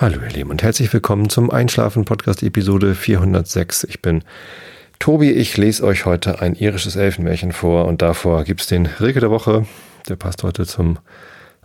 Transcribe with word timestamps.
Hallo 0.00 0.20
ihr 0.22 0.30
Lieben 0.30 0.50
und 0.50 0.62
herzlich 0.62 0.92
willkommen 0.92 1.28
zum 1.28 1.50
Einschlafen 1.50 2.04
Podcast 2.04 2.44
Episode 2.44 2.94
406. 2.94 3.82
Ich 3.82 4.00
bin 4.00 4.22
Tobi, 5.00 5.32
ich 5.32 5.56
lese 5.56 5.82
euch 5.82 6.06
heute 6.06 6.40
ein 6.40 6.54
irisches 6.54 6.94
Elfenmärchen 6.94 7.50
vor 7.50 7.86
und 7.86 8.00
davor 8.00 8.44
gibt 8.44 8.60
es 8.60 8.68
den 8.68 8.86
Rilke 8.86 9.18
der 9.18 9.32
Woche. 9.32 9.66
Der 10.08 10.14
passt 10.14 10.44
heute 10.44 10.66
zum 10.66 11.00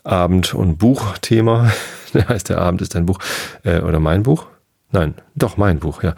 Abend- 0.04 0.56
und 0.56 0.80
Buchthema. 0.80 1.72
Der 2.16 2.28
heißt, 2.28 2.50
der 2.50 2.58
Abend 2.58 2.82
ist 2.82 2.96
ein 2.96 3.06
Buch 3.06 3.20
äh, 3.64 3.82
oder 3.82 4.00
mein 4.00 4.24
Buch. 4.24 4.48
Nein, 4.92 5.14
doch 5.36 5.58
mein 5.58 5.78
Buch, 5.78 6.02
ja. 6.02 6.16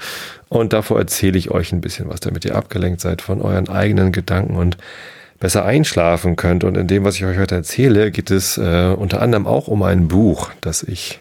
Und 0.48 0.72
davor 0.72 1.00
erzähle 1.00 1.38
ich 1.38 1.52
euch 1.52 1.74
ein 1.74 1.82
bisschen 1.82 2.08
was, 2.08 2.22
damit 2.22 2.46
ihr 2.46 2.56
abgelenkt 2.56 3.02
seid 3.02 3.22
von 3.22 3.42
euren 3.42 3.68
eigenen 3.68 4.14
Gedanken 4.14 4.56
und 4.56 4.78
besser 5.42 5.66
einschlafen 5.66 6.38
könnt. 6.38 6.64
Und 6.64 6.78
in 6.78 6.88
dem, 6.88 7.04
was 7.04 7.16
ich 7.16 7.26
euch 7.26 7.38
heute 7.38 7.56
erzähle, 7.56 8.10
geht 8.12 8.32
es 8.32 8.58
äh, 8.58 8.96
unter 8.98 9.22
anderem 9.22 9.48
auch 9.48 9.68
um 9.68 9.84
ein 9.84 10.08
Buch, 10.08 10.52
das 10.62 10.82
ich 10.82 11.20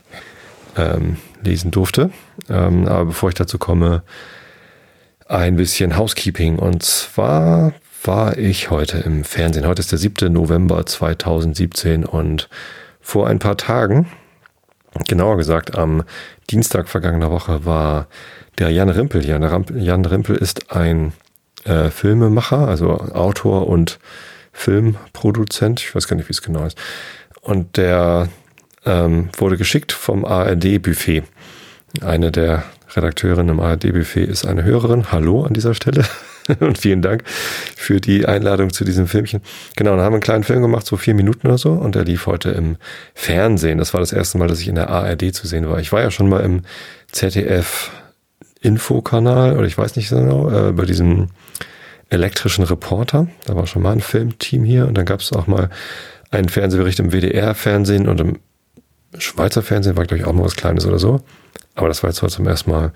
ähm, 0.76 1.16
lesen 1.42 1.70
durfte. 1.70 2.10
Ähm, 2.48 2.86
aber 2.86 3.06
bevor 3.06 3.28
ich 3.28 3.34
dazu 3.34 3.58
komme, 3.58 4.02
ein 5.26 5.56
bisschen 5.56 5.96
Housekeeping. 5.96 6.58
Und 6.58 6.82
zwar 6.82 7.72
war 8.02 8.36
ich 8.36 8.70
heute 8.70 8.98
im 8.98 9.24
Fernsehen. 9.24 9.66
Heute 9.66 9.80
ist 9.80 9.92
der 9.92 9.98
7. 9.98 10.32
November 10.32 10.84
2017 10.84 12.04
und 12.04 12.48
vor 13.00 13.28
ein 13.28 13.38
paar 13.38 13.56
Tagen, 13.56 14.06
genauer 15.08 15.36
gesagt 15.36 15.76
am 15.76 16.04
Dienstag 16.50 16.88
vergangener 16.88 17.30
Woche, 17.30 17.64
war 17.64 18.06
der 18.58 18.70
Jan 18.70 18.88
Rimpel 18.88 19.22
hier. 19.22 19.38
Jan 19.74 20.04
Rimpel 20.04 20.36
ist 20.36 20.70
ein 20.72 21.12
äh, 21.64 21.90
Filmemacher, 21.90 22.68
also 22.68 22.92
Autor 22.92 23.68
und 23.68 23.98
Filmproduzent. 24.52 25.80
Ich 25.80 25.94
weiß 25.94 26.06
gar 26.06 26.16
nicht, 26.16 26.28
wie 26.28 26.32
es 26.32 26.42
genau 26.42 26.64
ist. 26.64 26.78
Und 27.40 27.76
der 27.76 28.28
ähm, 28.86 29.30
wurde 29.36 29.56
geschickt 29.56 29.92
vom 29.92 30.24
ARD-Buffet. 30.24 31.24
Eine 32.02 32.32
der 32.32 32.64
Redakteurinnen 32.94 33.50
im 33.56 33.60
ARD-Buffet 33.60 34.24
ist 34.24 34.46
eine 34.46 34.64
Hörerin. 34.64 35.10
Hallo 35.12 35.44
an 35.44 35.54
dieser 35.54 35.74
Stelle. 35.74 36.04
und 36.60 36.78
vielen 36.78 37.02
Dank 37.02 37.24
für 37.26 38.00
die 38.00 38.26
Einladung 38.26 38.72
zu 38.72 38.84
diesem 38.84 39.06
Filmchen. 39.06 39.40
Genau, 39.76 39.92
dann 39.92 40.00
haben 40.00 40.12
wir 40.12 40.16
einen 40.16 40.22
kleinen 40.22 40.44
Film 40.44 40.62
gemacht, 40.62 40.86
so 40.86 40.96
vier 40.96 41.14
Minuten 41.14 41.46
oder 41.46 41.58
so, 41.58 41.72
und 41.72 41.94
der 41.94 42.04
lief 42.04 42.26
heute 42.26 42.50
im 42.50 42.76
Fernsehen. 43.14 43.78
Das 43.78 43.94
war 43.94 44.00
das 44.00 44.12
erste 44.12 44.38
Mal, 44.38 44.48
dass 44.48 44.60
ich 44.60 44.68
in 44.68 44.74
der 44.74 44.90
ARD 44.90 45.34
zu 45.34 45.46
sehen 45.46 45.68
war. 45.68 45.80
Ich 45.80 45.92
war 45.92 46.02
ja 46.02 46.10
schon 46.10 46.28
mal 46.28 46.40
im 46.40 46.62
ZDF 47.12 47.90
Infokanal, 48.60 49.56
oder 49.56 49.66
ich 49.66 49.76
weiß 49.76 49.96
nicht 49.96 50.10
genau, 50.10 50.50
äh, 50.50 50.72
bei 50.72 50.84
diesem 50.84 51.28
elektrischen 52.10 52.64
Reporter. 52.64 53.28
Da 53.46 53.56
war 53.56 53.66
schon 53.66 53.82
mal 53.82 53.92
ein 53.92 54.00
Filmteam 54.00 54.64
hier 54.64 54.86
und 54.86 54.96
dann 54.96 55.04
gab 55.04 55.20
es 55.20 55.32
auch 55.32 55.46
mal 55.46 55.70
einen 56.30 56.48
Fernsehbericht 56.48 56.98
im 56.98 57.12
WDR-Fernsehen 57.12 58.08
und 58.08 58.20
im 58.20 58.38
Schweizer 59.18 59.62
Fernsehen 59.62 59.96
war, 59.96 60.04
glaube 60.04 60.20
ich, 60.22 60.26
auch 60.26 60.32
mal 60.32 60.44
was 60.44 60.56
Kleines 60.56 60.86
oder 60.86 60.98
so. 60.98 61.20
Aber 61.74 61.88
das 61.88 62.02
war 62.02 62.10
jetzt 62.10 62.20
zum 62.30 62.46
ersten 62.46 62.70
Mal 62.70 62.92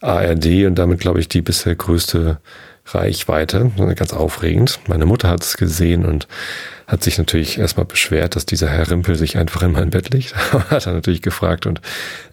ARD 0.00 0.66
und 0.66 0.74
damit, 0.76 1.00
glaube 1.00 1.20
ich, 1.20 1.28
die 1.28 1.42
bisher 1.42 1.74
größte 1.74 2.38
Reichweite. 2.86 3.70
Ganz 3.94 4.12
aufregend. 4.12 4.80
Meine 4.88 5.06
Mutter 5.06 5.28
hat 5.28 5.42
es 5.42 5.56
gesehen 5.56 6.04
und 6.04 6.26
hat 6.86 7.02
sich 7.02 7.18
natürlich 7.18 7.58
erstmal 7.58 7.86
beschwert, 7.86 8.36
dass 8.36 8.44
dieser 8.44 8.68
Herr 8.68 8.90
Rimpel 8.90 9.14
sich 9.14 9.38
einfach 9.38 9.62
in 9.62 9.72
mein 9.72 9.90
Bett 9.90 10.12
legt. 10.12 10.34
hat 10.70 10.86
er 10.86 10.92
natürlich 10.92 11.22
gefragt 11.22 11.66
und 11.66 11.80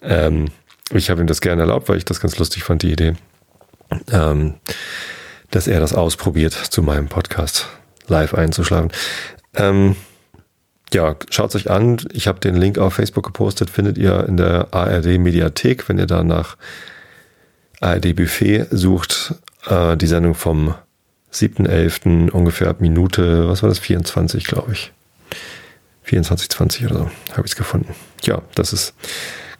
ähm, 0.01 0.49
ich 0.91 1.09
habe 1.09 1.21
ihm 1.21 1.27
das 1.27 1.41
gerne 1.41 1.61
erlaubt, 1.61 1.87
weil 1.87 1.97
ich 1.97 2.05
das 2.05 2.19
ganz 2.19 2.37
lustig 2.39 2.63
fand, 2.63 2.81
die 2.81 2.91
Idee, 2.91 3.13
ähm, 4.11 4.55
dass 5.51 5.67
er 5.67 5.79
das 5.79 5.93
ausprobiert, 5.93 6.53
zu 6.53 6.81
meinem 6.81 7.07
Podcast 7.07 7.67
live 8.07 8.33
einzuschlafen. 8.33 8.91
Ähm, 9.55 9.95
ja, 10.93 11.15
schaut 11.29 11.55
euch 11.55 11.69
an. 11.69 11.97
Ich 12.11 12.27
habe 12.27 12.39
den 12.39 12.55
Link 12.55 12.77
auf 12.77 12.95
Facebook 12.95 13.25
gepostet, 13.25 13.69
findet 13.69 13.97
ihr 13.97 14.25
in 14.27 14.37
der 14.37 14.73
ARD 14.73 15.19
Mediathek, 15.19 15.87
wenn 15.87 15.97
ihr 15.97 16.07
da 16.07 16.23
nach 16.23 16.57
ARD 17.79 18.15
Buffet 18.15 18.67
sucht. 18.71 19.35
Äh, 19.67 19.97
die 19.97 20.07
Sendung 20.07 20.35
vom 20.35 20.73
7.11. 21.33 22.31
ungefähr 22.31 22.75
Minute, 22.79 23.47
was 23.47 23.61
war 23.61 23.69
das, 23.69 23.79
24, 23.79 24.43
glaube 24.45 24.73
ich. 24.73 24.91
24, 26.03 26.49
20 26.49 26.85
oder 26.87 26.95
so, 26.95 27.11
habe 27.33 27.45
ich 27.45 27.51
es 27.51 27.55
gefunden. 27.55 27.93
Ja, 28.23 28.41
das 28.55 28.73
ist 28.73 28.95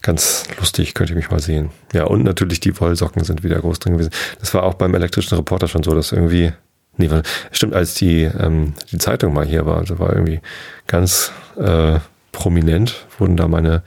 ganz 0.01 0.45
lustig, 0.57 0.95
könnt 0.95 1.11
ihr 1.11 1.15
mich 1.15 1.29
mal 1.29 1.39
sehen. 1.39 1.69
Ja, 1.93 2.05
und 2.05 2.23
natürlich 2.23 2.59
die 2.59 2.79
Wollsocken 2.79 3.23
sind 3.23 3.43
wieder 3.43 3.59
groß 3.59 3.79
drin 3.79 3.93
gewesen. 3.93 4.11
Das 4.39 4.53
war 4.53 4.63
auch 4.63 4.73
beim 4.73 4.95
elektrischen 4.95 5.35
Reporter 5.35 5.67
schon 5.67 5.83
so, 5.83 5.93
dass 5.93 6.11
irgendwie 6.11 6.53
Nee, 6.99 7.09
stimmt, 7.53 7.75
als 7.75 7.93
die, 7.93 8.23
ähm, 8.23 8.73
die 8.91 8.97
Zeitung 8.97 9.33
mal 9.33 9.45
hier 9.45 9.65
war, 9.65 9.77
also 9.77 9.99
war 9.99 10.11
irgendwie 10.11 10.41
ganz 10.85 11.31
äh, 11.55 11.99
prominent, 12.33 13.07
wurden 13.17 13.37
da 13.37 13.47
meine 13.47 13.83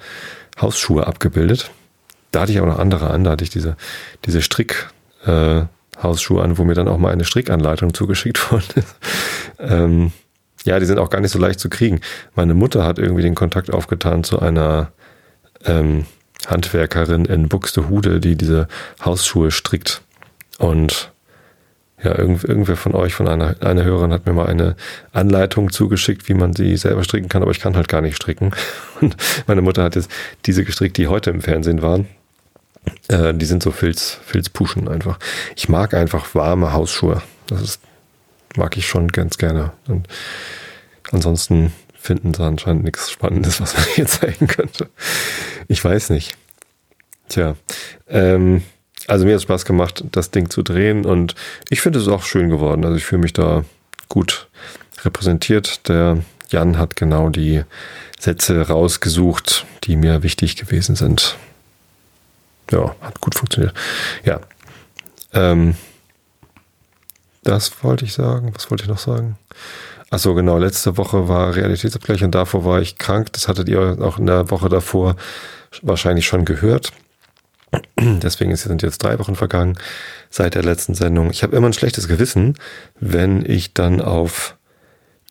Hausschuhe 0.59 1.07
abgebildet. 1.07 1.71
Da 2.31 2.41
hatte 2.41 2.53
ich 2.53 2.61
auch 2.61 2.67
noch 2.67 2.79
andere 2.79 3.11
an, 3.11 3.23
da 3.25 3.33
hatte 3.33 3.45
ich 3.45 3.51
diese, 3.51 3.77
diese 4.25 4.41
Strick, 4.41 4.89
äh, 5.27 5.65
an, 6.01 6.59
wo 6.59 6.65
mir 6.65 6.73
dann 6.75 6.89
auch 6.89 6.97
mal 6.97 7.13
eine 7.13 7.27
Strickanleitung 7.27 7.93
zugeschickt 7.95 8.51
wurde. 8.51 8.83
ähm, 9.59 10.13
ja, 10.65 10.81
die 10.81 10.87
sind 10.87 10.99
auch 10.99 11.11
gar 11.11 11.21
nicht 11.21 11.33
so 11.33 11.39
leicht 11.39 11.61
zu 11.61 11.69
kriegen. 11.69 12.01
Meine 12.35 12.55
Mutter 12.55 12.87
hat 12.87 12.99
irgendwie 12.99 13.23
den 13.23 13.35
Kontakt 13.35 13.71
aufgetan 13.71 14.25
zu 14.25 14.41
einer 14.41 14.91
ähm, 15.67 16.07
Handwerkerin 16.47 17.27
in 17.27 17.49
Buxtehude, 17.49 18.21
die 18.21 18.37
diese 18.37 18.69
Hausschuhe 19.05 19.51
strickt. 19.51 20.01
Und 20.59 21.12
ja, 22.03 22.19
irgend, 22.19 22.45
irgendwer 22.45 22.77
von 22.77 22.95
euch, 22.95 23.15
von 23.15 23.29
einer, 23.29 23.57
einer 23.61 23.85
Hörerin 23.85 24.13
hat 24.13 24.27
mir 24.27 24.33
mal 24.33 24.47
eine 24.47 24.77
Anleitung 25.13 25.71
zugeschickt, 25.71 26.29
wie 26.29 26.35
man 26.35 26.53
sie 26.53 26.77
selber 26.77 27.05
stricken 27.05 27.29
kann, 27.29 27.43
aber 27.43 27.53
ich 27.53 27.61
kann 27.61 27.77
halt 27.77 27.89
gar 27.89 28.01
nicht 28.01 28.17
stricken. 28.17 28.53
Und 29.01 29.17
meine 29.47 29.63
Mutter 29.63 29.85
hat 29.85 29.95
jetzt 29.95 30.11
diese 30.47 30.65
gestrickt, 30.65 30.97
die 30.97 31.09
heute 31.09 31.31
im 31.31 31.41
Fernsehen 31.41 31.83
waren. 31.83 32.09
Äh, 33.09 33.35
die 33.35 33.47
sind 33.47 33.63
so 33.63 33.71
Filz, 33.71 34.19
Filzpuschen 34.25 34.89
einfach. 34.89 35.19
Ich 35.55 35.69
mag 35.69 35.95
einfach 35.95 36.35
warme 36.35 36.73
Hausschuhe. 36.73 37.23
Das 37.47 37.63
ist, 37.63 37.81
mag 38.57 38.77
ich 38.77 38.87
schon 38.87 39.09
ganz 39.09 39.39
gerne. 39.39 39.73
Und 39.87 40.09
ansonsten 41.13 41.73
finden 41.95 42.35
sie 42.35 42.43
anscheinend 42.43 42.83
nichts 42.83 43.13
Spannendes, 43.13 43.61
was 43.61 43.75
man 43.75 43.85
hier 43.95 44.07
zeigen 44.07 44.49
könnte. 44.49 44.89
Ich 45.69 45.85
weiß 45.85 46.11
nicht. 46.11 46.37
Tja, 47.29 47.55
ähm, 48.09 48.63
also 49.07 49.25
mir 49.25 49.33
hat 49.33 49.39
es 49.39 49.43
Spaß 49.43 49.65
gemacht, 49.65 50.05
das 50.13 50.31
Ding 50.31 50.51
zu 50.51 50.63
drehen 50.63 51.05
und 51.05 51.35
ich 51.69 51.81
finde 51.81 51.99
es 51.99 52.09
auch 52.09 52.23
schön 52.23 52.49
geworden. 52.49 52.85
Also 52.85 52.97
ich 52.97 53.05
fühle 53.05 53.23
mich 53.23 53.33
da 53.33 53.65
gut 54.09 54.49
repräsentiert. 55.05 55.89
Der 55.89 56.19
Jan 56.51 56.79
hat 56.79 56.97
genau 56.97 57.29
die 57.29 57.65
Sätze 58.19 58.69
rausgesucht, 58.69 59.67
die 59.85 59.97
mir 59.97 60.23
wichtig 60.23 60.57
gewesen 60.57 60.97
sind. 60.97 61.37
Ja, 62.71 62.95
hat 63.01 63.21
gut 63.21 63.35
funktioniert. 63.35 63.75
Ja. 64.25 64.41
Ähm, 65.33 65.75
das 67.43 67.83
wollte 67.83 68.05
ich 68.05 68.13
sagen. 68.13 68.53
Was 68.55 68.71
wollte 68.71 68.85
ich 68.85 68.89
noch 68.89 68.99
sagen? 68.99 69.37
Achso, 70.11 70.35
genau. 70.35 70.59
Letzte 70.59 70.97
Woche 70.97 71.27
war 71.27 71.57
Realitätsabgleich 71.57 72.23
und 72.23 72.35
davor 72.35 72.65
war 72.65 72.81
ich 72.81 72.99
krank. 72.99 73.33
Das 73.33 73.49
hattet 73.49 73.69
ihr 73.69 73.99
auch 74.01 74.19
in 74.19 74.27
der 74.27 74.51
Woche 74.51 74.69
davor 74.69 75.17
wahrscheinlich 75.81 76.27
schon 76.27 76.45
gehört. 76.45 76.93
Deswegen 77.99 78.55
sind 78.57 78.83
jetzt 78.83 79.03
drei 79.03 79.19
Wochen 79.19 79.37
vergangen 79.37 79.79
seit 80.31 80.55
der 80.55 80.63
letzten 80.63 80.95
Sendung. 80.95 81.31
Ich 81.31 81.43
habe 81.43 81.57
immer 81.57 81.69
ein 81.69 81.73
schlechtes 81.73 82.09
Gewissen, 82.09 82.55
wenn 82.99 83.45
ich 83.49 83.75
dann 83.75 84.01
auf 84.01 84.57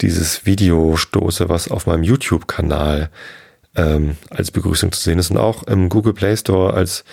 dieses 0.01 0.45
Video 0.45 0.95
stoße, 0.97 1.49
was 1.49 1.69
auf 1.69 1.85
meinem 1.85 2.03
YouTube-Kanal 2.03 3.09
ähm, 3.75 4.17
als 4.29 4.51
Begrüßung 4.51 4.91
zu 4.91 5.01
sehen 5.01 5.19
ist. 5.19 5.31
Und 5.31 5.37
auch 5.37 5.63
im 5.63 5.89
Google 5.89 6.13
Play 6.13 6.35
Store 6.35 6.73
als 6.73 7.03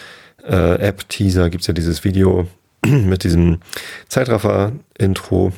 äh, 0.45 0.81
App-Teaser 0.81 1.51
gibt 1.51 1.63
es 1.63 1.67
ja 1.67 1.75
dieses 1.75 2.05
Video 2.05 2.49
mit 2.87 3.25
diesem 3.25 3.61
Zeitraffer-Intro 4.09 5.53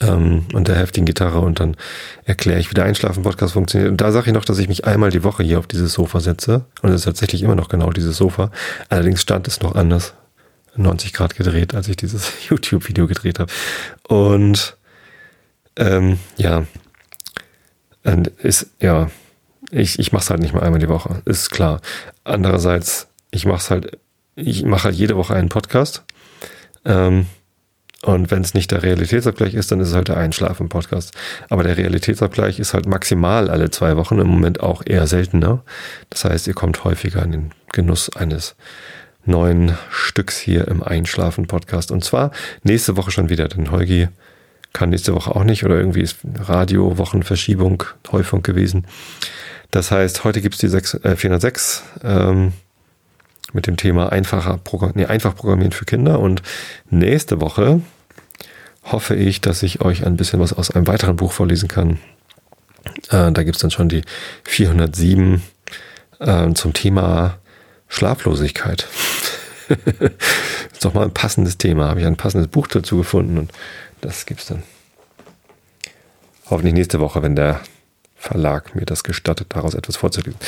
ähm, 0.00 0.46
und 0.52 0.68
der 0.68 0.76
heftigen 0.76 1.06
Gitarre 1.06 1.40
und 1.40 1.60
dann 1.60 1.76
erkläre 2.24 2.60
ich, 2.60 2.70
wie 2.70 2.74
der 2.74 2.84
Einschlafen-Podcast 2.84 3.52
funktioniert. 3.52 3.90
Und 3.90 4.00
da 4.00 4.12
sage 4.12 4.28
ich 4.28 4.34
noch, 4.34 4.44
dass 4.44 4.58
ich 4.58 4.68
mich 4.68 4.84
einmal 4.84 5.10
die 5.10 5.24
Woche 5.24 5.42
hier 5.42 5.58
auf 5.58 5.66
dieses 5.66 5.92
Sofa 5.92 6.20
setze. 6.20 6.64
Und 6.82 6.90
es 6.90 6.96
ist 6.96 7.04
tatsächlich 7.04 7.42
immer 7.42 7.54
noch 7.54 7.68
genau 7.68 7.90
dieses 7.90 8.16
Sofa. 8.16 8.50
Allerdings 8.88 9.22
stand 9.22 9.48
es 9.48 9.60
noch 9.60 9.74
anders. 9.74 10.14
90 10.76 11.12
Grad 11.12 11.34
gedreht, 11.36 11.74
als 11.74 11.88
ich 11.88 11.96
dieses 11.96 12.32
YouTube-Video 12.48 13.06
gedreht 13.06 13.38
habe. 13.38 13.52
Und 14.06 14.76
ähm, 15.76 16.18
ja, 16.36 16.64
und 18.04 18.28
ist, 18.28 18.70
ja, 18.80 19.10
ich, 19.70 19.98
ich 19.98 20.12
mache 20.12 20.22
es 20.22 20.30
halt 20.30 20.40
nicht 20.40 20.54
mal 20.54 20.62
einmal 20.62 20.80
die 20.80 20.88
Woche, 20.88 21.22
ist 21.24 21.50
klar. 21.50 21.80
Andererseits, 22.24 23.08
ich 23.30 23.44
mache 23.44 23.58
es 23.58 23.70
halt, 23.70 23.98
ich 24.34 24.64
mache 24.64 24.84
halt 24.84 24.94
jede 24.94 25.16
Woche 25.16 25.34
einen 25.34 25.48
Podcast. 25.48 26.04
Ähm, 26.84 27.26
und 28.02 28.30
wenn 28.30 28.42
es 28.42 28.54
nicht 28.54 28.70
der 28.70 28.84
Realitätsabgleich 28.84 29.54
ist, 29.54 29.72
dann 29.72 29.80
ist 29.80 29.88
es 29.88 29.94
halt 29.94 30.08
der 30.08 30.16
Einschlafen-Podcast. 30.16 31.12
Aber 31.48 31.64
der 31.64 31.76
Realitätsabgleich 31.76 32.60
ist 32.60 32.72
halt 32.72 32.86
maximal 32.86 33.50
alle 33.50 33.70
zwei 33.70 33.96
Wochen, 33.96 34.20
im 34.20 34.28
Moment 34.28 34.60
auch 34.60 34.82
eher 34.86 35.08
seltener. 35.08 35.64
Das 36.08 36.24
heißt, 36.24 36.46
ihr 36.46 36.54
kommt 36.54 36.84
häufiger 36.84 37.22
in 37.24 37.32
den 37.32 37.50
Genuss 37.72 38.14
eines 38.14 38.54
neuen 39.24 39.76
Stücks 39.90 40.38
hier 40.38 40.68
im 40.68 40.82
Einschlafen-Podcast. 40.82 41.90
Und 41.90 42.04
zwar 42.04 42.30
nächste 42.62 42.96
Woche 42.96 43.10
schon 43.10 43.30
wieder, 43.30 43.48
denn 43.48 43.72
Holgi 43.72 44.08
kann 44.72 44.90
nächste 44.90 45.14
Woche 45.14 45.34
auch 45.34 45.44
nicht 45.44 45.64
oder 45.64 45.76
irgendwie 45.76 46.02
ist 46.02 46.18
Radio-Wochenverschiebung, 46.38 47.82
Häufung 48.12 48.42
gewesen. 48.42 48.86
Das 49.72 49.90
heißt, 49.90 50.22
heute 50.22 50.40
gibt 50.40 50.54
es 50.54 50.60
die 50.60 50.68
6, 50.68 50.94
äh, 51.02 51.16
406 51.16 51.82
ähm, 52.04 52.52
mit 53.52 53.66
dem 53.66 53.76
Thema 53.76 54.12
einfacher 54.12 54.60
nee, 54.94 55.06
einfach 55.06 55.34
Programmieren 55.34 55.72
für 55.72 55.84
Kinder. 55.84 56.20
Und 56.20 56.42
nächste 56.90 57.40
Woche 57.40 57.80
hoffe 58.84 59.14
ich, 59.14 59.40
dass 59.40 59.62
ich 59.62 59.80
euch 59.80 60.06
ein 60.06 60.16
bisschen 60.16 60.40
was 60.40 60.52
aus 60.52 60.70
einem 60.70 60.86
weiteren 60.86 61.16
Buch 61.16 61.32
vorlesen 61.32 61.68
kann. 61.68 61.98
Äh, 63.10 63.32
da 63.32 63.42
gibt 63.42 63.56
es 63.56 63.62
dann 63.62 63.70
schon 63.70 63.88
die 63.88 64.02
407 64.44 65.42
äh, 66.20 66.52
zum 66.54 66.72
Thema 66.72 67.38
Schlaflosigkeit. 67.88 68.86
ist 70.72 70.84
doch 70.84 70.94
mal 70.94 71.04
ein 71.04 71.14
passendes 71.14 71.58
Thema. 71.58 71.88
Habe 71.88 72.00
ich 72.00 72.06
ein 72.06 72.16
passendes 72.16 72.48
Buch 72.48 72.66
dazu 72.66 72.98
gefunden 72.98 73.38
und 73.38 73.52
das 74.00 74.26
gibt 74.26 74.40
es 74.40 74.46
dann 74.46 74.62
hoffentlich 76.50 76.74
nächste 76.74 77.00
Woche, 77.00 77.22
wenn 77.22 77.36
der 77.36 77.60
Verlag 78.16 78.74
mir 78.74 78.86
das 78.86 79.04
gestattet, 79.04 79.48
daraus 79.50 79.74
etwas 79.74 79.96
vorzulesen. 79.96 80.38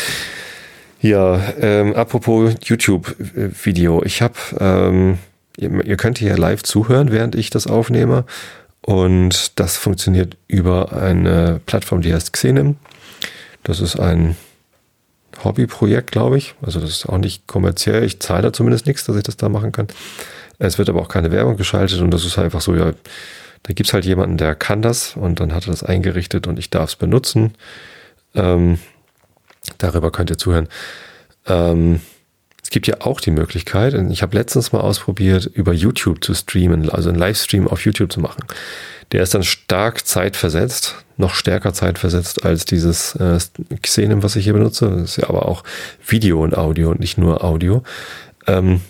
Ja, 1.01 1.41
ähm, 1.59 1.95
apropos 1.95 2.55
YouTube-Video. 2.63 4.03
Ich 4.05 4.21
habe, 4.21 4.35
ähm, 4.59 5.19
ihr, 5.57 5.85
ihr 5.85 5.97
könnt 5.97 6.19
hier 6.19 6.37
live 6.37 6.63
zuhören, 6.63 7.11
während 7.11 7.35
ich 7.35 7.49
das 7.49 7.67
aufnehme. 7.67 8.25
Und 8.83 9.59
das 9.59 9.77
funktioniert 9.79 10.37
über 10.47 10.93
eine 10.93 11.61
Plattform, 11.65 12.03
die 12.03 12.13
heißt 12.13 12.33
Xenim. 12.33 12.77
Das 13.63 13.81
ist 13.81 13.99
ein 13.99 14.37
Hobbyprojekt, 15.43 16.13
glaube 16.13 16.37
ich. 16.37 16.55
Also 16.61 16.81
das 16.81 16.91
ist 16.91 17.07
auch 17.07 17.19
nicht 17.19 17.47
kommerziell. 17.47 18.05
Ich 18.05 18.21
zahle 18.21 18.43
da 18.43 18.53
zumindest 18.53 18.87
nichts, 18.87 19.05
dass 19.05 19.17
ich 19.17 19.23
das 19.23 19.39
da 19.39 19.49
machen 19.49 19.73
kann. 19.73 19.89
Es 20.59 20.77
wird 20.77 20.91
aber 20.91 21.01
auch 21.01 21.09
keine 21.09 21.31
Werbung 21.31 21.57
geschaltet 21.57 22.01
und 22.01 22.11
das 22.11 22.27
ist 22.27 22.39
einfach 22.39 22.61
so, 22.61 22.75
ja, 22.75 22.93
da 23.63 23.73
gibt's 23.73 23.95
halt 23.95 24.05
jemanden, 24.05 24.37
der 24.37 24.55
kann 24.55 24.83
das 24.83 25.17
und 25.17 25.41
dann 25.41 25.55
hat 25.55 25.67
er 25.67 25.71
das 25.71 25.83
eingerichtet 25.83 26.47
und 26.47 26.59
ich 26.59 26.69
darf 26.69 26.91
es 26.91 26.97
benutzen. 26.97 27.55
Ähm, 28.35 28.79
darüber 29.79 30.11
könnt 30.11 30.31
ihr 30.31 30.39
zuhören. 30.39 30.69
Ähm, 31.47 32.01
es 32.63 32.71
gibt 32.71 32.87
ja 32.87 33.01
auch 33.01 33.21
die 33.21 33.31
Möglichkeit, 33.31 33.95
ich 34.11 34.23
habe 34.23 34.37
letztens 34.37 34.73
mal 34.73 34.81
ausprobiert, 34.81 35.47
über 35.47 35.73
YouTube 35.73 36.23
zu 36.23 36.35
streamen, 36.35 36.91
also 36.91 37.09
einen 37.09 37.19
Livestream 37.19 37.67
auf 37.67 37.85
YouTube 37.85 38.13
zu 38.13 38.21
machen. 38.21 38.45
Der 39.13 39.23
ist 39.23 39.35
dann 39.35 39.43
stark 39.43 40.07
zeitversetzt, 40.07 40.95
noch 41.17 41.35
stärker 41.35 41.73
zeitversetzt 41.73 42.45
als 42.45 42.65
dieses 42.65 43.17
äh, 43.17 43.39
Xenem, 43.83 44.23
was 44.23 44.37
ich 44.37 44.45
hier 44.45 44.53
benutze. 44.53 44.89
Das 44.89 45.03
ist 45.03 45.17
ja 45.17 45.29
aber 45.29 45.47
auch 45.47 45.65
Video 46.07 46.43
und 46.43 46.57
Audio 46.57 46.91
und 46.91 47.01
nicht 47.01 47.19
nur 47.19 47.43
Audio. 47.43 47.83
Ähm, 48.47 48.81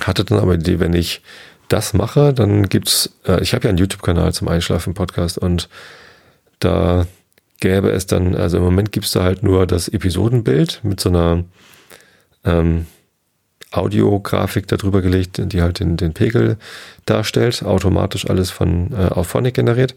hatte 0.00 0.24
dann 0.24 0.38
aber 0.38 0.56
die 0.56 0.70
Idee, 0.70 0.80
wenn 0.80 0.94
ich 0.94 1.22
das 1.68 1.94
mache, 1.94 2.32
dann 2.32 2.68
gibt's, 2.68 3.10
äh, 3.26 3.42
ich 3.42 3.54
habe 3.54 3.64
ja 3.64 3.70
einen 3.70 3.78
YouTube-Kanal 3.78 4.32
zum 4.32 4.48
Einschlafen-Podcast 4.48 5.38
und 5.38 5.68
da 6.60 7.06
gäbe 7.62 7.90
es 7.90 8.06
dann, 8.06 8.34
also 8.34 8.56
im 8.58 8.64
Moment 8.64 8.90
gibt's 8.90 9.12
da 9.12 9.22
halt 9.22 9.44
nur 9.44 9.68
das 9.68 9.86
Episodenbild 9.86 10.80
mit 10.82 10.98
so 10.98 11.10
einer 11.10 11.44
ähm, 12.44 12.86
Audiografik 13.70 14.66
darüber 14.66 15.00
gelegt, 15.00 15.40
die 15.40 15.62
halt 15.62 15.78
den, 15.78 15.96
den 15.96 16.12
Pegel 16.12 16.58
darstellt, 17.06 17.62
automatisch 17.62 18.28
alles 18.28 18.50
von 18.50 18.92
äh, 18.92 19.12
Auphonic 19.12 19.54
generiert. 19.54 19.94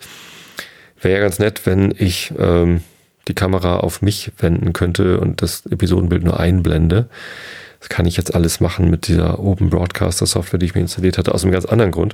Wäre 1.01 1.15
ja 1.15 1.21
ganz 1.21 1.39
nett, 1.39 1.65
wenn 1.65 1.91
ich 1.97 2.31
ähm, 2.37 2.81
die 3.27 3.33
Kamera 3.33 3.77
auf 3.77 4.03
mich 4.03 4.31
wenden 4.37 4.71
könnte 4.71 5.19
und 5.19 5.41
das 5.41 5.65
Episodenbild 5.65 6.23
nur 6.23 6.39
einblende. 6.39 7.09
Das 7.79 7.89
kann 7.89 8.05
ich 8.05 8.15
jetzt 8.15 8.35
alles 8.35 8.59
machen 8.59 8.91
mit 8.91 9.07
dieser 9.07 9.39
Open 9.39 9.71
Broadcaster 9.71 10.27
Software, 10.27 10.59
die 10.59 10.67
ich 10.67 10.75
mir 10.75 10.81
installiert 10.81 11.17
hatte, 11.17 11.33
aus 11.33 11.43
einem 11.43 11.51
ganz 11.51 11.65
anderen 11.65 11.91
Grund. 11.91 12.13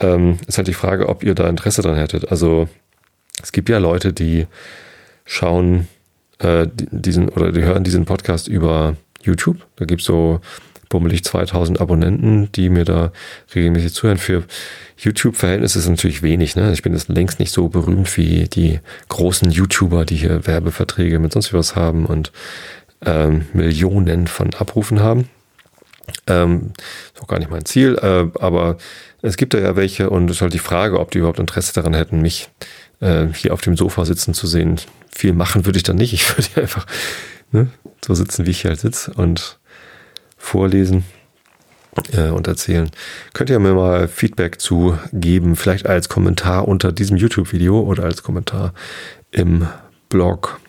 Ähm, 0.00 0.38
ist 0.46 0.56
halt 0.56 0.68
die 0.68 0.74
Frage, 0.74 1.10
ob 1.10 1.22
ihr 1.22 1.34
da 1.34 1.46
Interesse 1.50 1.82
dran 1.82 1.96
hättet. 1.96 2.30
Also 2.30 2.68
es 3.42 3.52
gibt 3.52 3.68
ja 3.68 3.76
Leute, 3.76 4.14
die 4.14 4.46
schauen 5.26 5.88
äh, 6.38 6.66
diesen 6.72 7.28
oder 7.28 7.52
die 7.52 7.62
hören 7.62 7.84
diesen 7.84 8.06
Podcast 8.06 8.48
über 8.48 8.96
YouTube. 9.22 9.58
Da 9.76 9.84
gibt's 9.84 10.06
so 10.06 10.40
bummelig 10.88 11.24
2000 11.24 11.80
Abonnenten, 11.80 12.50
die 12.52 12.70
mir 12.70 12.84
da 12.84 13.12
regelmäßig 13.54 13.92
zuhören. 13.92 14.18
Für 14.18 14.44
YouTube-Verhältnisse 14.98 15.78
ist 15.78 15.84
es 15.84 15.90
natürlich 15.90 16.22
wenig. 16.22 16.56
Ne? 16.56 16.72
Ich 16.72 16.82
bin 16.82 16.92
jetzt 16.92 17.08
längst 17.08 17.40
nicht 17.40 17.52
so 17.52 17.68
berühmt 17.68 18.16
wie 18.16 18.44
die 18.44 18.80
großen 19.08 19.50
YouTuber, 19.50 20.04
die 20.04 20.16
hier 20.16 20.46
Werbeverträge 20.46 21.18
mit 21.18 21.32
sonst 21.32 21.52
was 21.52 21.76
haben 21.76 22.06
und 22.06 22.32
ähm, 23.04 23.46
Millionen 23.52 24.26
von 24.26 24.54
Abrufen 24.54 25.00
haben. 25.00 25.28
Ähm, 26.28 26.72
ist 27.12 27.20
auch 27.20 27.26
gar 27.26 27.40
nicht 27.40 27.50
mein 27.50 27.64
Ziel, 27.64 27.98
äh, 28.00 28.26
aber 28.40 28.78
es 29.22 29.36
gibt 29.36 29.54
da 29.54 29.58
ja 29.58 29.74
welche 29.74 30.08
und 30.08 30.30
es 30.30 30.36
ist 30.36 30.42
halt 30.42 30.54
die 30.54 30.60
Frage, 30.60 31.00
ob 31.00 31.10
die 31.10 31.18
überhaupt 31.18 31.40
Interesse 31.40 31.74
daran 31.74 31.94
hätten, 31.94 32.22
mich 32.22 32.48
äh, 33.00 33.26
hier 33.34 33.52
auf 33.52 33.60
dem 33.60 33.76
Sofa 33.76 34.04
sitzen 34.04 34.34
zu 34.34 34.46
sehen. 34.46 34.80
Viel 35.10 35.32
machen 35.32 35.66
würde 35.66 35.78
ich 35.78 35.82
dann 35.82 35.96
nicht. 35.96 36.12
Ich 36.12 36.28
würde 36.36 36.60
einfach 36.60 36.86
ne, 37.52 37.68
so 38.04 38.14
sitzen, 38.14 38.46
wie 38.46 38.50
ich 38.50 38.62
hier 38.62 38.70
halt 38.70 38.80
sitze 38.80 39.12
und 39.14 39.58
vorlesen 40.36 41.04
äh, 42.12 42.28
und 42.28 42.46
erzählen. 42.46 42.90
Könnt 43.32 43.50
ihr 43.50 43.58
mir 43.58 43.74
mal 43.74 44.08
Feedback 44.08 44.60
zu 44.60 44.98
geben, 45.12 45.56
vielleicht 45.56 45.86
als 45.86 46.08
Kommentar 46.08 46.68
unter 46.68 46.92
diesem 46.92 47.16
YouTube-Video 47.16 47.80
oder 47.80 48.04
als 48.04 48.22
Kommentar 48.22 48.72
im 49.30 49.66
Blog. 50.08 50.60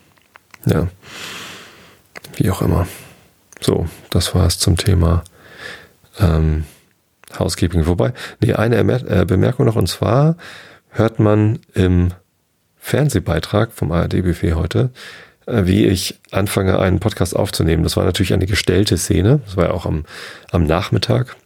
Ja, 0.66 0.88
wie 2.36 2.50
auch 2.50 2.62
immer. 2.62 2.86
So, 3.60 3.88
das 4.10 4.34
war 4.34 4.46
es 4.46 4.58
zum 4.58 4.76
Thema 4.76 5.24
ähm, 6.18 6.64
Housekeeping. 7.38 7.86
Wobei, 7.86 8.12
nee, 8.40 8.54
eine 8.54 8.76
äh, 8.76 9.24
Bemerkung 9.26 9.66
noch, 9.66 9.76
und 9.76 9.88
zwar 9.88 10.36
hört 10.90 11.18
man 11.18 11.60
im 11.74 12.12
Fernsehbeitrag 12.88 13.72
vom 13.72 13.92
ARD-Buffet 13.92 14.54
heute, 14.54 14.90
äh, 15.46 15.66
wie 15.66 15.86
ich 15.86 16.18
anfange, 16.30 16.78
einen 16.78 17.00
Podcast 17.00 17.36
aufzunehmen. 17.36 17.82
Das 17.82 17.96
war 17.96 18.04
natürlich 18.04 18.32
eine 18.32 18.46
gestellte 18.46 18.96
Szene. 18.96 19.40
Das 19.44 19.56
war 19.56 19.66
ja 19.66 19.70
auch 19.72 19.84
am, 19.84 20.04
am 20.50 20.64
Nachmittag. 20.64 21.36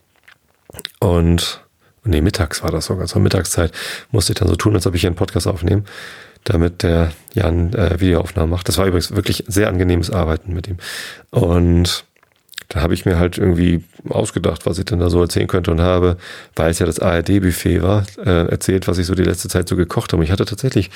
Und, 1.01 1.65
nee, 2.05 2.21
mittags 2.21 2.63
war 2.63 2.71
das 2.71 2.87
sogar. 2.87 3.07
Zur 3.07 3.21
Mittagszeit 3.21 3.73
musste 4.13 4.33
ich 4.33 4.39
dann 4.39 4.49
so 4.49 4.57
tun, 4.57 4.75
als 4.75 4.87
ob 4.87 4.95
ich 4.95 5.01
hier 5.01 5.09
einen 5.09 5.17
Podcast 5.17 5.49
aufnehme, 5.49 5.83
damit 6.45 6.85
der 6.85 7.13
Jan 7.35 7.73
äh, 7.75 7.99
Videoaufnahmen 7.99 8.51
macht. 8.51 8.69
Das 8.69 8.79
war 8.79 8.87
übrigens 8.87 9.15
wirklich 9.15 9.45
sehr 9.49 9.69
angenehmes 9.69 10.11
Arbeiten 10.11 10.55
mit 10.55 10.69
ihm. 10.69 10.77
Und 11.31 12.05
da 12.73 12.81
habe 12.81 12.95
ich 12.95 13.05
mir 13.05 13.19
halt 13.19 13.37
irgendwie 13.37 13.85
ausgedacht, 14.09 14.65
was 14.65 14.79
ich 14.79 14.87
denn 14.87 14.99
da 14.99 15.11
so 15.11 15.21
erzählen 15.21 15.47
könnte 15.47 15.71
und 15.71 15.83
habe, 15.83 16.17
weil 16.57 16.71
es 16.71 16.79
ja 16.79 16.87
das 16.87 17.01
ARD-Buffet 17.01 17.83
war, 17.83 18.07
äh, 18.17 18.49
erzählt, 18.49 18.89
was 18.89 18.97
ich 18.97 19.05
so 19.05 19.15
die 19.15 19.25
letzte 19.25 19.51
Zeit 19.51 19.69
so 19.69 19.77
gekocht 19.77 20.15
habe. 20.15 20.25
Ich 20.25 20.31
hatte 20.31 20.47
tatsächlich 20.47 20.91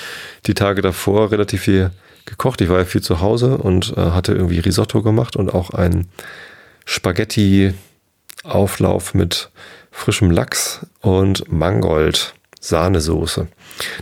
die 0.47 0.55
Tage 0.55 0.81
davor 0.81 1.33
relativ 1.33 1.61
viel 1.61 1.91
gekocht. 2.25 2.63
Ich 2.63 2.71
war 2.71 2.79
ja 2.79 2.87
viel 2.87 3.03
zu 3.03 3.21
Hause 3.21 3.59
und 3.59 3.93
äh, 3.95 4.01
hatte 4.01 4.33
irgendwie 4.33 4.59
Risotto 4.59 5.03
gemacht 5.03 5.37
und 5.37 5.53
auch 5.53 5.69
einen 5.69 6.09
Spaghetti-Auflauf 6.87 9.13
mit 9.13 9.51
frischem 9.91 10.31
Lachs 10.31 10.87
und 11.03 11.53
Mangold 11.53 12.33
Sahnesoße. 12.59 13.49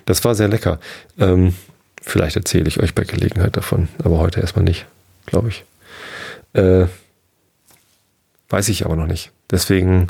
Das 0.07 0.25
war 0.25 0.37
sehr 0.37 0.47
lecker. 0.47 0.79
Ähm, 1.19 1.57
vielleicht 2.01 2.37
erzähle 2.37 2.69
ich 2.69 2.79
euch 2.79 2.95
bei 2.95 3.03
Gelegenheit 3.03 3.57
davon, 3.57 3.89
aber 4.05 4.19
heute 4.19 4.39
erstmal 4.39 4.65
nicht, 4.65 4.87
glaube 5.27 5.49
ich. 5.49 5.65
Äh, 6.53 6.87
weiß 8.55 8.69
ich 8.69 8.85
aber 8.85 8.95
noch 8.95 9.09
nicht. 9.09 9.33
Deswegen, 9.51 10.07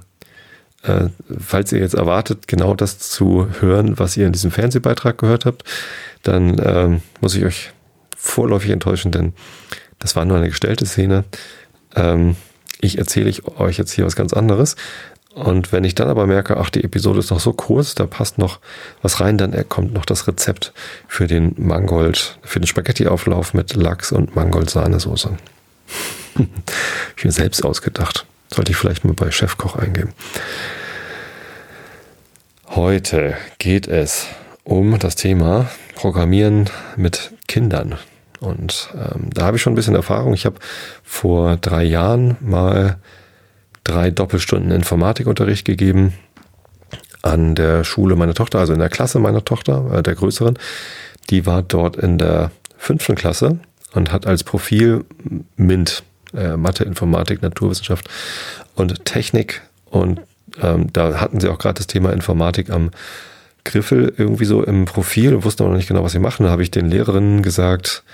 äh, 0.83 1.07
falls 1.39 1.73
ihr 1.73 1.79
jetzt 1.79 1.95
erwartet, 1.95 2.47
genau 2.47 2.75
das 2.75 2.99
zu 2.99 3.49
hören, 3.61 3.99
was 3.99 4.19
ihr 4.19 4.27
in 4.27 4.33
diesem 4.33 4.51
Fernsehbeitrag 4.51 5.17
gehört 5.17 5.47
habt, 5.47 5.65
dann 6.23 6.61
ähm, 6.63 7.01
muss 7.23 7.35
ich 7.35 7.45
euch 7.47 7.71
vorläufig 8.15 8.71
enttäuschen, 8.71 9.13
denn 9.13 9.33
das 9.99 10.15
war 10.15 10.27
nur 10.27 10.37
eine 10.37 10.51
gestellte 10.51 10.85
Szene. 10.85 11.25
Ähm, 11.97 12.37
ich 12.83 12.99
erzähle 12.99 13.33
euch 13.57 13.79
jetzt 13.79 13.93
hier 13.93 14.05
was 14.05 14.15
ganz 14.15 14.35
anderes. 14.35 14.77
Und 15.35 15.73
wenn 15.73 15.85
ich 15.85 15.95
dann 15.95 16.09
aber 16.09 16.27
merke, 16.27 16.59
ach, 16.59 16.69
die 16.69 16.85
Episode 16.85 17.21
ist 17.21 17.31
noch 17.31 17.41
so 17.41 17.55
kurz, 17.55 17.95
da 17.95 18.05
passt 18.07 18.37
noch 18.37 18.61
was 19.01 19.21
rein, 19.21 19.39
dann 19.39 19.69
kommt 19.71 19.95
noch 19.95 20.05
das 20.05 20.29
Rezept 20.29 20.75
für 21.09 21.27
den 21.27 21.55
Mangold, 21.57 22.39
für 22.43 22.61
den 22.61 22.67
Spaghetti-Auflauf 22.67 23.55
mit 23.55 23.75
Lachs 23.75 24.13
und 24.13 24.37
Mangold-Sahnesoße. 24.37 25.31
ich 27.17 27.25
mir 27.25 27.33
selbst 27.33 27.65
ausgedacht. 27.65 28.27
Sollte 28.53 28.73
ich 28.73 28.77
vielleicht 28.77 29.05
mal 29.05 29.15
bei 29.15 29.31
Chefkoch 29.31 29.77
eingeben. 29.77 30.13
Heute 32.69 33.37
geht 33.59 33.87
es 33.87 34.27
um 34.65 34.99
das 34.99 35.17
Thema 35.17 35.71
Programmieren 35.95 36.69
mit 36.97 37.33
Kindern. 37.47 37.97
Und 38.41 38.91
ähm, 38.95 39.31
da 39.33 39.47
habe 39.47 39.57
ich 39.57 39.63
schon 39.63 39.73
ein 39.73 39.77
bisschen 39.77 39.95
Erfahrung. 39.95 40.35
Ich 40.35 40.45
habe 40.45 40.57
vor 41.03 41.57
drei 41.57 41.85
Jahren 41.85 42.37
mal 42.41 42.99
drei 43.85 44.11
Doppelstunden 44.11 44.71
Informatikunterricht 44.71 45.65
gegeben 45.65 46.15
an 47.23 47.55
der 47.55 47.85
Schule 47.85 48.17
meiner 48.17 48.35
Tochter, 48.35 48.59
also 48.59 48.73
in 48.73 48.79
der 48.79 48.91
Klasse 48.91 49.19
meiner 49.19 49.45
Tochter, 49.45 49.99
äh, 49.99 50.03
der 50.03 50.15
größeren. 50.15 50.59
Die 51.31 51.47
war 51.47 51.63
dort 51.63 51.97
in 51.97 52.19
der 52.19 52.51
fünften 52.77 53.15
Klasse 53.15 53.59
und 53.95 54.13
hat 54.13 54.27
als 54.27 54.45
Profil 54.45 55.05
MINT, 55.57 56.03
äh, 56.37 56.57
Mathe, 56.57 56.85
Informatik, 56.85 57.43
Naturwissenschaft 57.43 58.09
und 58.75 59.05
Technik. 59.05 59.63
Und 59.87 60.21
ähm, 60.61 60.93
da 60.93 61.21
hatten 61.21 61.41
sie 61.41 61.49
auch 61.49 61.59
gerade 61.59 61.79
das 61.79 61.87
Thema 61.87 62.13
Informatik 62.13 62.71
am 62.71 62.91
Griffel 63.65 64.13
irgendwie 64.17 64.45
so 64.45 64.63
im 64.63 64.85
Profil 64.85 65.35
und 65.35 65.45
wussten 65.45 65.63
aber 65.63 65.71
noch 65.71 65.79
nicht 65.79 65.89
genau, 65.89 66.05
was 66.05 66.13
sie 66.13 66.19
machen. 66.19 66.45
Da 66.45 66.51
habe 66.51 66.63
ich 66.63 66.71
den 66.71 66.89
Lehrerinnen 66.89 67.43
gesagt, 67.43 68.05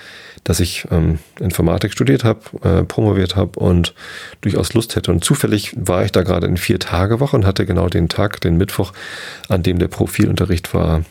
dass 0.43 0.59
ich 0.59 0.87
ähm, 0.91 1.19
Informatik 1.39 1.91
studiert 1.91 2.23
habe, 2.23 2.39
äh, 2.63 2.83
promoviert 2.83 3.35
habe 3.35 3.59
und 3.59 3.93
durchaus 4.39 4.73
Lust 4.73 4.95
hätte. 4.95 5.11
Und 5.11 5.23
zufällig 5.23 5.73
war 5.75 6.05
ich 6.05 6.11
da 6.11 6.23
gerade 6.23 6.47
in 6.47 6.57
vier 6.57 6.79
Tage 6.79 7.19
Woche 7.19 7.35
und 7.35 7.45
hatte 7.45 7.65
genau 7.65 7.89
den 7.89 8.07
Tag, 8.07 8.39
den 8.41 8.57
Mittwoch, 8.57 8.93
an 9.49 9.61
dem 9.61 9.77
der 9.77 9.89
Profilunterricht 9.89 10.73
war, 10.73 11.03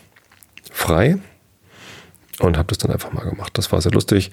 frei 0.71 1.17
und 2.39 2.57
habe 2.57 2.67
das 2.67 2.79
dann 2.79 2.91
einfach 2.91 3.13
mal 3.13 3.23
gemacht. 3.23 3.57
Das 3.57 3.71
war 3.71 3.81
sehr 3.81 3.91
lustig. 3.91 4.31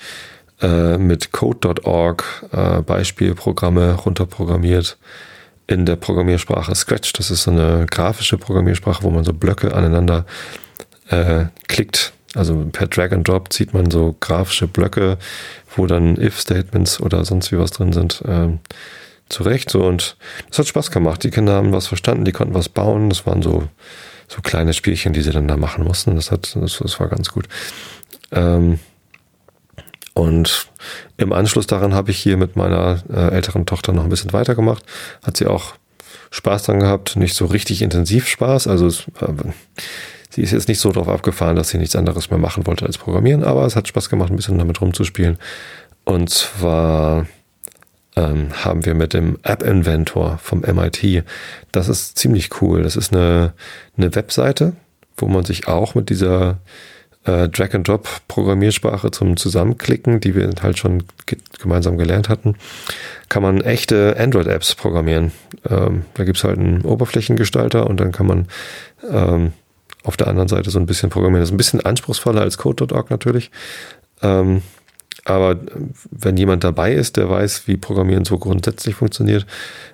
Äh, 0.60 0.98
mit 0.98 1.30
Code.org 1.30 2.46
äh, 2.50 2.82
Beispielprogramme 2.82 3.94
runterprogrammiert 3.94 4.98
in 5.68 5.86
der 5.86 5.94
Programmiersprache 5.94 6.74
Scratch. 6.74 7.12
Das 7.12 7.30
ist 7.30 7.44
so 7.44 7.52
eine 7.52 7.86
grafische 7.88 8.38
Programmiersprache, 8.38 9.04
wo 9.04 9.10
man 9.10 9.22
so 9.22 9.32
Blöcke 9.32 9.72
aneinander 9.72 10.26
äh, 11.10 11.44
klickt. 11.68 12.12
Also 12.34 12.66
per 12.72 12.88
Drag 12.88 13.12
and 13.12 13.26
Drop 13.28 13.52
zieht 13.52 13.72
man 13.72 13.90
so 13.90 14.16
grafische 14.18 14.66
Blöcke, 14.66 15.18
wo 15.76 15.86
dann 15.86 16.20
If-Statements 16.20 17.00
oder 17.00 17.24
sonst 17.24 17.52
wie 17.52 17.58
was 17.58 17.70
drin 17.70 17.92
sind, 17.92 18.20
äh, 18.22 18.48
zurecht. 19.28 19.70
So 19.70 19.86
und 19.86 20.16
das 20.48 20.58
hat 20.58 20.66
Spaß 20.66 20.90
gemacht. 20.90 21.22
Die 21.22 21.30
Kinder 21.30 21.54
haben 21.54 21.72
was 21.72 21.86
verstanden, 21.86 22.24
die 22.24 22.32
konnten 22.32 22.54
was 22.54 22.68
bauen. 22.68 23.10
Das 23.10 23.26
waren 23.26 23.42
so 23.42 23.68
so 24.26 24.42
kleine 24.42 24.74
Spielchen, 24.74 25.12
die 25.12 25.22
sie 25.22 25.30
dann 25.30 25.48
da 25.48 25.56
machen 25.56 25.84
mussten. 25.84 26.16
Das 26.16 26.32
hat 26.32 26.56
das, 26.56 26.78
das 26.78 26.98
war 26.98 27.08
ganz 27.08 27.28
gut. 27.28 27.48
Ähm, 28.32 28.80
und 30.18 30.66
im 31.16 31.32
Anschluss 31.32 31.68
daran 31.68 31.94
habe 31.94 32.10
ich 32.10 32.18
hier 32.18 32.36
mit 32.36 32.56
meiner 32.56 33.04
äh, 33.08 33.30
älteren 33.36 33.66
Tochter 33.66 33.92
noch 33.92 34.02
ein 34.02 34.08
bisschen 34.08 34.32
weitergemacht. 34.32 34.82
Hat 35.22 35.36
sie 35.36 35.46
auch 35.46 35.74
Spaß 36.32 36.64
dran 36.64 36.80
gehabt, 36.80 37.14
nicht 37.14 37.36
so 37.36 37.46
richtig 37.46 37.82
intensiv 37.82 38.26
Spaß. 38.26 38.66
Also 38.66 38.88
es, 38.88 39.04
äh, 39.20 39.32
sie 40.28 40.42
ist 40.42 40.50
jetzt 40.50 40.66
nicht 40.66 40.80
so 40.80 40.90
darauf 40.90 41.08
abgefahren, 41.08 41.54
dass 41.54 41.68
sie 41.68 41.78
nichts 41.78 41.94
anderes 41.94 42.30
mehr 42.30 42.38
machen 42.40 42.66
wollte 42.66 42.84
als 42.84 42.98
programmieren, 42.98 43.44
aber 43.44 43.64
es 43.64 43.76
hat 43.76 43.86
Spaß 43.86 44.10
gemacht, 44.10 44.30
ein 44.30 44.36
bisschen 44.36 44.58
damit 44.58 44.80
rumzuspielen. 44.80 45.38
Und 46.04 46.30
zwar 46.30 47.26
ähm, 48.16 48.48
haben 48.64 48.84
wir 48.84 48.94
mit 48.94 49.14
dem 49.14 49.38
App 49.44 49.62
Inventor 49.62 50.40
vom 50.42 50.62
MIT, 50.62 51.22
das 51.70 51.88
ist 51.88 52.18
ziemlich 52.18 52.60
cool. 52.60 52.82
Das 52.82 52.96
ist 52.96 53.12
eine, 53.12 53.52
eine 53.96 54.12
Webseite, 54.16 54.72
wo 55.16 55.28
man 55.28 55.44
sich 55.44 55.68
auch 55.68 55.94
mit 55.94 56.10
dieser 56.10 56.58
äh, 57.28 57.48
Drag-and-Drop-Programmiersprache 57.48 59.10
zum 59.10 59.36
Zusammenklicken, 59.36 60.20
die 60.20 60.34
wir 60.34 60.50
halt 60.62 60.78
schon 60.78 61.04
gemeinsam 61.60 61.98
gelernt 61.98 62.28
hatten, 62.28 62.54
kann 63.28 63.42
man 63.42 63.60
echte 63.60 64.16
Android-Apps 64.18 64.74
programmieren. 64.74 65.32
Ähm, 65.68 66.04
da 66.14 66.24
gibt's 66.24 66.44
halt 66.44 66.58
einen 66.58 66.82
Oberflächengestalter 66.82 67.86
und 67.86 68.00
dann 68.00 68.12
kann 68.12 68.26
man 68.26 68.46
ähm, 69.10 69.52
auf 70.04 70.16
der 70.16 70.28
anderen 70.28 70.48
Seite 70.48 70.70
so 70.70 70.78
ein 70.78 70.86
bisschen 70.86 71.10
programmieren. 71.10 71.42
Das 71.42 71.50
ist 71.50 71.54
ein 71.54 71.58
bisschen 71.58 71.84
anspruchsvoller 71.84 72.40
als 72.40 72.56
Code.org 72.56 73.10
natürlich. 73.10 73.50
Ähm, 74.22 74.62
aber 75.24 75.58
wenn 76.10 76.38
jemand 76.38 76.64
dabei 76.64 76.94
ist, 76.94 77.18
der 77.18 77.28
weiß, 77.28 77.68
wie 77.68 77.76
Programmieren 77.76 78.24
so 78.24 78.38
grundsätzlich 78.38 78.94
funktioniert, 78.94 79.44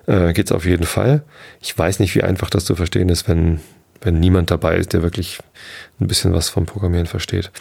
äh, 0.05 0.31
geht's 0.31 0.53
auf 0.53 0.65
jeden 0.65 0.85
Fall. 0.85 1.23
Ich 1.59 1.77
weiß 1.77 1.99
nicht, 1.99 2.15
wie 2.15 2.23
einfach 2.23 2.49
das 2.49 2.63
zu 2.63 2.75
verstehen 2.75 3.09
ist, 3.09 3.27
wenn 3.27 3.59
wenn 4.01 4.19
niemand 4.19 4.51
dabei 4.51 4.75
ist, 4.77 4.93
der 4.93 5.03
wirklich 5.03 5.39
ein 5.99 6.07
bisschen 6.07 6.33
was 6.33 6.49
vom 6.49 6.65
Programmieren 6.65 7.07
versteht. 7.07 7.51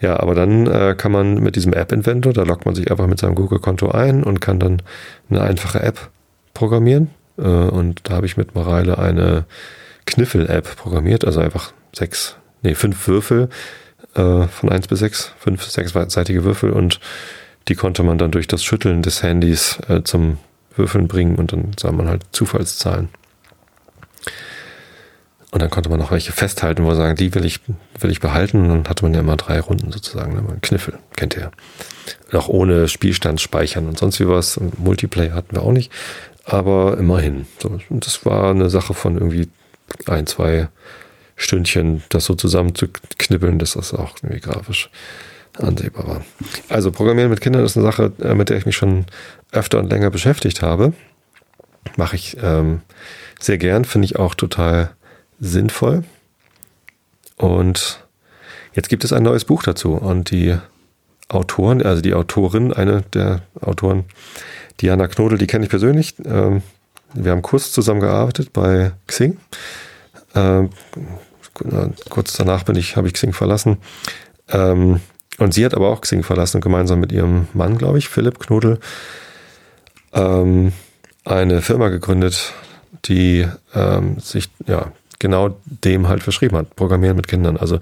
Ja, 0.00 0.20
aber 0.20 0.34
dann 0.34 0.66
äh, 0.66 0.94
kann 0.96 1.12
man 1.12 1.42
mit 1.42 1.56
diesem 1.56 1.72
App-Inventor, 1.72 2.32
da 2.32 2.42
loggt 2.42 2.66
man 2.66 2.74
sich 2.74 2.90
einfach 2.90 3.06
mit 3.06 3.18
seinem 3.18 3.34
Google-Konto 3.34 3.90
ein 3.90 4.22
und 4.22 4.40
kann 4.40 4.60
dann 4.60 4.82
eine 5.30 5.40
einfache 5.40 5.80
App 5.82 6.10
programmieren. 6.54 7.10
Äh, 7.38 7.42
und 7.42 8.00
da 8.04 8.14
habe 8.14 8.26
ich 8.26 8.36
mit 8.36 8.54
Mareile 8.54 8.98
eine 8.98 9.44
Kniffel-App 10.06 10.76
programmiert, 10.76 11.24
also 11.24 11.40
einfach 11.40 11.72
sechs, 11.94 12.36
nee, 12.62 12.74
fünf 12.74 13.08
Würfel 13.08 13.48
äh, 14.14 14.46
von 14.48 14.70
eins 14.70 14.88
bis 14.88 15.00
sechs, 15.00 15.32
fünf 15.38 15.62
sechsseitige 15.64 16.44
Würfel 16.44 16.70
und 16.70 17.00
die 17.68 17.74
konnte 17.74 18.02
man 18.02 18.18
dann 18.18 18.30
durch 18.30 18.46
das 18.46 18.62
Schütteln 18.62 19.02
des 19.02 19.22
Handys 19.22 19.78
äh, 19.88 20.02
zum 20.02 20.38
Würfeln 20.76 21.08
bringen 21.08 21.36
und 21.36 21.52
dann 21.52 21.72
sah 21.78 21.90
man 21.90 22.08
halt 22.08 22.22
Zufallszahlen. 22.32 23.08
Und 25.52 25.62
dann 25.62 25.70
konnte 25.70 25.88
man 25.88 25.98
noch 25.98 26.10
welche 26.10 26.32
festhalten, 26.32 26.82
wo 26.82 26.88
man 26.88 26.96
sagen, 26.96 27.16
die 27.16 27.34
will 27.34 27.44
ich, 27.44 27.60
will 28.00 28.10
ich 28.10 28.20
behalten. 28.20 28.62
Und 28.62 28.68
dann 28.68 28.88
hatte 28.88 29.04
man 29.04 29.14
ja 29.14 29.20
immer 29.20 29.36
drei 29.36 29.60
Runden 29.60 29.92
sozusagen, 29.92 30.34
ne? 30.34 30.40
ein 30.40 30.60
Kniffel, 30.60 30.98
kennt 31.16 31.36
ihr. 31.36 31.50
Auch 32.32 32.48
ohne 32.48 32.88
Spielstand 32.88 33.40
speichern 33.40 33.86
und 33.86 33.98
sonst 33.98 34.20
wie 34.20 34.28
was. 34.28 34.56
Und 34.56 34.78
Multiplayer 34.78 35.34
hatten 35.34 35.54
wir 35.54 35.62
auch 35.62 35.72
nicht. 35.72 35.92
Aber 36.44 36.98
immerhin. 36.98 37.46
So, 37.58 37.78
das 37.90 38.24
war 38.26 38.50
eine 38.50 38.70
Sache 38.70 38.94
von 38.94 39.14
irgendwie 39.14 39.48
ein, 40.06 40.26
zwei 40.26 40.68
Stündchen, 41.36 42.02
das 42.08 42.24
so 42.24 42.34
zusammen 42.34 42.74
zu 42.74 42.88
knibbeln, 43.18 43.58
dass 43.58 43.74
das 43.74 43.94
auch 43.94 44.16
irgendwie 44.22 44.40
grafisch 44.40 44.90
ansehbar 45.58 46.06
war. 46.06 46.24
Also 46.68 46.90
Programmieren 46.90 47.30
mit 47.30 47.40
Kindern 47.40 47.64
ist 47.64 47.76
eine 47.76 47.86
Sache, 47.86 48.12
äh, 48.20 48.34
mit 48.34 48.48
der 48.48 48.58
ich 48.58 48.66
mich 48.66 48.76
schon 48.76 49.06
öfter 49.52 49.78
und 49.78 49.90
länger 49.90 50.10
beschäftigt 50.10 50.62
habe. 50.62 50.92
Mache 51.96 52.16
ich 52.16 52.36
ähm, 52.42 52.82
sehr 53.40 53.58
gern, 53.58 53.84
finde 53.84 54.06
ich 54.06 54.16
auch 54.16 54.34
total 54.34 54.95
sinnvoll. 55.40 56.04
Und 57.36 58.06
jetzt 58.74 58.88
gibt 58.88 59.04
es 59.04 59.12
ein 59.12 59.22
neues 59.22 59.44
Buch 59.44 59.62
dazu 59.62 59.94
und 59.94 60.30
die 60.30 60.56
Autoren, 61.28 61.82
also 61.82 62.02
die 62.02 62.14
Autorin, 62.14 62.72
eine 62.72 63.02
der 63.12 63.42
Autoren, 63.60 64.04
Diana 64.80 65.08
Knodel, 65.08 65.38
die 65.38 65.46
kenne 65.46 65.64
ich 65.64 65.70
persönlich. 65.70 66.14
Ähm, 66.24 66.62
wir 67.14 67.32
haben 67.32 67.42
kurz 67.42 67.72
zusammengearbeitet 67.72 68.52
bei 68.52 68.92
Xing. 69.06 69.38
Ähm, 70.34 70.70
kurz 72.10 72.34
danach 72.34 72.62
bin 72.64 72.76
ich, 72.76 72.96
habe 72.96 73.08
ich 73.08 73.14
Xing 73.14 73.32
verlassen. 73.32 73.78
Ähm, 74.48 75.00
und 75.38 75.54
sie 75.54 75.64
hat 75.64 75.74
aber 75.74 75.88
auch 75.88 76.00
Xing 76.00 76.22
verlassen, 76.22 76.60
gemeinsam 76.60 77.00
mit 77.00 77.12
ihrem 77.12 77.48
Mann, 77.52 77.76
glaube 77.76 77.98
ich, 77.98 78.08
Philipp 78.08 78.38
Knodel, 78.38 78.78
eine 80.12 80.72
Firma 81.60 81.88
gegründet, 81.90 82.54
die 83.04 83.46
sich 84.18 84.48
ja 84.66 84.92
genau 85.18 85.56
dem 85.64 86.08
halt 86.08 86.22
verschrieben 86.22 86.56
hat. 86.56 86.76
Programmieren 86.76 87.16
mit 87.16 87.28
Kindern. 87.28 87.56
Also 87.56 87.78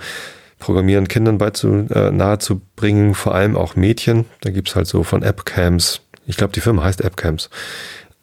Programmieren 0.59 1.09
Kindern 1.09 1.39
beizu, 1.39 1.87
äh, 1.91 2.11
nahezubringen, 2.11 3.15
vor 3.15 3.35
allem 3.35 3.57
auch 3.57 3.77
Mädchen. 3.77 4.25
Da 4.41 4.51
gibt's 4.51 4.75
halt 4.75 4.87
so 4.87 5.03
von 5.03 5.23
Appcams, 5.23 6.01
ich 6.27 6.37
glaube, 6.37 6.53
die 6.53 6.61
Firma 6.61 6.85
heißt 6.85 7.03
Appcams, 7.03 7.51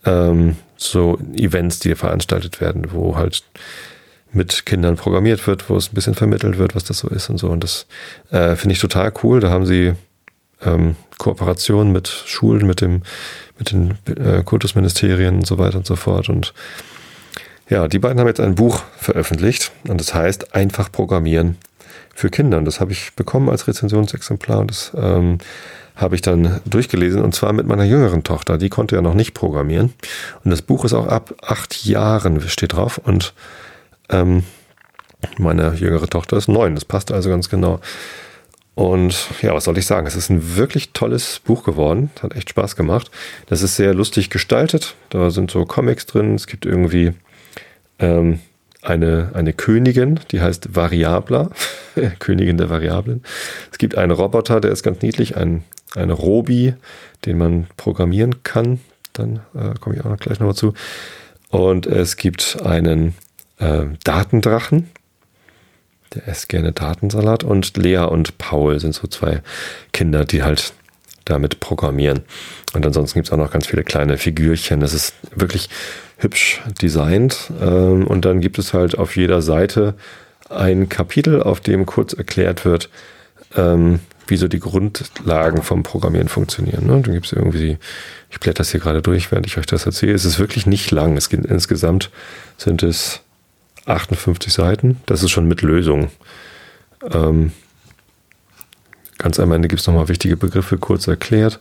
ähm, 0.05 0.55
so 0.75 1.19
Events, 1.35 1.79
die 1.79 1.93
veranstaltet 1.93 2.59
werden, 2.59 2.93
wo 2.93 3.15
halt 3.15 3.43
mit 4.33 4.65
Kindern 4.65 4.95
programmiert 4.95 5.45
wird, 5.45 5.69
wo 5.69 5.75
es 5.75 5.91
ein 5.91 5.95
bisschen 5.95 6.15
vermittelt 6.15 6.57
wird, 6.57 6.75
was 6.75 6.83
das 6.83 6.99
so 6.99 7.09
ist 7.09 7.29
und 7.29 7.37
so. 7.37 7.49
Und 7.49 7.63
das 7.63 7.85
äh, 8.31 8.55
finde 8.55 8.73
ich 8.73 8.79
total 8.79 9.13
cool. 9.23 9.39
Da 9.39 9.49
haben 9.49 9.65
sie 9.65 9.93
ähm, 10.63 10.95
Kooperationen 11.17 11.91
mit 11.91 12.07
Schulen, 12.07 12.65
mit 12.65 12.81
dem, 12.81 13.03
mit 13.59 13.71
den 13.71 13.97
äh, 14.05 14.41
Kultusministerien 14.43 15.35
und 15.35 15.47
so 15.47 15.57
weiter 15.57 15.77
und 15.77 15.85
so 15.85 15.95
fort. 15.95 16.29
Und 16.29 16.53
ja, 17.71 17.87
die 17.87 17.99
beiden 17.99 18.19
haben 18.19 18.27
jetzt 18.27 18.41
ein 18.41 18.55
Buch 18.55 18.83
veröffentlicht 18.97 19.71
und 19.87 19.97
das 19.99 20.13
heißt 20.13 20.53
Einfach 20.53 20.91
Programmieren 20.91 21.57
für 22.13 22.29
Kinder. 22.29 22.57
Und 22.57 22.65
das 22.65 22.81
habe 22.81 22.91
ich 22.91 23.13
bekommen 23.15 23.49
als 23.49 23.65
Rezensionsexemplar 23.65 24.59
und 24.59 24.71
das 24.71 24.91
ähm, 24.93 25.37
habe 25.95 26.15
ich 26.15 26.21
dann 26.21 26.59
durchgelesen 26.65 27.21
und 27.21 27.33
zwar 27.33 27.53
mit 27.53 27.67
meiner 27.67 27.85
jüngeren 27.85 28.23
Tochter. 28.23 28.57
Die 28.57 28.67
konnte 28.67 28.95
ja 28.95 29.01
noch 29.01 29.13
nicht 29.13 29.33
programmieren. 29.33 29.93
Und 30.43 30.51
das 30.51 30.61
Buch 30.61 30.83
ist 30.83 30.91
auch 30.91 31.07
ab 31.07 31.33
acht 31.41 31.85
Jahren, 31.85 32.41
steht 32.49 32.73
drauf. 32.73 32.97
Und 32.97 33.33
ähm, 34.09 34.43
meine 35.37 35.73
jüngere 35.75 36.07
Tochter 36.07 36.35
ist 36.35 36.49
neun. 36.49 36.75
Das 36.75 36.83
passt 36.83 37.09
also 37.09 37.29
ganz 37.29 37.49
genau. 37.49 37.79
Und 38.75 39.29
ja, 39.41 39.53
was 39.53 39.63
soll 39.63 39.77
ich 39.77 39.85
sagen? 39.85 40.07
Es 40.07 40.17
ist 40.17 40.29
ein 40.29 40.57
wirklich 40.57 40.91
tolles 40.91 41.39
Buch 41.39 41.63
geworden. 41.63 42.11
Hat 42.21 42.35
echt 42.35 42.49
Spaß 42.49 42.75
gemacht. 42.75 43.11
Das 43.45 43.61
ist 43.61 43.77
sehr 43.77 43.93
lustig 43.93 44.29
gestaltet. 44.29 44.95
Da 45.09 45.31
sind 45.31 45.51
so 45.51 45.63
Comics 45.63 46.05
drin. 46.05 46.35
Es 46.35 46.47
gibt 46.47 46.65
irgendwie 46.65 47.13
ähm, 48.01 48.39
eine, 48.81 49.31
eine 49.33 49.53
Königin, 49.53 50.19
die 50.31 50.41
heißt 50.41 50.75
Variabla, 50.75 51.51
Königin 52.19 52.57
der 52.57 52.69
Variablen. 52.69 53.23
Es 53.71 53.77
gibt 53.77 53.95
einen 53.95 54.11
Roboter, 54.11 54.59
der 54.59 54.71
ist 54.71 54.83
ganz 54.83 55.01
niedlich, 55.01 55.37
ein, 55.37 55.63
ein 55.95 56.09
Robi, 56.09 56.73
den 57.25 57.37
man 57.37 57.67
programmieren 57.77 58.43
kann. 58.43 58.79
Dann 59.13 59.41
äh, 59.53 59.75
komme 59.79 59.95
ich 59.95 60.01
auch 60.01 60.09
noch 60.09 60.17
gleich 60.17 60.39
nochmal 60.39 60.55
zu. 60.55 60.73
Und 61.49 61.85
es 61.85 62.17
gibt 62.17 62.59
einen 62.63 63.13
äh, 63.59 63.85
Datendrachen, 64.03 64.89
der 66.15 66.27
isst 66.27 66.49
gerne 66.49 66.71
Datensalat. 66.71 67.43
Und 67.43 67.77
Lea 67.77 67.97
und 67.97 68.37
Paul 68.37 68.79
sind 68.79 68.95
so 68.95 69.07
zwei 69.07 69.41
Kinder, 69.91 70.25
die 70.25 70.43
halt 70.43 70.73
damit 71.25 71.59
programmieren. 71.59 72.21
Und 72.73 72.85
ansonsten 72.85 73.19
gibt 73.19 73.27
es 73.27 73.33
auch 73.33 73.37
noch 73.37 73.51
ganz 73.51 73.67
viele 73.67 73.83
kleine 73.83 74.17
Figürchen. 74.17 74.79
Das 74.79 74.93
ist 74.93 75.13
wirklich 75.35 75.69
hübsch 76.17 76.61
designt. 76.81 77.51
Ähm, 77.61 78.07
und 78.07 78.25
dann 78.25 78.41
gibt 78.41 78.59
es 78.59 78.73
halt 78.73 78.97
auf 78.97 79.15
jeder 79.15 79.41
Seite 79.41 79.95
ein 80.49 80.89
Kapitel, 80.89 81.41
auf 81.41 81.59
dem 81.59 81.85
kurz 81.85 82.13
erklärt 82.13 82.65
wird, 82.65 82.89
ähm, 83.55 83.99
wie 84.27 84.37
so 84.37 84.47
die 84.47 84.59
Grundlagen 84.59 85.61
vom 85.61 85.83
Programmieren 85.83 86.27
funktionieren. 86.27 86.87
Ne? 86.87 87.01
Dann 87.01 87.13
gibt 87.13 87.25
es 87.25 87.33
irgendwie, 87.33 87.77
ich 88.29 88.39
blätter 88.39 88.59
das 88.59 88.71
hier 88.71 88.79
gerade 88.79 89.01
durch, 89.01 89.31
während 89.31 89.45
ich 89.45 89.57
euch 89.57 89.65
das 89.65 89.85
erzähle. 89.85 90.13
Es 90.13 90.25
ist 90.25 90.39
wirklich 90.39 90.65
nicht 90.65 90.91
lang. 90.91 91.17
Es 91.17 91.29
geht 91.29 91.45
insgesamt 91.45 92.11
sind 92.57 92.83
es 92.83 93.21
58 93.85 94.53
Seiten. 94.53 95.01
Das 95.05 95.23
ist 95.23 95.31
schon 95.31 95.47
mit 95.47 95.61
Lösung. 95.61 96.11
Ähm, 97.11 97.51
ganz 99.21 99.39
am 99.39 99.51
Ende 99.51 99.67
gibt 99.67 99.81
es 99.81 99.87
nochmal 99.87 100.07
wichtige 100.07 100.35
Begriffe 100.35 100.77
kurz 100.77 101.07
erklärt. 101.07 101.59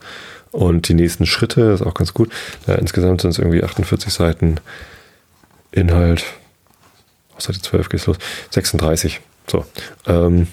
Und 0.51 0.89
die 0.89 0.95
nächsten 0.95 1.27
Schritte 1.27 1.63
ist 1.73 1.83
auch 1.83 1.95
ganz 1.95 2.13
gut. 2.13 2.33
Ja, 2.67 2.75
insgesamt 2.75 3.21
sind 3.21 3.31
es 3.31 3.39
irgendwie 3.39 3.63
48 3.63 4.13
Seiten 4.13 4.57
Inhalt. 5.71 6.25
Auf 7.37 7.43
Seite 7.43 7.61
12 7.61 7.89
geht 7.89 8.01
es 8.01 8.07
los. 8.07 8.17
36. 8.51 9.21
So. 9.47 9.65
Ähm, 10.07 10.49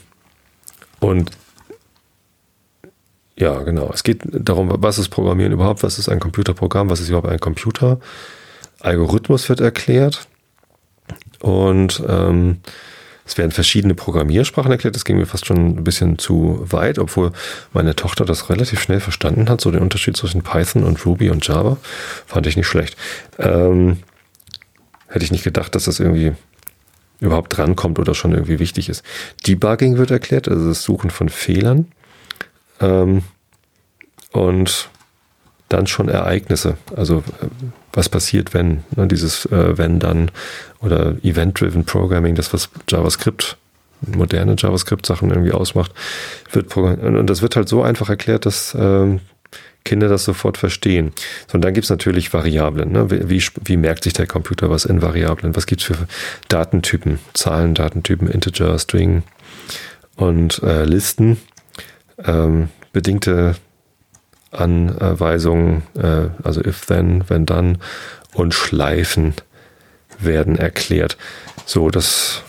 und 1.00 1.32
ja, 3.38 3.60
genau. 3.62 3.92
Es 3.94 4.04
geht 4.04 4.22
darum, 4.32 4.72
was 4.72 4.98
ist 4.98 5.10
Programmieren 5.10 5.54
überhaupt? 5.54 5.84
Was 5.84 6.00
ist 6.00 6.10
ein 6.10 6.20
Computerprogramm? 6.20 6.90
Was 6.90 7.00
ist 7.00 7.10
überhaupt 7.10 7.30
ein 7.30 7.40
Computer? 7.40 8.00
Algorithmus 8.80 9.48
wird 9.50 9.62
erklärt. 9.62 10.28
Und 11.40 12.04
ähm, 12.08 12.62
es 13.28 13.38
werden 13.38 13.52
verschiedene 13.52 13.94
Programmiersprachen 13.94 14.72
erklärt. 14.72 14.96
Das 14.96 15.04
ging 15.04 15.18
mir 15.18 15.26
fast 15.26 15.46
schon 15.46 15.78
ein 15.78 15.84
bisschen 15.84 16.18
zu 16.18 16.66
weit, 16.70 16.98
obwohl 16.98 17.34
meine 17.74 17.96
Tochter 17.96 18.24
das 18.24 18.50
relativ 18.50 18.82
schnell 18.82 19.02
verstanden 19.02 19.50
hat. 19.50 19.60
So 19.60 19.70
den 19.70 19.82
Unterschied 19.82 20.16
zwischen 20.16 20.44
Python 20.44 20.84
und 20.84 21.06
Ruby 21.06 21.30
und 21.30 21.46
Java 21.46 21.78
fand 22.26 22.48
ich 22.48 22.56
nicht 22.56 22.68
schlecht. 22.68 22.96
Ähm, 23.38 23.98
hätte 25.08 25.26
ich 25.26 25.32
nicht 25.32 25.44
gedacht, 25.44 25.76
dass 25.76 25.86
das 25.86 26.00
irgendwie 26.00 26.34
überhaupt 27.20 27.58
drankommt 27.58 28.00
oder 28.00 28.16
schon 28.16 28.32
irgendwie 28.32 28.60
wichtig 28.60 28.88
ist. 28.88 29.04
Debugging 29.46 29.98
wird 29.98 30.12
erklärt, 30.12 30.48
also 30.48 30.68
das 30.70 30.84
Suchen 30.84 31.10
von 31.10 31.28
Fehlern. 31.28 31.88
Ähm, 32.80 33.24
und 34.32 34.90
dann 35.70 35.88
schon 35.88 36.10
Ereignisse. 36.10 36.78
Also 36.96 37.24
äh, 37.42 37.48
was 37.94 38.10
passiert, 38.10 38.54
wenn 38.54 38.84
ne, 38.96 39.08
dieses 39.08 39.46
äh, 39.48 39.78
wenn 39.78 40.00
dann 40.00 40.32
oder 40.82 41.16
Event-driven 41.24 41.86
Programming, 41.86 42.36
das 42.36 42.54
was 42.54 42.70
JavaScript 42.90 43.58
moderne 44.02 44.56
JavaScript-Sachen 44.58 45.32
irgendwie 45.32 45.54
ausmacht, 45.54 45.92
wird 46.52 46.78
und 46.78 47.28
das 47.28 47.42
wird 47.42 47.56
halt 47.56 47.68
so 47.68 47.82
einfach 47.82 48.10
erklärt, 48.10 48.46
dass 48.46 48.76
ähm, 48.80 49.22
Kinder 49.88 50.10
das 50.10 50.26
sofort 50.26 50.58
verstehen. 50.58 51.14
Und 51.54 51.64
dann 51.64 51.74
gibt's 51.74 51.90
natürlich 51.90 52.34
Variablen. 52.34 52.92
Ne? 52.92 53.10
Wie, 53.10 53.42
wie 53.64 53.78
merkt 53.78 54.04
sich 54.04 54.14
der 54.14 54.28
Computer 54.28 54.70
was 54.70 54.84
in 54.86 55.02
Variablen? 55.02 55.56
Was 55.56 55.66
gibt's 55.66 55.86
für 55.86 55.96
Datentypen? 56.50 57.20
Zahlen, 57.34 57.74
Datentypen, 57.74 58.28
Integer, 58.28 58.78
String 58.78 59.24
und 60.18 60.62
äh, 60.62 60.84
Listen. 60.84 61.38
Ähm, 62.24 62.68
bedingte 62.92 63.56
Anweisungen, 64.52 65.84
äh, 65.96 66.30
also 66.44 66.62
if 66.64 66.86
then, 66.86 67.24
wenn 67.28 67.46
dann 67.46 67.80
und 68.34 68.54
Schleifen 68.54 69.34
werden 70.20 70.58
erklärt. 70.58 71.18
So, 71.66 71.90
das 71.90 72.44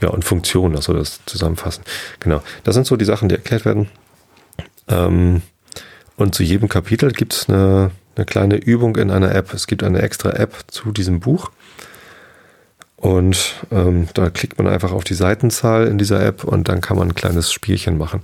ja, 0.00 0.08
und 0.08 0.24
Funktionen, 0.24 0.76
also 0.76 0.92
das 0.92 1.20
zusammenfassen. 1.24 1.84
Genau. 2.20 2.42
Das 2.64 2.74
sind 2.74 2.86
so 2.86 2.96
die 2.96 3.04
Sachen, 3.04 3.28
die 3.28 3.36
erklärt 3.36 3.64
werden. 3.64 3.88
Ähm, 4.88 5.42
und 6.16 6.34
zu 6.34 6.42
jedem 6.42 6.68
Kapitel 6.68 7.10
gibt 7.12 7.32
es 7.32 7.48
eine, 7.48 7.90
eine 8.16 8.26
kleine 8.26 8.56
Übung 8.56 8.96
in 8.96 9.10
einer 9.10 9.34
App. 9.34 9.54
Es 9.54 9.66
gibt 9.66 9.82
eine 9.82 10.02
extra 10.02 10.30
App 10.30 10.64
zu 10.68 10.92
diesem 10.92 11.20
Buch. 11.20 11.50
Und 13.04 13.56
ähm, 13.70 14.08
da 14.14 14.30
klickt 14.30 14.56
man 14.56 14.66
einfach 14.66 14.90
auf 14.92 15.04
die 15.04 15.12
Seitenzahl 15.12 15.88
in 15.88 15.98
dieser 15.98 16.24
App 16.24 16.42
und 16.42 16.70
dann 16.70 16.80
kann 16.80 16.96
man 16.96 17.08
ein 17.08 17.14
kleines 17.14 17.52
Spielchen 17.52 17.98
machen. 17.98 18.22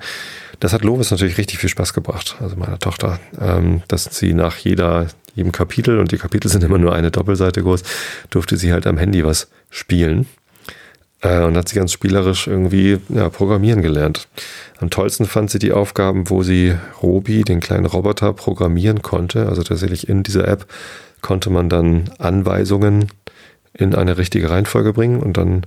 Das 0.58 0.72
hat 0.72 0.84
Lovis 0.84 1.10
natürlich 1.10 1.36
richtig 1.36 1.58
viel 1.58 1.68
Spaß 1.68 1.92
gebracht, 1.92 2.36
also 2.40 2.56
meiner 2.56 2.78
Tochter, 2.78 3.20
ähm, 3.38 3.82
dass 3.88 4.04
sie 4.04 4.32
nach 4.32 4.56
jeder, 4.56 5.08
jedem 5.34 5.52
Kapitel, 5.52 5.98
und 5.98 6.12
die 6.12 6.16
Kapitel 6.16 6.48
sind 6.48 6.64
immer 6.64 6.78
nur 6.78 6.94
eine 6.94 7.10
Doppelseite 7.10 7.62
groß, 7.62 7.82
durfte 8.30 8.56
sie 8.56 8.72
halt 8.72 8.86
am 8.86 8.96
Handy 8.96 9.22
was 9.22 9.50
spielen. 9.68 10.26
Äh, 11.20 11.42
und 11.42 11.58
hat 11.58 11.68
sie 11.68 11.76
ganz 11.76 11.92
spielerisch 11.92 12.46
irgendwie 12.46 13.00
ja, 13.10 13.28
programmieren 13.28 13.82
gelernt. 13.82 14.28
Am 14.78 14.88
tollsten 14.88 15.26
fand 15.26 15.50
sie 15.50 15.58
die 15.58 15.72
Aufgaben, 15.72 16.30
wo 16.30 16.42
sie 16.42 16.74
Robi, 17.02 17.42
den 17.42 17.60
kleinen 17.60 17.84
Roboter, 17.84 18.32
programmieren 18.32 19.02
konnte. 19.02 19.46
Also 19.46 19.62
tatsächlich 19.62 20.08
in 20.08 20.22
dieser 20.22 20.48
App 20.48 20.64
konnte 21.20 21.50
man 21.50 21.68
dann 21.68 22.08
Anweisungen 22.16 23.10
in 23.72 23.94
eine 23.94 24.18
richtige 24.18 24.50
Reihenfolge 24.50 24.92
bringen 24.92 25.20
und 25.20 25.36
dann 25.36 25.66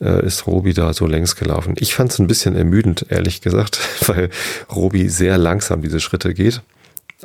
äh, 0.00 0.24
ist 0.24 0.46
Robi 0.46 0.74
da 0.74 0.92
so 0.92 1.06
längs 1.06 1.36
gelaufen. 1.36 1.74
Ich 1.78 1.94
fand 1.94 2.12
es 2.12 2.18
ein 2.18 2.26
bisschen 2.26 2.56
ermüdend, 2.56 3.06
ehrlich 3.08 3.40
gesagt, 3.40 3.80
weil 4.06 4.30
Robi 4.74 5.08
sehr 5.08 5.38
langsam 5.38 5.82
diese 5.82 6.00
Schritte 6.00 6.34
geht. 6.34 6.62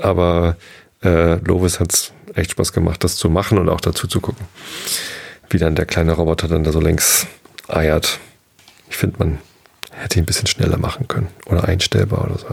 Aber 0.01 0.57
äh, 1.03 1.35
Lovis 1.35 1.79
hat 1.79 1.93
es 1.93 2.13
echt 2.33 2.51
Spaß 2.51 2.73
gemacht, 2.73 3.03
das 3.03 3.15
zu 3.15 3.29
machen 3.29 3.57
und 3.57 3.69
auch 3.69 3.81
dazu 3.81 4.07
zu 4.07 4.21
gucken, 4.21 4.47
wie 5.49 5.59
dann 5.59 5.75
der 5.75 5.85
kleine 5.85 6.13
Roboter 6.13 6.47
dann 6.47 6.63
da 6.63 6.71
so 6.71 6.79
längs 6.79 7.27
eiert. 7.67 8.19
Ich 8.89 8.97
finde, 8.97 9.17
man 9.19 9.37
hätte 9.91 10.17
ihn 10.17 10.23
ein 10.23 10.25
bisschen 10.25 10.47
schneller 10.47 10.77
machen 10.77 11.07
können 11.07 11.27
oder 11.45 11.65
einstellbar 11.65 12.25
oder 12.25 12.39
so. 12.39 12.47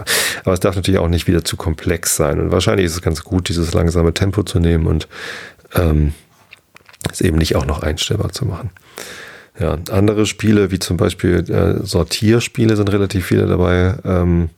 Aber 0.44 0.52
es 0.52 0.60
darf 0.60 0.76
natürlich 0.76 1.00
auch 1.00 1.08
nicht 1.08 1.26
wieder 1.26 1.44
zu 1.44 1.56
komplex 1.56 2.16
sein. 2.16 2.38
Und 2.38 2.52
wahrscheinlich 2.52 2.86
ist 2.86 2.94
es 2.94 3.02
ganz 3.02 3.24
gut, 3.24 3.48
dieses 3.48 3.72
langsame 3.72 4.12
Tempo 4.12 4.42
zu 4.42 4.58
nehmen 4.58 4.86
und 4.86 5.08
ähm, 5.74 6.12
es 7.10 7.20
eben 7.20 7.38
nicht 7.38 7.56
auch 7.56 7.66
noch 7.66 7.82
einstellbar 7.82 8.32
zu 8.32 8.44
machen. 8.44 8.70
Ja, 9.58 9.76
andere 9.90 10.26
Spiele, 10.26 10.70
wie 10.70 10.78
zum 10.78 10.96
Beispiel 10.96 11.50
äh, 11.50 11.84
Sortierspiele, 11.84 12.76
sind 12.76 12.90
relativ 12.90 13.26
viele 13.26 13.46
dabei. 13.46 13.94
Ähm, 14.04 14.50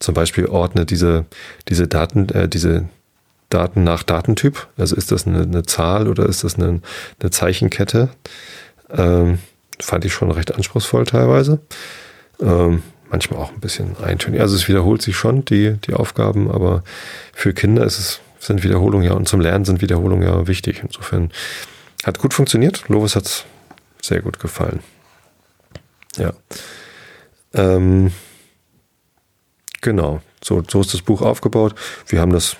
zum 0.00 0.14
Beispiel 0.14 0.46
ordne 0.46 0.86
diese, 0.86 1.26
diese 1.68 1.86
Daten, 1.86 2.28
äh, 2.30 2.48
diese 2.48 2.88
Daten 3.48 3.84
nach 3.84 4.02
Datentyp. 4.02 4.68
Also 4.76 4.96
ist 4.96 5.12
das 5.12 5.26
eine, 5.26 5.42
eine 5.42 5.62
Zahl 5.62 6.08
oder 6.08 6.26
ist 6.26 6.44
das 6.44 6.56
eine, 6.56 6.80
eine 7.20 7.30
Zeichenkette? 7.30 8.08
Ähm, 8.90 9.38
fand 9.78 10.04
ich 10.04 10.12
schon 10.12 10.30
recht 10.30 10.54
anspruchsvoll 10.54 11.04
teilweise. 11.06 11.60
Ähm, 12.40 12.82
manchmal 13.10 13.40
auch 13.40 13.52
ein 13.52 13.60
bisschen 13.60 13.96
eintönig. 14.02 14.40
Also 14.40 14.56
es 14.56 14.68
wiederholt 14.68 15.02
sich 15.02 15.16
schon, 15.16 15.44
die, 15.44 15.74
die 15.86 15.94
Aufgaben, 15.94 16.50
aber 16.50 16.82
für 17.32 17.52
Kinder 17.52 17.84
ist 17.84 17.98
es, 17.98 18.20
sind 18.40 18.64
Wiederholungen 18.64 19.06
ja 19.06 19.12
und 19.12 19.28
zum 19.28 19.40
Lernen 19.40 19.64
sind 19.64 19.80
Wiederholungen 19.80 20.26
ja 20.26 20.48
wichtig. 20.48 20.80
Insofern 20.82 21.30
hat 22.04 22.18
gut 22.18 22.34
funktioniert. 22.34 22.88
Lovis 22.88 23.14
hat 23.14 23.26
es 23.26 23.44
sehr 24.02 24.20
gut 24.20 24.40
gefallen. 24.40 24.80
Ja. 26.16 26.32
Ähm, 27.54 28.10
genau. 29.80 30.20
So, 30.42 30.62
so 30.66 30.80
ist 30.80 30.92
das 30.94 31.02
Buch 31.02 31.22
aufgebaut. 31.22 31.76
Wir 32.06 32.20
haben 32.20 32.32
das 32.32 32.56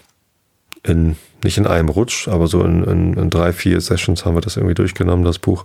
in, 0.84 1.16
nicht 1.42 1.58
in 1.58 1.66
einem 1.66 1.88
Rutsch, 1.88 2.28
aber 2.28 2.46
so 2.46 2.62
in, 2.62 2.84
in, 2.84 3.14
in 3.14 3.30
drei, 3.30 3.52
vier 3.52 3.80
Sessions 3.80 4.24
haben 4.24 4.36
wir 4.36 4.42
das 4.42 4.56
irgendwie 4.56 4.74
durchgenommen, 4.74 5.24
das 5.24 5.38
Buch 5.38 5.64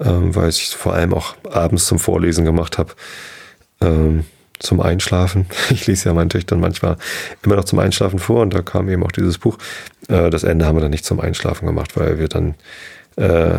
ähm, 0.00 0.34
weil 0.34 0.48
ich 0.48 0.68
es 0.68 0.72
vor 0.72 0.94
allem 0.94 1.14
auch 1.14 1.36
abends 1.50 1.86
zum 1.86 1.98
Vorlesen 1.98 2.44
gemacht 2.44 2.78
habe. 2.78 2.92
Ähm, 3.80 4.24
zum 4.58 4.80
Einschlafen. 4.80 5.46
Ich 5.70 5.86
lese 5.86 6.08
ja 6.08 6.14
meinen 6.14 6.30
Töchtern 6.30 6.60
manchmal 6.60 6.96
immer 7.42 7.56
noch 7.56 7.64
zum 7.64 7.78
Einschlafen 7.78 8.18
vor 8.18 8.42
und 8.42 8.54
da 8.54 8.62
kam 8.62 8.88
eben 8.88 9.02
auch 9.02 9.12
dieses 9.12 9.38
Buch. 9.38 9.58
Äh, 10.08 10.30
das 10.30 10.44
Ende 10.44 10.66
haben 10.66 10.76
wir 10.76 10.82
dann 10.82 10.90
nicht 10.90 11.04
zum 11.04 11.20
Einschlafen 11.20 11.66
gemacht, 11.66 11.96
weil 11.96 12.18
wir 12.18 12.28
dann 12.28 12.54
äh, 13.16 13.58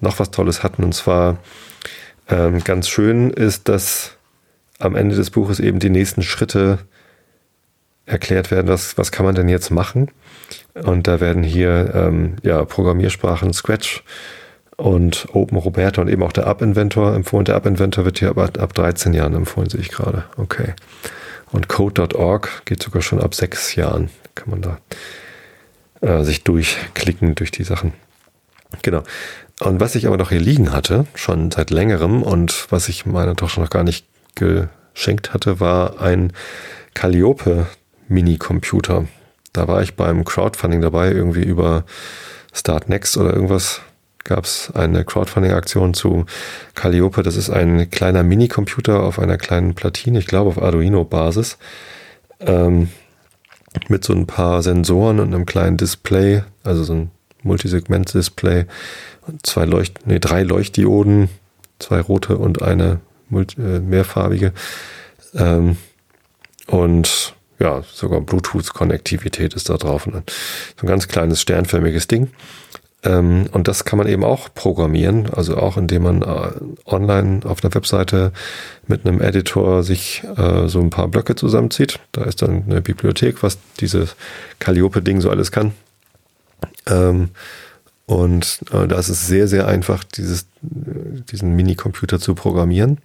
noch 0.00 0.18
was 0.18 0.30
Tolles 0.30 0.62
hatten. 0.62 0.84
Und 0.84 0.94
zwar 0.94 1.38
ähm, 2.28 2.62
ganz 2.64 2.88
schön 2.88 3.30
ist, 3.30 3.68
dass 3.68 4.16
am 4.78 4.94
Ende 4.94 5.16
des 5.16 5.30
Buches 5.30 5.60
eben 5.60 5.78
die 5.78 5.90
nächsten 5.90 6.22
Schritte 6.22 6.78
erklärt 8.06 8.50
werden, 8.50 8.68
was, 8.68 8.96
was 8.96 9.12
kann 9.12 9.26
man 9.26 9.34
denn 9.34 9.48
jetzt 9.48 9.70
machen. 9.70 10.10
Und 10.74 11.06
da 11.06 11.20
werden 11.20 11.42
hier 11.42 11.92
ähm, 11.94 12.36
ja, 12.42 12.64
Programmiersprachen, 12.64 13.52
Scratch, 13.52 14.02
und 14.78 15.26
Open 15.32 15.58
Roberta 15.58 16.00
und 16.00 16.08
eben 16.08 16.22
auch 16.22 16.32
der 16.32 16.46
App-Inventor 16.46 17.14
empfohlen. 17.14 17.44
Der 17.44 17.56
App-Inventor 17.56 18.04
wird 18.04 18.20
hier 18.20 18.30
aber 18.30 18.44
ab 18.44 18.74
13 18.74 19.12
Jahren 19.12 19.34
empfohlen, 19.34 19.68
sehe 19.68 19.80
ich 19.80 19.90
gerade. 19.90 20.24
Okay. 20.36 20.74
Und 21.50 21.68
Code.org 21.68 22.62
geht 22.64 22.82
sogar 22.82 23.02
schon 23.02 23.20
ab 23.20 23.34
sechs 23.34 23.74
Jahren. 23.74 24.08
Kann 24.36 24.50
man 24.50 24.62
da 24.62 24.78
äh, 26.00 26.22
sich 26.22 26.44
durchklicken 26.44 27.34
durch 27.34 27.50
die 27.50 27.64
Sachen. 27.64 27.92
Genau. 28.82 29.02
Und 29.60 29.80
was 29.80 29.96
ich 29.96 30.06
aber 30.06 30.16
noch 30.16 30.28
hier 30.30 30.40
liegen 30.40 30.72
hatte, 30.72 31.06
schon 31.14 31.50
seit 31.50 31.70
längerem 31.70 32.22
und 32.22 32.68
was 32.70 32.88
ich 32.88 33.04
meiner 33.04 33.34
Tochter 33.34 33.62
noch 33.62 33.70
gar 33.70 33.82
nicht 33.82 34.06
geschenkt 34.36 35.34
hatte, 35.34 35.58
war 35.58 36.00
ein 36.00 36.32
Calliope 36.94 37.66
Mini-Computer. 38.06 39.08
Da 39.52 39.66
war 39.66 39.82
ich 39.82 39.96
beim 39.96 40.24
Crowdfunding 40.24 40.82
dabei, 40.82 41.10
irgendwie 41.10 41.42
über 41.42 41.84
Start 42.52 42.88
Next 42.88 43.16
oder 43.16 43.34
irgendwas 43.34 43.80
gab 44.28 44.44
es 44.44 44.70
eine 44.74 45.04
Crowdfunding-Aktion 45.04 45.94
zu 45.94 46.26
Calliope. 46.74 47.22
Das 47.22 47.36
ist 47.36 47.50
ein 47.50 47.90
kleiner 47.90 48.22
Minicomputer 48.22 49.02
auf 49.02 49.18
einer 49.18 49.38
kleinen 49.38 49.74
Platine, 49.74 50.18
ich 50.18 50.26
glaube 50.26 50.50
auf 50.50 50.62
Arduino-Basis, 50.62 51.56
ähm, 52.40 52.90
mit 53.88 54.04
so 54.04 54.12
ein 54.12 54.26
paar 54.26 54.62
Sensoren 54.62 55.18
und 55.18 55.34
einem 55.34 55.46
kleinen 55.46 55.78
Display, 55.78 56.42
also 56.62 56.84
so 56.84 56.92
ein 56.94 57.10
Multisegment-Display, 57.42 58.66
zwei 59.42 59.64
Leucht, 59.64 60.06
nee, 60.06 60.18
drei 60.18 60.42
Leuchtdioden, 60.42 61.30
zwei 61.78 62.00
rote 62.00 62.36
und 62.36 62.60
eine 62.60 63.00
äh, 63.32 63.78
mehrfarbige. 63.80 64.52
Ähm, 65.34 65.78
und 66.66 67.34
ja, 67.58 67.82
sogar 67.82 68.20
Bluetooth-Konnektivität 68.20 69.54
ist 69.54 69.70
da 69.70 69.78
drauf. 69.78 70.04
So 70.04 70.12
ein 70.12 70.86
ganz 70.86 71.08
kleines 71.08 71.40
sternförmiges 71.40 72.08
Ding. 72.08 72.28
Ähm, 73.04 73.46
und 73.52 73.68
das 73.68 73.84
kann 73.84 73.98
man 73.98 74.08
eben 74.08 74.24
auch 74.24 74.52
programmieren, 74.54 75.30
also 75.32 75.56
auch 75.56 75.76
indem 75.76 76.02
man 76.02 76.22
äh, 76.22 76.50
online 76.86 77.40
auf 77.44 77.62
einer 77.62 77.74
Webseite 77.74 78.32
mit 78.86 79.06
einem 79.06 79.20
Editor 79.20 79.82
sich 79.82 80.24
äh, 80.36 80.68
so 80.68 80.80
ein 80.80 80.90
paar 80.90 81.08
Blöcke 81.08 81.36
zusammenzieht. 81.36 82.00
Da 82.12 82.24
ist 82.24 82.42
dann 82.42 82.64
eine 82.68 82.80
Bibliothek, 82.80 83.42
was 83.42 83.58
dieses 83.80 84.16
Calliope-Ding 84.58 85.20
so 85.20 85.30
alles 85.30 85.52
kann. 85.52 85.72
Ähm, 86.86 87.30
und 88.06 88.60
äh, 88.72 88.88
da 88.88 88.98
ist 88.98 89.10
es 89.10 89.26
sehr, 89.26 89.46
sehr 89.48 89.68
einfach, 89.68 90.02
dieses, 90.02 90.46
diesen 90.60 91.54
Minicomputer 91.54 92.18
zu 92.18 92.34
programmieren 92.34 92.98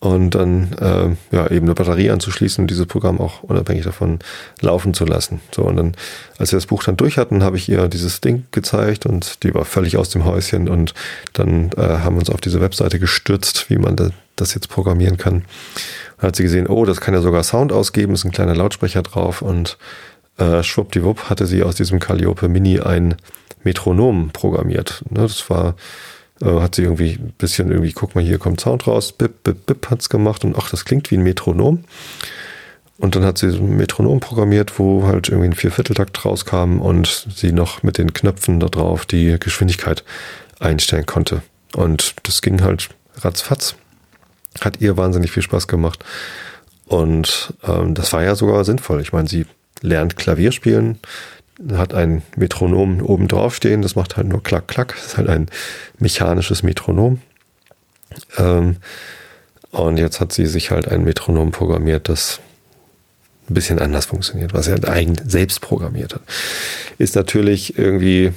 und 0.00 0.34
dann 0.34 0.72
äh, 0.74 1.34
ja 1.34 1.50
eben 1.50 1.66
eine 1.66 1.74
Batterie 1.74 2.10
anzuschließen 2.10 2.62
und 2.62 2.70
dieses 2.70 2.86
Programm 2.86 3.20
auch 3.20 3.42
unabhängig 3.42 3.84
davon 3.84 4.18
laufen 4.60 4.92
zu 4.92 5.04
lassen. 5.04 5.40
So 5.54 5.62
und 5.62 5.76
dann, 5.76 5.94
als 6.38 6.52
wir 6.52 6.58
das 6.58 6.66
Buch 6.66 6.82
dann 6.84 6.96
durch 6.96 7.16
hatten, 7.16 7.42
habe 7.42 7.56
ich 7.56 7.68
ihr 7.68 7.88
dieses 7.88 8.20
Ding 8.20 8.44
gezeigt 8.50 9.06
und 9.06 9.42
die 9.42 9.54
war 9.54 9.64
völlig 9.64 9.96
aus 9.96 10.10
dem 10.10 10.24
Häuschen 10.24 10.68
und 10.68 10.92
dann 11.32 11.70
äh, 11.76 11.80
haben 11.80 12.16
wir 12.16 12.20
uns 12.20 12.30
auf 12.30 12.40
diese 12.40 12.60
Webseite 12.60 12.98
gestürzt, 12.98 13.70
wie 13.70 13.78
man 13.78 13.96
da, 13.96 14.10
das 14.36 14.54
jetzt 14.54 14.68
programmieren 14.68 15.16
kann. 15.16 15.44
Dann 16.18 16.28
hat 16.28 16.36
sie 16.36 16.42
gesehen, 16.42 16.66
oh, 16.66 16.84
das 16.84 17.00
kann 17.00 17.14
ja 17.14 17.22
sogar 17.22 17.42
Sound 17.42 17.72
ausgeben, 17.72 18.14
ist 18.14 18.24
ein 18.24 18.32
kleiner 18.32 18.54
Lautsprecher 18.54 19.02
drauf 19.02 19.40
und 19.40 19.78
äh, 20.38 20.62
schwuppdiwupp 20.62 21.30
hatte 21.30 21.46
sie 21.46 21.62
aus 21.62 21.74
diesem 21.74 22.00
Calliope 22.00 22.48
Mini 22.48 22.80
ein 22.80 23.16
Metronom 23.64 24.30
programmiert. 24.32 25.02
Ne, 25.08 25.22
das 25.22 25.48
war 25.48 25.74
äh, 26.42 26.60
hat 26.60 26.74
sie 26.74 26.82
irgendwie 26.82 27.12
ein 27.12 27.34
bisschen 27.38 27.70
irgendwie, 27.70 27.92
guck 27.92 28.14
mal, 28.14 28.24
hier 28.24 28.38
kommt 28.38 28.60
Sound 28.60 28.86
raus, 28.86 29.12
bip, 29.12 29.42
bip, 29.42 29.66
bip 29.66 29.90
hat's 29.90 30.08
gemacht 30.08 30.44
und 30.44 30.56
ach, 30.56 30.70
das 30.70 30.84
klingt 30.84 31.10
wie 31.10 31.16
ein 31.16 31.22
Metronom. 31.22 31.84
Und 32.98 33.14
dann 33.14 33.24
hat 33.24 33.36
sie 33.38 33.48
ein 33.48 33.76
Metronom 33.76 34.20
programmiert, 34.20 34.78
wo 34.78 35.06
halt 35.06 35.28
irgendwie 35.28 35.48
ein 35.48 35.54
Viervierteltakt 35.54 36.24
rauskam 36.24 36.80
und 36.80 37.26
sie 37.34 37.52
noch 37.52 37.82
mit 37.82 37.98
den 37.98 38.14
Knöpfen 38.14 38.58
da 38.58 38.68
drauf 38.68 39.04
die 39.04 39.36
Geschwindigkeit 39.38 40.02
einstellen 40.60 41.04
konnte. 41.04 41.42
Und 41.74 42.14
das 42.22 42.40
ging 42.40 42.62
halt 42.62 42.88
ratzfatz. 43.18 43.74
Hat 44.62 44.80
ihr 44.80 44.96
wahnsinnig 44.96 45.30
viel 45.30 45.42
Spaß 45.42 45.68
gemacht. 45.68 46.04
Und 46.86 47.52
ähm, 47.64 47.94
das 47.94 48.14
war 48.14 48.22
ja 48.22 48.34
sogar 48.34 48.64
sinnvoll. 48.64 49.02
Ich 49.02 49.12
meine, 49.12 49.28
sie 49.28 49.44
lernt 49.82 50.16
Klavier 50.16 50.52
spielen, 50.52 50.98
hat 51.72 51.94
ein 51.94 52.22
Metronom 52.36 53.00
oben 53.02 53.28
drauf 53.28 53.54
stehen, 53.54 53.82
das 53.82 53.96
macht 53.96 54.16
halt 54.16 54.28
nur 54.28 54.42
klack, 54.42 54.68
klack. 54.68 54.94
Das 54.94 55.06
ist 55.06 55.16
halt 55.16 55.28
ein 55.28 55.48
mechanisches 55.98 56.62
Metronom. 56.62 57.20
Ähm, 58.38 58.76
und 59.70 59.98
jetzt 59.98 60.20
hat 60.20 60.32
sie 60.32 60.46
sich 60.46 60.70
halt 60.70 60.88
ein 60.88 61.04
Metronom 61.04 61.50
programmiert, 61.50 62.08
das 62.08 62.40
ein 63.48 63.54
bisschen 63.54 63.78
anders 63.78 64.06
funktioniert, 64.06 64.54
was 64.54 64.68
er 64.68 64.88
eigentlich 64.88 65.30
selbst 65.30 65.60
programmiert 65.60 66.14
hat. 66.14 66.22
Ist 66.98 67.14
natürlich 67.14 67.78
irgendwie 67.78 68.32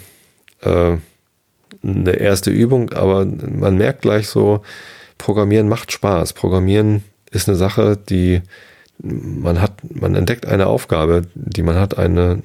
äh, 0.61 0.97
eine 1.83 2.11
erste 2.11 2.51
Übung, 2.51 2.93
aber 2.93 3.25
man 3.25 3.77
merkt 3.77 4.01
gleich 4.01 4.27
so, 4.27 4.63
Programmieren 5.17 5.67
macht 5.67 5.91
Spaß. 5.91 6.33
Programmieren 6.33 7.03
ist 7.31 7.47
eine 7.47 7.57
Sache, 7.57 7.97
die 7.97 8.41
man 8.97 9.61
hat, 9.61 9.73
man 9.83 10.15
entdeckt 10.15 10.45
eine 10.45 10.67
Aufgabe, 10.67 11.23
die 11.35 11.61
man 11.61 11.75
hat, 11.75 11.97
eine, 11.97 12.41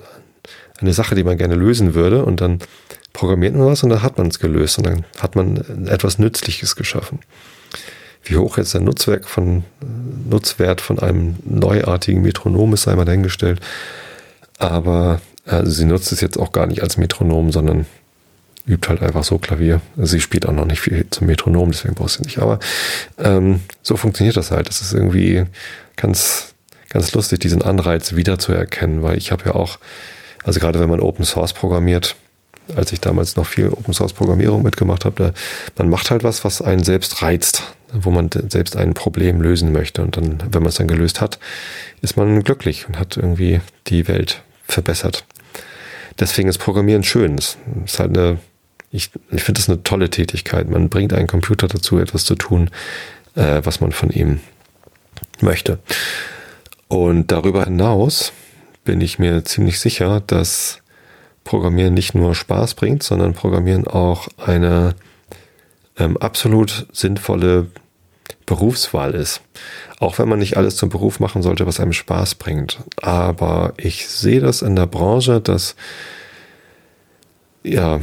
eine 0.81 0.93
Sache, 0.93 1.15
die 1.15 1.25
man 1.25 1.39
gerne 1.39 1.55
lösen 1.55 1.95
würde 1.95 2.25
und 2.25 2.41
dann 2.41 2.59
programmiert 3.13 3.55
man 3.55 3.67
was 3.67 3.83
und 3.83 3.91
dann 3.91 4.03
hat 4.03 4.19
man 4.19 4.29
es 4.29 4.39
gelöst 4.39 4.79
und 4.79 4.87
dann 4.87 5.05
hat 5.19 5.37
man 5.37 5.87
etwas 5.87 6.19
Nützliches 6.19 6.77
geschaffen. 6.77 7.21
Wie 8.25 8.37
hoch 8.37 8.59
jetzt 8.59 8.75
der 8.75 8.81
Nutzwerk 8.81 9.29
von, 9.29 9.65
Nutzwert 10.29 10.81
von 10.81 10.99
einem 10.99 11.37
neuartigen 11.45 12.23
Metronom 12.23 12.73
ist, 12.75 12.83
sei 12.83 12.97
mal 12.97 13.05
dahingestellt. 13.05 13.61
Aber 14.59 15.21
also 15.47 15.71
sie 15.71 15.85
nutzt 15.85 16.11
es 16.11 16.21
jetzt 16.21 16.39
auch 16.39 16.53
gar 16.53 16.67
nicht 16.67 16.83
als 16.83 16.97
Metronom, 16.97 17.53
sondern 17.53 17.87
übt 18.67 18.89
halt 18.89 19.03
einfach 19.03 19.25
so 19.25 19.39
Klavier. 19.39 19.83
Sie 19.97 20.21
spielt 20.21 20.47
auch 20.47 20.53
noch 20.53 20.65
nicht 20.65 20.81
viel 20.81 21.07
zum 21.11 21.27
Metronom, 21.27 21.71
deswegen 21.71 21.95
brauchst 21.95 22.19
du 22.19 22.23
nicht. 22.23 22.39
Aber 22.39 22.59
ähm, 23.19 23.61
so 23.83 23.97
funktioniert 23.97 24.37
das 24.37 24.51
halt. 24.51 24.69
Das 24.69 24.81
ist 24.81 24.95
irgendwie 24.95 25.45
ganz, 25.97 26.55
ganz 26.89 27.13
lustig, 27.13 27.41
diesen 27.41 27.63
Anreiz 27.63 28.15
wiederzuerkennen, 28.15 29.03
weil 29.03 29.19
ich 29.19 29.33
habe 29.33 29.45
ja 29.47 29.55
auch 29.55 29.79
also 30.45 30.61
gerade 30.61 30.79
wenn 30.81 30.91
man 30.91 31.01
Open 31.01 31.25
Source 31.25 31.53
programmiert, 31.53 32.17
als 32.77 32.93
ich 32.93 33.01
damals 33.01 33.37
noch 33.37 33.47
viel 33.47 33.69
Open 33.69 33.93
Source 33.93 34.13
Programmierung 34.13 34.63
mitgemacht 34.63 35.05
habe, 35.05 35.33
da, 35.77 35.83
man 35.83 35.91
macht 35.91 36.11
halt 36.11 36.25
was, 36.25 36.45
was 36.45 36.63
einen 36.63 36.85
selbst 36.85 37.23
reizt, 37.23 37.63
wo 37.93 38.11
man 38.11 38.31
selbst 38.49 38.77
ein 38.77 38.95
Problem 38.95 39.41
lösen 39.41 39.73
möchte. 39.73 40.03
Und 40.03 40.17
dann, 40.17 40.39
wenn 40.51 40.63
man 40.63 40.69
es 40.69 40.77
dann 40.77 40.89
gelöst 40.89 41.21
hat, 41.21 41.39
ist 42.01 42.17
man 42.17 42.43
glücklich 42.43 42.87
und 42.89 42.99
hat 42.99 43.17
irgendwie 43.17 43.61
die 43.87 44.09
Welt 44.09 44.43
verbessert. 44.67 45.25
Deswegen 46.19 46.49
ist 46.49 46.59
Programmieren 46.59 47.03
schön. 47.03 47.37
Es 47.37 47.59
ist 47.85 47.99
halt 47.99 48.17
eine, 48.17 48.39
ich, 48.91 49.11
ich 49.31 49.43
finde 49.43 49.61
das 49.61 49.69
eine 49.69 49.83
tolle 49.83 50.11
Tätigkeit. 50.11 50.69
Man 50.69 50.89
bringt 50.89 51.13
einen 51.13 51.27
Computer 51.27 51.69
dazu, 51.69 51.99
etwas 51.99 52.25
zu 52.25 52.35
tun, 52.35 52.71
äh, 53.35 53.61
was 53.65 53.81
man 53.81 53.93
von 53.93 54.11
ihm 54.11 54.41
möchte. 55.41 55.79
Und 56.89 57.33
darüber 57.33 57.65
hinaus 57.65 58.33
bin 58.85 59.01
ich 59.01 59.19
mir 59.19 59.45
ziemlich 59.45 59.81
sicher, 59.81 60.23
dass 60.27 60.79
Programmieren 61.43 61.95
nicht 61.95 62.15
nur 62.15 62.35
Spaß 62.35 62.75
bringt, 62.75 63.03
sondern 63.03 63.35
Programmieren 63.35 63.87
auch 63.87 64.29
eine 64.39 64.95
ähm, 65.99 66.17
absolut 66.17 66.87
sinnvolle 66.93 67.67
Berufswahl 68.47 69.15
ist. 69.15 69.41
Auch 70.01 70.19
wenn 70.19 70.29
man 70.29 70.39
nicht 70.39 70.57
alles 70.57 70.77
zum 70.77 70.89
Beruf 70.89 71.21
machen 71.21 71.43
sollte, 71.43 71.67
was 71.67 71.81
einem 71.81 71.93
Spaß 71.93 72.37
bringt. 72.37 72.79
Aber 73.01 73.75
ich 73.77 74.09
sehe 74.09 74.41
das 74.41 74.63
in 74.63 74.77
der 74.77 74.87
Branche, 74.87 75.41
dass 75.41 75.77
ja, 77.63 78.01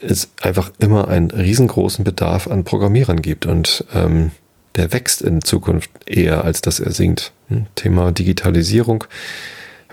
es 0.00 0.30
einfach 0.42 0.72
immer 0.78 1.08
einen 1.08 1.30
riesengroßen 1.30 2.04
Bedarf 2.04 2.48
an 2.48 2.64
Programmierern 2.64 3.22
gibt 3.22 3.46
und 3.46 3.84
ähm, 3.94 4.32
der 4.74 4.92
wächst 4.92 5.22
in 5.22 5.42
Zukunft 5.42 5.90
eher, 6.06 6.44
als 6.44 6.60
dass 6.60 6.80
er 6.80 6.90
sinkt. 6.90 7.32
Hm? 7.48 7.66
Thema 7.76 8.10
Digitalisierung 8.10 9.04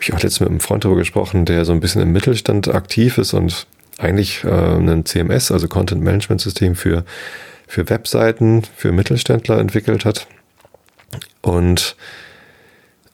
habe 0.01 0.09
ich 0.09 0.13
auch 0.13 0.23
letztens 0.23 0.39
mit 0.39 0.49
einem 0.49 0.59
Freund 0.59 0.83
darüber 0.83 0.99
gesprochen, 0.99 1.45
der 1.45 1.63
so 1.63 1.73
ein 1.73 1.79
bisschen 1.79 2.01
im 2.01 2.11
Mittelstand 2.11 2.67
aktiv 2.73 3.19
ist 3.19 3.33
und 3.33 3.67
eigentlich 3.99 4.43
äh, 4.43 4.49
ein 4.49 5.05
CMS, 5.05 5.51
also 5.51 5.67
Content 5.67 6.01
Management 6.01 6.41
System 6.41 6.75
für, 6.75 7.05
für 7.67 7.87
Webseiten, 7.87 8.63
für 8.75 8.91
Mittelständler 8.91 9.59
entwickelt 9.59 10.05
hat. 10.05 10.27
Und 11.41 11.95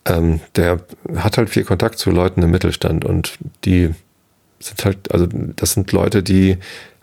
ähm, 0.05 0.39
der 0.55 0.79
hat 1.17 1.37
halt 1.37 1.49
viel 1.49 1.65
Kontakt 1.65 1.99
zu 1.99 2.09
Leuten 2.09 2.41
im 2.41 2.51
Mittelstand 2.51 3.03
und 3.03 3.37
die 3.65 3.93
sind 4.59 4.85
halt, 4.85 5.11
also 5.11 5.27
das 5.27 5.73
sind 5.73 5.91
Leute, 5.91 6.23
die 6.23 6.57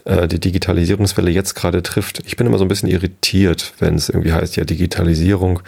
äh, 0.04 0.28
die 0.28 0.40
Digitalisierungswelle 0.40 1.30
jetzt 1.30 1.54
gerade 1.54 1.82
trifft. 1.82 2.22
Ich 2.26 2.36
bin 2.36 2.46
immer 2.46 2.58
so 2.58 2.64
ein 2.64 2.68
bisschen 2.68 2.88
irritiert, 2.88 3.72
wenn 3.78 3.94
es 3.94 4.08
irgendwie 4.08 4.32
heißt, 4.32 4.56
ja, 4.56 4.64
Digitalisierung, 4.64 5.60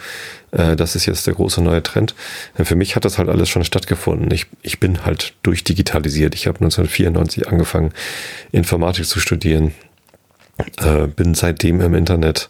äh, 0.51 0.75
das 0.75 0.95
ist 0.95 1.05
jetzt 1.05 1.27
der 1.27 1.33
große 1.33 1.61
neue 1.61 1.83
Trend. 1.83 2.15
Für 2.55 2.75
mich 2.75 2.95
hat 2.95 3.05
das 3.05 3.17
halt 3.17 3.29
alles 3.29 3.49
schon 3.49 3.63
stattgefunden. 3.63 4.31
Ich, 4.31 4.47
ich 4.61 4.79
bin 4.79 5.05
halt 5.05 5.33
durchdigitalisiert. 5.43 6.35
Ich 6.35 6.47
habe 6.47 6.57
1994 6.57 7.47
angefangen, 7.47 7.91
Informatik 8.51 9.05
zu 9.05 9.19
studieren, 9.19 9.73
äh, 10.77 11.07
bin 11.07 11.33
seitdem 11.33 11.81
im 11.81 11.93
Internet 11.93 12.49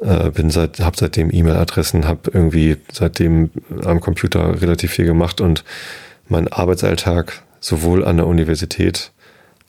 äh, 0.00 0.30
bin 0.30 0.50
seit, 0.50 0.80
habe 0.80 0.96
seitdem 0.96 1.32
E-Mail-Adressen, 1.32 2.06
habe 2.06 2.30
irgendwie 2.32 2.76
seitdem 2.92 3.50
am 3.84 4.00
Computer 4.00 4.60
relativ 4.60 4.92
viel 4.92 5.06
gemacht 5.06 5.40
und 5.40 5.64
mein 6.28 6.46
Arbeitsalltag 6.48 7.42
sowohl 7.60 8.04
an 8.04 8.18
der 8.18 8.26
Universität 8.26 9.12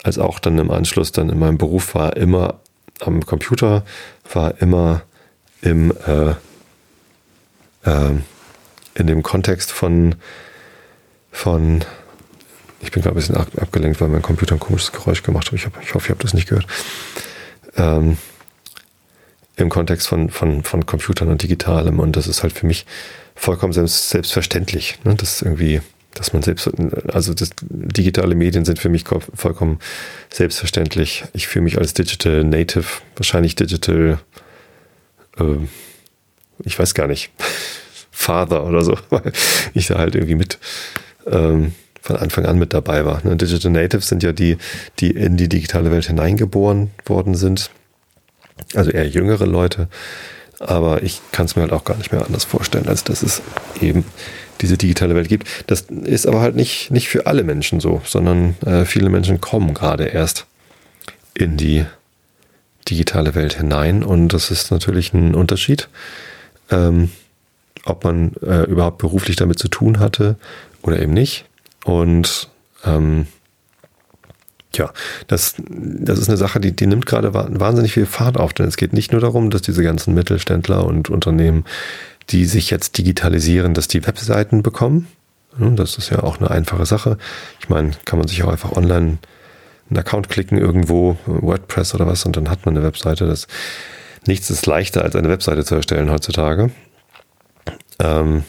als 0.04 0.18
auch 0.18 0.40
dann 0.40 0.58
im 0.58 0.72
Anschluss 0.72 1.12
dann 1.12 1.30
in 1.30 1.40
meinem 1.40 1.58
Beruf 1.58 1.96
war 1.96 2.16
immer 2.18 2.60
am 3.00 3.26
Computer, 3.26 3.84
war 4.32 4.62
immer 4.62 5.02
im 5.62 5.92
äh, 6.06 6.32
äh, 7.84 8.12
in 8.96 9.08
dem 9.08 9.24
Kontext 9.24 9.72
von 9.72 10.16
von 11.32 11.84
ich 12.82 12.92
bin 12.92 13.04
gerade 13.04 13.16
ein 13.16 13.20
bisschen 13.20 13.36
ab, 13.36 13.48
abgelenkt, 13.58 14.00
weil 14.00 14.08
mein 14.08 14.22
Computer 14.22 14.56
ein 14.56 14.60
komisches 14.60 14.92
Geräusch 14.92 15.24
gemacht 15.24 15.48
hat. 15.48 15.54
Ich, 15.54 15.66
hab, 15.66 15.82
ich 15.82 15.94
hoffe, 15.94 16.08
ihr 16.08 16.12
habt 16.12 16.24
das 16.24 16.34
nicht 16.34 16.48
gehört. 16.48 16.66
Ähm, 17.76 18.18
Im 19.58 19.70
Kontext 19.70 20.08
von, 20.08 20.30
von, 20.30 20.64
von 20.64 20.86
Computern 20.86 21.28
und 21.28 21.44
Digitalem. 21.44 22.00
Und 22.00 22.16
das 22.16 22.28
ist 22.28 22.42
halt 22.42 22.54
für 22.54 22.66
mich 22.66 22.86
vollkommen 23.36 23.74
selbst, 23.74 24.10
selbstverständlich. 24.10 25.00
Ne? 25.04 25.16
Das 25.16 25.36
ist 25.36 25.42
irgendwie 25.42 25.82
dass 26.14 26.34
man 26.34 26.42
selbst, 26.42 26.70
also 27.14 27.34
das, 27.34 27.52
digitale 27.62 28.36
Medien 28.36 28.66
sind 28.66 28.80
für 28.80 28.90
mich 28.90 29.06
vollkommen 29.36 29.80
selbstverständlich. 30.32 31.24
Ich 31.34 31.48
fühle 31.48 31.64
mich 31.64 31.78
als 31.78 31.94
Digital 31.94 32.44
Native, 32.44 32.86
wahrscheinlich 33.16 33.56
Digital, 33.56 34.20
äh, 35.40 35.44
ich 36.64 36.78
weiß 36.78 36.94
gar 36.94 37.08
nicht, 37.08 37.32
Father 38.12 38.66
oder 38.66 38.84
so, 38.84 38.98
weil 39.10 39.32
ich 39.74 39.88
da 39.88 39.98
halt 39.98 40.16
irgendwie 40.16 40.36
mit 40.36 40.58
ähm, 41.28 41.74
von 42.02 42.16
Anfang 42.16 42.46
an 42.46 42.58
mit 42.58 42.74
dabei 42.74 43.06
war. 43.06 43.22
Ne? 43.24 43.36
Digital 43.36 43.72
Natives 43.72 44.08
sind 44.08 44.24
ja 44.24 44.32
die, 44.32 44.58
die 45.00 45.12
in 45.12 45.38
die 45.38 45.50
digitale 45.50 45.92
Welt 45.92 46.08
hineingeboren 46.08 46.92
worden 47.06 47.36
sind. 47.36 47.70
Also 48.74 48.92
eher 48.92 49.08
jüngere 49.08 49.46
Leute. 49.46 49.90
Aber 50.60 51.04
ich 51.04 51.22
kann 51.32 51.46
es 51.46 51.56
mir 51.56 51.64
halt 51.64 51.72
auch 51.72 51.86
gar 51.86 51.98
nicht 51.98 52.12
mehr 52.12 52.26
anders 52.26 52.46
vorstellen, 52.46 52.88
als 52.88 53.04
dass 53.04 53.22
es 53.22 53.42
eben 53.82 54.06
diese 54.62 54.78
digitale 54.78 55.16
Welt 55.16 55.30
gibt. 55.30 55.48
Das 55.68 55.82
ist 55.82 56.28
aber 56.28 56.42
halt 56.42 56.56
nicht, 56.56 56.92
nicht 56.92 57.10
für 57.10 57.28
alle 57.28 57.44
Menschen 57.44 57.80
so, 57.80 58.02
sondern 58.06 58.56
äh, 58.66 58.86
viele 58.86 59.10
Menschen 59.10 59.42
kommen 59.42 59.74
gerade 59.74 60.06
erst 60.06 60.46
in 61.34 61.58
die 61.58 61.86
digitale 62.90 63.36
Welt 63.36 63.54
hinein. 63.54 64.04
Und 64.04 64.30
das 64.30 64.52
ist 64.52 64.72
natürlich 64.72 65.14
ein 65.14 65.36
Unterschied, 65.36 65.90
ähm, 66.72 67.10
ob 67.86 68.04
man 68.04 68.34
äh, 68.42 68.64
überhaupt 68.64 68.98
beruflich 68.98 69.36
damit 69.36 69.60
zu 69.60 69.68
tun 69.68 70.00
hatte 70.00 70.36
oder 70.82 71.00
eben 71.00 71.14
nicht. 71.14 71.46
Und 71.86 72.50
ähm, 72.86 73.28
ja, 74.76 74.92
das, 75.28 75.56
das 75.68 76.20
ist 76.20 76.30
eine 76.30 76.38
Sache, 76.38 76.60
die, 76.60 76.76
die 76.76 76.86
nimmt 76.86 77.06
gerade 77.06 77.34
wahnsinnig 77.34 77.94
viel 77.94 78.06
Fahrt 78.06 78.38
auf, 78.38 78.54
denn 78.54 78.68
es 78.68 78.78
geht 78.78 78.94
nicht 78.94 79.12
nur 79.12 79.22
darum, 79.22 79.50
dass 79.50 79.64
diese 79.64 79.82
ganzen 79.82 80.14
Mittelständler 80.14 80.86
und 80.86 81.10
Unternehmen, 81.10 81.66
die 82.30 82.46
sich 82.46 82.70
jetzt 82.70 82.98
digitalisieren, 82.98 83.74
dass 83.74 83.88
die 83.88 84.06
Webseiten 84.06 84.64
bekommen. 84.64 85.08
Das 85.58 85.98
ist 85.98 86.10
ja 86.10 86.24
auch 86.24 86.40
eine 86.40 86.52
einfache 86.52 86.86
Sache. 86.86 87.18
Ich 87.60 87.70
meine, 87.70 87.92
kann 88.06 88.20
man 88.20 88.28
sich 88.28 88.44
auch 88.44 88.50
einfach 88.50 88.74
online 88.74 89.18
einen 89.90 89.98
Account 89.98 90.30
klicken 90.30 90.58
irgendwo, 90.58 91.18
WordPress 91.26 91.96
oder 91.96 92.06
was, 92.06 92.26
und 92.26 92.38
dann 92.38 92.50
hat 92.50 92.66
man 92.66 92.78
eine 92.78 92.86
Webseite. 92.86 93.26
Das, 93.26 93.48
nichts 94.28 94.50
ist 94.50 94.66
leichter, 94.66 95.04
als 95.04 95.16
eine 95.16 95.30
Webseite 95.30 95.66
zu 95.66 95.76
erstellen 95.76 96.12
heutzutage. 96.12 96.72
Ähm, 98.00 98.44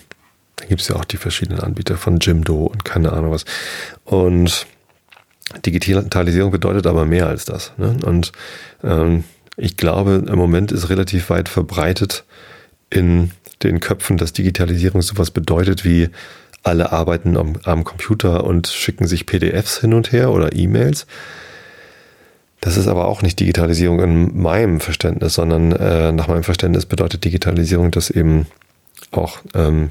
da 0.57 0.66
gibt 0.66 0.83
es 0.83 0.88
ja 0.88 0.97
auch 0.97 1.05
die 1.05 1.16
verschiedenen 1.16 1.61
Anbieter 1.61 1.97
von 1.97 2.19
Jimdo 2.19 2.66
und 2.66 2.85
keine 2.85 3.12
Ahnung 3.12 3.33
was. 3.33 3.47
Und 4.05 4.66
Digitalisierung 5.64 6.51
bedeutet 6.51 6.87
aber 6.87 7.07
mehr 7.07 7.27
als 7.27 7.47
das. 7.47 7.73
Ne? 7.79 7.97
Und 8.05 8.33
ähm, 8.85 9.25
ich 9.57 9.77
glaube, 9.77 10.25
im 10.27 10.38
Moment 10.38 10.71
ist 10.71 10.90
relativ 10.90 11.31
weit 11.31 11.49
verbreitet 11.49 12.25
in 12.90 13.31
den 13.62 13.81
Köpfen, 13.81 14.16
dass 14.16 14.33
Digitalisierung 14.33 15.03
sowas 15.03 15.31
bedeutet 15.31 15.85
wie 15.85 16.09
alle 16.62 16.92
arbeiten 16.92 17.37
am, 17.37 17.55
am 17.64 17.85
Computer 17.85 18.44
und 18.44 18.66
schicken 18.66 19.07
sich 19.07 19.26
PDFs 19.26 19.81
hin 19.81 19.94
und 19.94 20.12
her 20.12 20.31
oder 20.31 20.55
E-Mails. 20.55 21.07
Das 22.61 22.76
ist 22.76 22.88
aber 22.88 23.07
auch 23.07 23.22
nicht 23.22 23.40
Digitalisierung 23.40 24.00
in 24.00 24.38
meinem 24.38 24.81
Verständnis, 24.81 25.35
sondern 25.35 25.72
äh, 25.72 26.12
nach 26.12 26.29
meinem 26.29 26.42
Verständnis 26.42 26.85
bedeutet 26.85 27.24
Digitalisierung, 27.24 27.90
dass 27.90 28.11
eben 28.11 28.46
auch 29.12 29.38
ähm, 29.55 29.90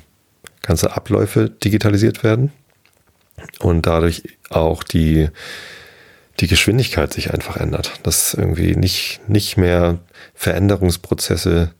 ganze 0.62 0.96
Abläufe 0.96 1.50
digitalisiert 1.50 2.24
werden 2.24 2.52
und 3.60 3.88
dadurch 3.88 4.24
auch 4.52 4.84
die, 4.84 5.30
die 6.40 6.48
Geschwindigkeit 6.48 7.12
sich 7.12 7.34
einfach 7.34 7.58
ändert. 7.58 7.94
Dass 8.04 8.36
irgendwie 8.36 8.76
nicht, 8.76 9.22
nicht 9.28 9.58
mehr 9.58 9.98
Veränderungsprozesse 10.36 11.74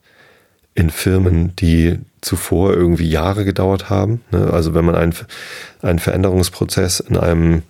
in 0.80 0.90
Firmen, 0.90 1.56
die 1.58 2.00
zuvor 2.22 2.74
irgendwie 2.74 3.10
Jahre 3.10 3.44
gedauert 3.44 3.90
haben. 3.90 4.22
Ne? 4.32 4.50
Also 4.52 4.74
wenn 4.74 4.86
man 4.86 4.96
einen, 4.96 5.14
einen 5.82 6.00
Veränderungsprozess 6.00 7.02
in 7.02 7.18
einem 7.18 7.64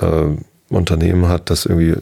äh, 0.00 0.26
Unternehmen 0.68 1.28
hat, 1.28 1.50
das 1.50 1.66
irgendwie 1.66 1.90
äh, 1.90 1.98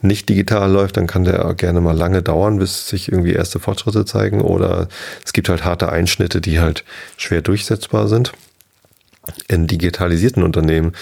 nicht 0.00 0.28
digital 0.28 0.70
läuft, 0.70 0.96
dann 0.96 1.06
kann 1.06 1.24
der 1.24 1.54
gerne 1.54 1.80
mal 1.80 1.96
lange 1.96 2.22
dauern, 2.22 2.58
bis 2.58 2.88
sich 2.88 3.10
irgendwie 3.10 3.32
erste 3.32 3.60
Fortschritte 3.60 4.04
zeigen. 4.04 4.40
Oder 4.40 4.88
es 5.24 5.32
gibt 5.32 5.48
halt 5.48 5.64
harte 5.64 5.90
Einschnitte, 5.90 6.40
die 6.40 6.58
halt 6.58 6.84
schwer 7.16 7.40
durchsetzbar 7.40 8.08
sind. 8.08 8.32
In 9.48 9.68
digitalisierten 9.68 10.42
Unternehmen 10.42 10.92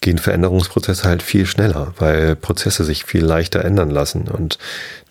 gehen 0.00 0.18
Veränderungsprozesse 0.18 1.06
halt 1.08 1.22
viel 1.22 1.46
schneller, 1.46 1.94
weil 1.98 2.36
Prozesse 2.36 2.84
sich 2.84 3.04
viel 3.04 3.24
leichter 3.24 3.64
ändern 3.64 3.90
lassen. 3.90 4.28
Und 4.28 4.58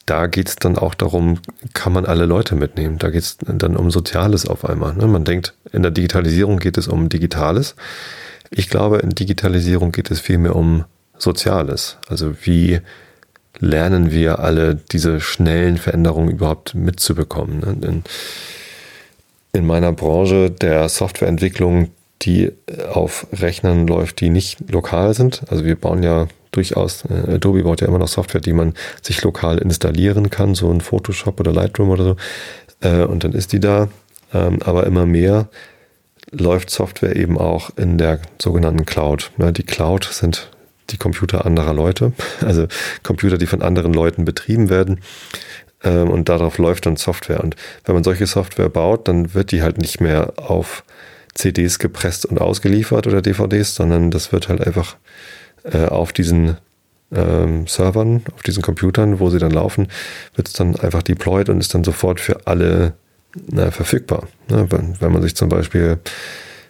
da 0.09 0.27
geht 0.27 0.49
es 0.49 0.55
dann 0.55 0.77
auch 0.77 0.95
darum, 0.95 1.39
kann 1.73 1.93
man 1.93 2.05
alle 2.05 2.25
Leute 2.25 2.55
mitnehmen. 2.55 2.97
Da 2.97 3.09
geht 3.09 3.21
es 3.21 3.37
dann 3.37 3.75
um 3.75 3.91
Soziales 3.91 4.47
auf 4.47 4.65
einmal. 4.65 4.95
Ne? 4.95 5.07
Man 5.07 5.23
denkt, 5.23 5.53
in 5.71 5.83
der 5.83 5.91
Digitalisierung 5.91 6.57
geht 6.57 6.77
es 6.77 6.87
um 6.87 7.09
Digitales. 7.09 7.75
Ich 8.49 8.69
glaube, 8.69 8.97
in 8.97 9.11
Digitalisierung 9.11 9.91
geht 9.91 10.09
es 10.09 10.19
vielmehr 10.19 10.55
um 10.55 10.85
Soziales. 11.17 11.97
Also 12.07 12.33
wie 12.41 12.79
lernen 13.59 14.11
wir 14.11 14.39
alle 14.39 14.75
diese 14.75 15.21
schnellen 15.21 15.77
Veränderungen 15.77 16.31
überhaupt 16.31 16.73
mitzubekommen. 16.73 17.59
Ne? 17.59 17.87
In, 17.87 18.03
in 19.53 19.67
meiner 19.67 19.91
Branche 19.91 20.49
der 20.49 20.89
Softwareentwicklung, 20.89 21.91
die 22.21 22.51
auf 22.91 23.27
Rechnern 23.33 23.85
läuft, 23.85 24.21
die 24.21 24.29
nicht 24.29 24.71
lokal 24.71 25.13
sind. 25.13 25.43
Also 25.49 25.65
wir 25.65 25.75
bauen 25.75 26.01
ja 26.01 26.27
durchaus, 26.51 27.03
äh, 27.05 27.35
Adobe 27.35 27.63
baut 27.63 27.81
ja 27.81 27.87
immer 27.87 27.99
noch 27.99 28.07
Software, 28.07 28.41
die 28.41 28.53
man 28.53 28.73
sich 29.01 29.21
lokal 29.21 29.57
installieren 29.59 30.29
kann, 30.29 30.55
so 30.55 30.71
ein 30.71 30.81
Photoshop 30.81 31.39
oder 31.39 31.51
Lightroom 31.51 31.89
oder 31.89 32.03
so. 32.03 32.15
Äh, 32.81 33.03
und 33.03 33.23
dann 33.23 33.33
ist 33.33 33.53
die 33.53 33.59
da. 33.59 33.89
Ähm, 34.33 34.59
aber 34.63 34.85
immer 34.85 35.05
mehr 35.05 35.49
läuft 36.31 36.69
Software 36.69 37.15
eben 37.15 37.37
auch 37.37 37.71
in 37.77 37.97
der 37.97 38.19
sogenannten 38.39 38.85
Cloud. 38.85 39.31
Ja, 39.37 39.51
die 39.51 39.63
Cloud 39.63 40.03
sind 40.05 40.51
die 40.91 40.97
Computer 40.97 41.45
anderer 41.45 41.73
Leute, 41.73 42.13
also 42.45 42.67
Computer, 43.03 43.37
die 43.37 43.47
von 43.47 43.61
anderen 43.61 43.93
Leuten 43.93 44.25
betrieben 44.25 44.69
werden. 44.69 45.01
Ähm, 45.83 46.09
und 46.09 46.29
darauf 46.29 46.57
läuft 46.57 46.85
dann 46.85 46.97
Software. 46.97 47.43
Und 47.43 47.55
wenn 47.85 47.95
man 47.95 48.03
solche 48.03 48.27
Software 48.27 48.69
baut, 48.69 49.07
dann 49.07 49.33
wird 49.33 49.51
die 49.51 49.61
halt 49.61 49.77
nicht 49.77 50.01
mehr 50.01 50.33
auf 50.37 50.83
CDs 51.33 51.79
gepresst 51.79 52.25
und 52.25 52.41
ausgeliefert 52.41 53.07
oder 53.07 53.21
DVDs, 53.21 53.75
sondern 53.75 54.11
das 54.11 54.31
wird 54.31 54.49
halt 54.49 54.65
einfach 54.65 54.97
äh, 55.63 55.85
auf 55.85 56.13
diesen 56.13 56.57
ähm, 57.11 57.67
Servern, 57.67 58.23
auf 58.35 58.43
diesen 58.43 58.61
Computern, 58.61 59.19
wo 59.19 59.29
sie 59.29 59.39
dann 59.39 59.51
laufen, 59.51 59.87
wird 60.35 60.47
es 60.47 60.53
dann 60.53 60.75
einfach 60.75 61.03
deployed 61.03 61.49
und 61.49 61.59
ist 61.59 61.73
dann 61.73 61.83
sofort 61.83 62.19
für 62.19 62.47
alle 62.47 62.93
na, 63.47 63.71
verfügbar. 63.71 64.27
Ne? 64.49 64.67
Wenn, 64.69 64.99
wenn, 65.01 65.11
man 65.11 65.21
sich 65.21 65.35
zum 65.35 65.49
Beispiel 65.49 65.99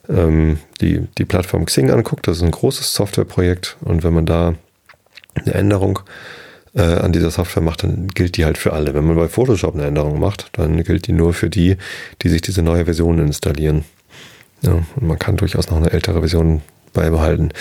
ähm, 0.08 0.60
die, 0.82 1.08
die 1.18 1.26
Plattform 1.26 1.66
Xing 1.66 1.92
anguckt, 1.92 2.28
das 2.28 2.38
ist 2.38 2.44
ein 2.44 2.52
großes 2.52 2.94
Softwareprojekt 2.94 3.78
und 3.82 4.04
wenn 4.04 4.14
man 4.14 4.26
da 4.26 4.56
eine 5.36 5.54
Änderung 5.54 6.00
äh, 6.76 6.82
an 6.82 7.12
dieser 7.12 7.32
Software 7.32 7.64
macht, 7.64 7.84
dann 7.84 8.08
gilt 8.10 8.38
die 8.38 8.46
halt 8.46 8.58
für 8.58 8.74
alle. 8.74 8.94
Wenn 8.94 9.06
man 9.06 9.16
bei 9.16 9.28
Photoshop 9.28 9.76
eine 9.76 9.86
Änderung 9.86 10.20
macht, 10.20 10.50
dann 10.54 10.84
gilt 10.84 11.08
die 11.08 11.14
nur 11.14 11.34
für 11.34 11.50
die, 11.50 11.78
die 12.22 12.30
sich 12.30 12.42
diese 12.42 12.62
neue 12.62 12.86
Version 12.86 13.20
installieren. 13.20 13.86
Ja, 14.62 14.74
und 14.96 15.08
man 15.08 15.20
kann 15.20 15.38
durchaus 15.38 15.70
noch 15.70 15.78
eine 15.78 15.92
ältere 15.92 16.20
Version 16.20 16.62
beibehalten. 16.94 17.54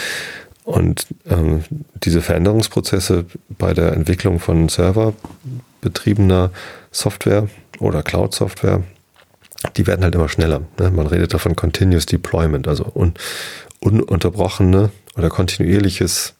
Und 0.68 1.06
ähm, 1.30 1.64
diese 1.94 2.20
Veränderungsprozesse 2.20 3.24
bei 3.48 3.72
der 3.72 3.94
Entwicklung 3.94 4.38
von 4.38 4.68
serverbetriebener 4.68 6.50
Software 6.90 7.48
oder 7.78 8.02
Cloud-Software, 8.02 8.82
die 9.78 9.86
werden 9.86 10.04
halt 10.04 10.14
immer 10.14 10.28
schneller. 10.28 10.60
Ne? 10.78 10.90
Man 10.90 11.06
redet 11.06 11.32
davon 11.32 11.56
Continuous 11.56 12.04
Deployment, 12.04 12.68
also 12.68 12.84
un 12.94 13.14
ununterbrochene 13.80 14.90
oder 15.16 15.30
kontinuierliches 15.30 16.34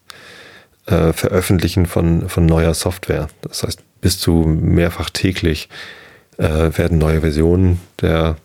äh, 0.85 1.15
Veröffentlichen 1.15 1.87
von, 1.87 2.29
von 2.29 2.45
neuer 2.45 2.75
Software. 2.75 3.29
Das 3.41 3.63
heißt, 3.63 3.81
bis 4.03 4.21
zu 4.21 4.33
mehrfach 4.45 5.09
täglich 5.09 5.71
äh, 6.37 6.77
werden 6.77 6.99
neue 6.99 7.23
Versionen 7.23 7.81
der 8.03 8.37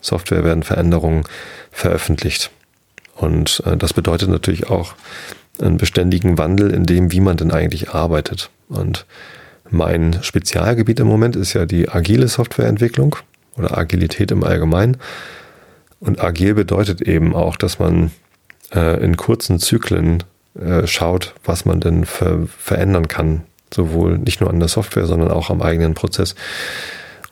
Software, 0.00 0.44
werden 0.44 0.62
Veränderungen 0.62 1.24
veröffentlicht. 1.72 2.50
Und 3.16 3.62
äh, 3.66 3.76
das 3.76 3.92
bedeutet 3.92 4.28
natürlich 4.28 4.70
auch 4.70 4.94
einen 5.60 5.78
beständigen 5.78 6.38
Wandel 6.38 6.70
in 6.70 6.84
dem, 6.84 7.12
wie 7.12 7.20
man 7.20 7.36
denn 7.36 7.50
eigentlich 7.50 7.90
arbeitet. 7.90 8.50
Und 8.68 9.06
mein 9.70 10.18
Spezialgebiet 10.22 11.00
im 11.00 11.06
Moment 11.06 11.34
ist 11.34 11.54
ja 11.54 11.66
die 11.66 11.88
agile 11.88 12.28
Softwareentwicklung 12.28 13.16
oder 13.56 13.76
Agilität 13.76 14.30
im 14.30 14.44
Allgemeinen. 14.44 14.98
Und 15.98 16.22
agil 16.22 16.54
bedeutet 16.54 17.00
eben 17.00 17.34
auch, 17.34 17.56
dass 17.56 17.78
man 17.78 18.10
äh, 18.74 19.02
in 19.02 19.16
kurzen 19.16 19.58
Zyklen 19.58 20.22
äh, 20.54 20.86
schaut, 20.86 21.34
was 21.44 21.64
man 21.64 21.80
denn 21.80 22.04
ver 22.04 22.46
verändern 22.46 23.08
kann. 23.08 23.42
Sowohl 23.72 24.18
nicht 24.18 24.40
nur 24.40 24.50
an 24.50 24.60
der 24.60 24.68
Software, 24.68 25.06
sondern 25.06 25.30
auch 25.30 25.50
am 25.50 25.62
eigenen 25.62 25.94
Prozess. 25.94 26.34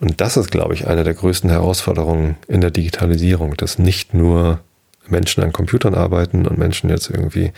Und 0.01 0.19
das 0.19 0.35
ist, 0.35 0.51
glaube 0.51 0.73
ich, 0.73 0.87
eine 0.87 1.03
der 1.03 1.13
größten 1.13 1.49
Herausforderungen 1.49 2.35
in 2.47 2.59
der 2.59 2.71
Digitalisierung, 2.71 3.55
dass 3.55 3.79
nicht 3.79 4.13
nur 4.13 4.59
Menschen 5.07 5.43
an 5.43 5.53
Computern 5.53 5.95
arbeiten 5.95 6.47
und 6.47 6.57
Menschen 6.57 6.89
jetzt 6.89 7.09
irgendwie 7.09 7.51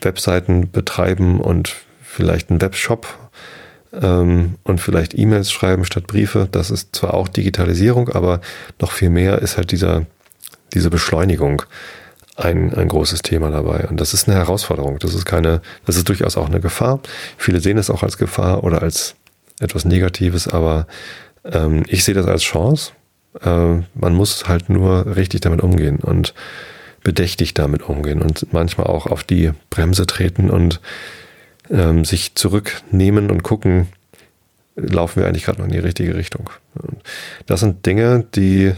Webseiten 0.00 0.70
betreiben 0.70 1.40
und 1.40 1.74
vielleicht 2.02 2.50
einen 2.50 2.60
Webshop 2.60 3.06
ähm, 3.92 4.56
und 4.64 4.80
vielleicht 4.80 5.16
E-Mails 5.16 5.50
schreiben 5.50 5.84
statt 5.84 6.06
Briefe. 6.06 6.48
Das 6.50 6.70
ist 6.70 6.94
zwar 6.96 7.14
auch 7.14 7.28
Digitalisierung, 7.28 8.08
aber 8.10 8.40
noch 8.80 8.92
viel 8.92 9.10
mehr 9.10 9.40
ist 9.40 9.56
halt 9.56 9.72
dieser, 9.72 10.06
diese 10.74 10.90
Beschleunigung 10.90 11.62
ein, 12.36 12.74
ein 12.74 12.88
großes 12.88 13.22
Thema 13.22 13.50
dabei. 13.50 13.86
Und 13.88 14.00
das 14.00 14.14
ist 14.14 14.28
eine 14.28 14.36
Herausforderung. 14.38 14.98
Das 14.98 15.14
ist 15.14 15.24
keine, 15.24 15.60
das 15.86 15.96
ist 15.96 16.08
durchaus 16.08 16.36
auch 16.36 16.48
eine 16.48 16.60
Gefahr. 16.60 17.00
Viele 17.36 17.60
sehen 17.60 17.78
es 17.78 17.90
auch 17.90 18.02
als 18.02 18.16
Gefahr 18.16 18.64
oder 18.64 18.82
als 18.82 19.14
etwas 19.60 19.84
Negatives, 19.84 20.48
aber 20.48 20.86
ähm, 21.44 21.84
ich 21.86 22.04
sehe 22.04 22.14
das 22.14 22.26
als 22.26 22.42
Chance. 22.42 22.92
Äh, 23.42 23.82
man 23.94 24.14
muss 24.14 24.48
halt 24.48 24.70
nur 24.70 25.16
richtig 25.16 25.42
damit 25.42 25.60
umgehen 25.60 25.98
und 25.98 26.34
bedächtig 27.02 27.54
damit 27.54 27.82
umgehen 27.82 28.22
und 28.22 28.52
manchmal 28.52 28.86
auch 28.86 29.06
auf 29.06 29.24
die 29.24 29.52
Bremse 29.70 30.06
treten 30.06 30.50
und 30.50 30.80
ähm, 31.70 32.04
sich 32.04 32.34
zurücknehmen 32.34 33.30
und 33.30 33.42
gucken, 33.42 33.88
laufen 34.76 35.20
wir 35.20 35.28
eigentlich 35.28 35.44
gerade 35.44 35.58
noch 35.58 35.66
in 35.66 35.72
die 35.72 35.78
richtige 35.78 36.14
Richtung. 36.14 36.50
Das 37.46 37.60
sind 37.60 37.84
Dinge, 37.86 38.24
die 38.34 38.72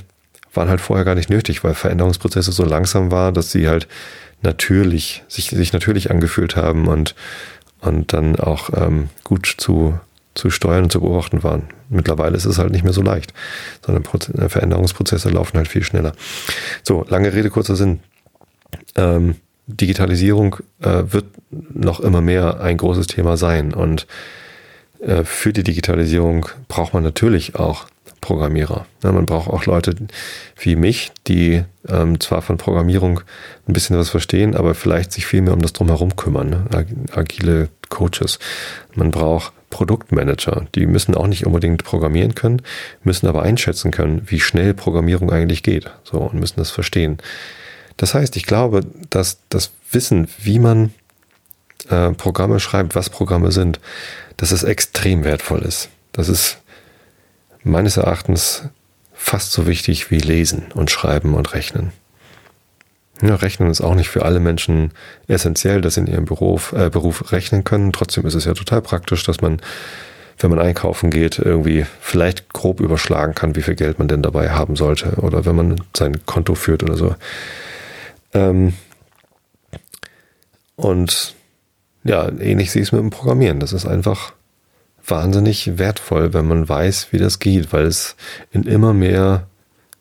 waren 0.55 0.69
halt 0.69 0.81
vorher 0.81 1.05
gar 1.05 1.15
nicht 1.15 1.31
nötig, 1.31 1.65
weil 1.65 1.75
Veränderungsprozesse 1.75 2.53
so 2.53 2.65
langsam 2.65 3.11
waren, 3.11 3.35
dass 3.35 3.53
sie 3.53 3.69
halt 3.69 3.89
natürlich, 4.43 5.23
sich, 5.29 5.51
sich 5.51 5.73
natürlich 5.73 6.11
angefühlt 6.11 6.57
haben 6.57 6.89
und, 6.89 7.15
und 7.81 8.13
dann 8.13 8.37
auch 8.37 8.71
ähm, 8.75 9.09
gut 9.25 9.55
zu, 9.57 9.99
zu 10.35 10.51
steuern 10.51 10.85
und 10.85 10.93
zu 10.93 11.01
beobachten 11.01 11.43
waren. 11.43 11.65
Mittlerweile 11.89 12.37
ist 12.37 12.45
es 12.45 12.59
halt 12.59 12.73
nicht 12.73 12.85
mehr 12.85 12.93
so 12.93 13.03
leicht, 13.03 13.33
sondern 13.85 14.05
äh, 14.05 14.49
Veränderungsprozesse 14.49 15.31
laufen 15.31 15.57
halt 15.57 15.69
viel 15.69 15.85
schneller. 15.85 16.13
So, 16.83 17.05
lange 17.09 17.33
Rede, 17.33 17.51
kurzer 17.51 17.77
Sinn. 17.77 18.01
Ähm, 18.97 19.37
Digitalisierung 19.67 20.57
äh, 20.81 21.05
wird 21.07 21.27
noch 21.51 22.01
immer 22.01 22.21
mehr 22.21 22.61
ein 22.61 22.77
großes 22.77 23.07
Thema 23.07 23.37
sein 23.37 23.73
und 23.73 24.07
äh, 25.01 25.25
für 25.25 25.53
die 25.53 25.63
Digitalisierung 25.63 26.47
braucht 26.69 26.95
man 26.95 27.03
natürlich 27.03 27.57
auch 27.57 27.87
Programmierer. 28.21 28.87
Ja, 29.03 29.13
man 29.13 29.27
braucht 29.27 29.51
auch 29.51 29.67
Leute 29.67 29.95
wie 30.59 30.77
mich, 30.77 31.11
die 31.27 31.65
ähm, 31.89 32.21
zwar 32.21 32.41
von 32.41 32.57
Programmierung 32.57 33.21
ein 33.67 33.73
bisschen 33.73 33.99
was 33.99 34.11
verstehen, 34.11 34.55
aber 34.55 34.75
vielleicht 34.75 35.13
sich 35.13 35.27
viel 35.27 35.43
mehr 35.43 35.55
um 35.55 35.61
das 35.61 35.73
drumherum 35.73 36.15
kümmern. 36.15 36.51
Ne? 36.51 36.87
Agile 37.13 37.69
Coaches. 37.89 38.39
Man 38.95 39.11
braucht 39.11 39.53
Produktmanager. 39.71 40.67
Die 40.75 40.87
müssen 40.87 41.17
auch 41.17 41.27
nicht 41.27 41.47
unbedingt 41.47 41.83
programmieren 41.83 42.35
können, 42.35 42.63
müssen 43.03 43.27
aber 43.27 43.43
einschätzen 43.43 43.91
können, 43.91 44.23
wie 44.27 44.39
schnell 44.39 44.73
Programmierung 44.73 45.33
eigentlich 45.33 45.65
geht. 45.65 45.91
So 46.05 46.19
und 46.19 46.39
müssen 46.39 46.61
das 46.61 46.71
verstehen. 46.71 47.19
Das 48.03 48.15
heißt, 48.15 48.35
ich 48.35 48.47
glaube, 48.47 48.85
dass 49.11 49.39
das 49.49 49.71
Wissen, 49.93 50.27
wie 50.43 50.59
man 50.59 50.93
äh, 51.89 52.11
Programme 52.11 52.59
schreibt, 52.59 52.97
was 52.97 53.11
Programme 53.11 53.53
sind, 53.53 53.79
dass 54.39 54.51
es 54.51 54.65
extrem 54.65 55.23
wertvoll 55.23 55.61
ist. 55.61 55.89
Das 56.11 56.29
ist 56.29 56.59
meines 57.63 57.99
Erachtens 57.99 58.65
fast 59.15 59.53
so 59.53 59.69
wichtig 59.69 60.11
wie 60.11 60.19
Lesen 60.19 60.73
und 60.75 60.91
Schreiben 60.91 61.35
und 61.35 61.55
Rechnen. 61.55 61.93
Ja, 63.23 63.37
Rechnen 63.37 63.71
ist 63.71 63.83
auch 63.83 63.95
nicht 63.95 64.09
für 64.09 64.25
alle 64.25 64.41
Menschen 64.41 64.91
essentiell, 65.29 65.81
dass 65.81 65.95
sie 65.95 66.01
in 66.01 66.09
ihrem 66.09 66.25
Beruf, 66.25 66.73
äh, 66.73 66.91
Beruf 66.91 67.31
rechnen 67.31 67.63
können. 67.63 67.93
Trotzdem 67.93 68.27
ist 68.27 68.35
es 68.35 68.47
ja 68.47 68.55
total 68.55 68.83
praktisch, 68.83 69.23
dass 69.23 69.41
man, 69.43 69.61
wenn 70.41 70.51
man 70.51 70.59
einkaufen 70.59 71.11
geht, 71.11 71.39
irgendwie 71.39 71.87
vielleicht 72.01 72.53
grob 72.53 72.81
überschlagen 72.81 73.37
kann, 73.37 73.55
wie 73.55 73.63
viel 73.63 73.77
Geld 73.77 74.01
man 74.01 74.09
denn 74.09 74.23
dabei 74.23 74.51
haben 74.51 74.75
sollte. 74.75 75.21
Oder 75.21 75.45
wenn 75.45 75.55
man 75.55 75.77
sein 75.97 76.27
Konto 76.27 76.57
führt 76.57 76.83
oder 76.83 76.97
so. 76.97 77.15
Ähm 78.33 78.75
und 80.77 81.35
ja, 82.05 82.29
ähnlich 82.29 82.71
sehe 82.71 82.83
ich 82.83 82.89
es 82.89 82.93
mit 82.93 83.01
dem 83.01 83.11
Programmieren. 83.11 83.61
Das 83.61 83.73
ist 83.73 83.87
einfach 83.87 84.33
wahnsinnig 85.07 85.79
wertvoll, 85.79 86.33
wenn 86.33 86.47
man 86.47 86.69
weiß, 86.69 87.09
wie 87.13 87.19
das 87.19 87.39
geht, 87.39 87.73
weil 87.73 87.87
es 87.87 88.17
in 88.51 88.65
immer 88.65 88.93
mehr 88.93 89.47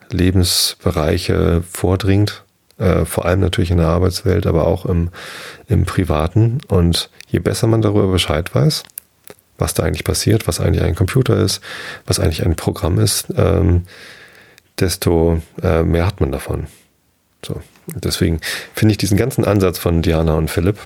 Lebensbereiche 0.10 1.64
vordringt, 1.70 2.44
äh, 2.78 3.06
vor 3.06 3.26
allem 3.26 3.40
natürlich 3.40 3.72
in 3.72 3.78
der 3.78 3.88
Arbeitswelt, 3.88 4.46
aber 4.46 4.68
auch 4.68 4.86
im, 4.86 5.10
im 5.68 5.86
Privaten. 5.86 6.60
Und 6.68 7.10
je 7.28 7.40
besser 7.40 7.68
man 7.68 7.82
darüber 7.82 8.08
Bescheid 8.08 8.54
weiß, 8.54 8.84
was 9.58 9.74
da 9.74 9.84
eigentlich 9.84 10.04
passiert, 10.04 10.48
was 10.48 10.60
eigentlich 10.60 10.84
ein 10.84 10.96
Computer 10.96 11.38
ist, 11.38 11.62
was 12.06 12.20
eigentlich 12.20 12.46
ein 12.46 12.56
Programm 12.56 13.00
ist, 13.00 13.28
ähm, 13.38 13.84
desto 14.80 15.42
äh, 15.62 15.84
mehr 15.84 16.08
hat 16.08 16.20
man 16.20 16.32
davon. 16.32 16.68
So. 17.46 17.62
Deswegen 17.96 18.40
finde 18.74 18.94
ich 18.94 18.98
diesen 18.98 19.18
ganzen 19.18 19.46
Ansatz 19.46 19.78
von 19.78 20.02
Diana 20.02 20.36
und 20.36 20.50
Philipp 20.50 20.78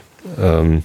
ähm, 0.41 0.83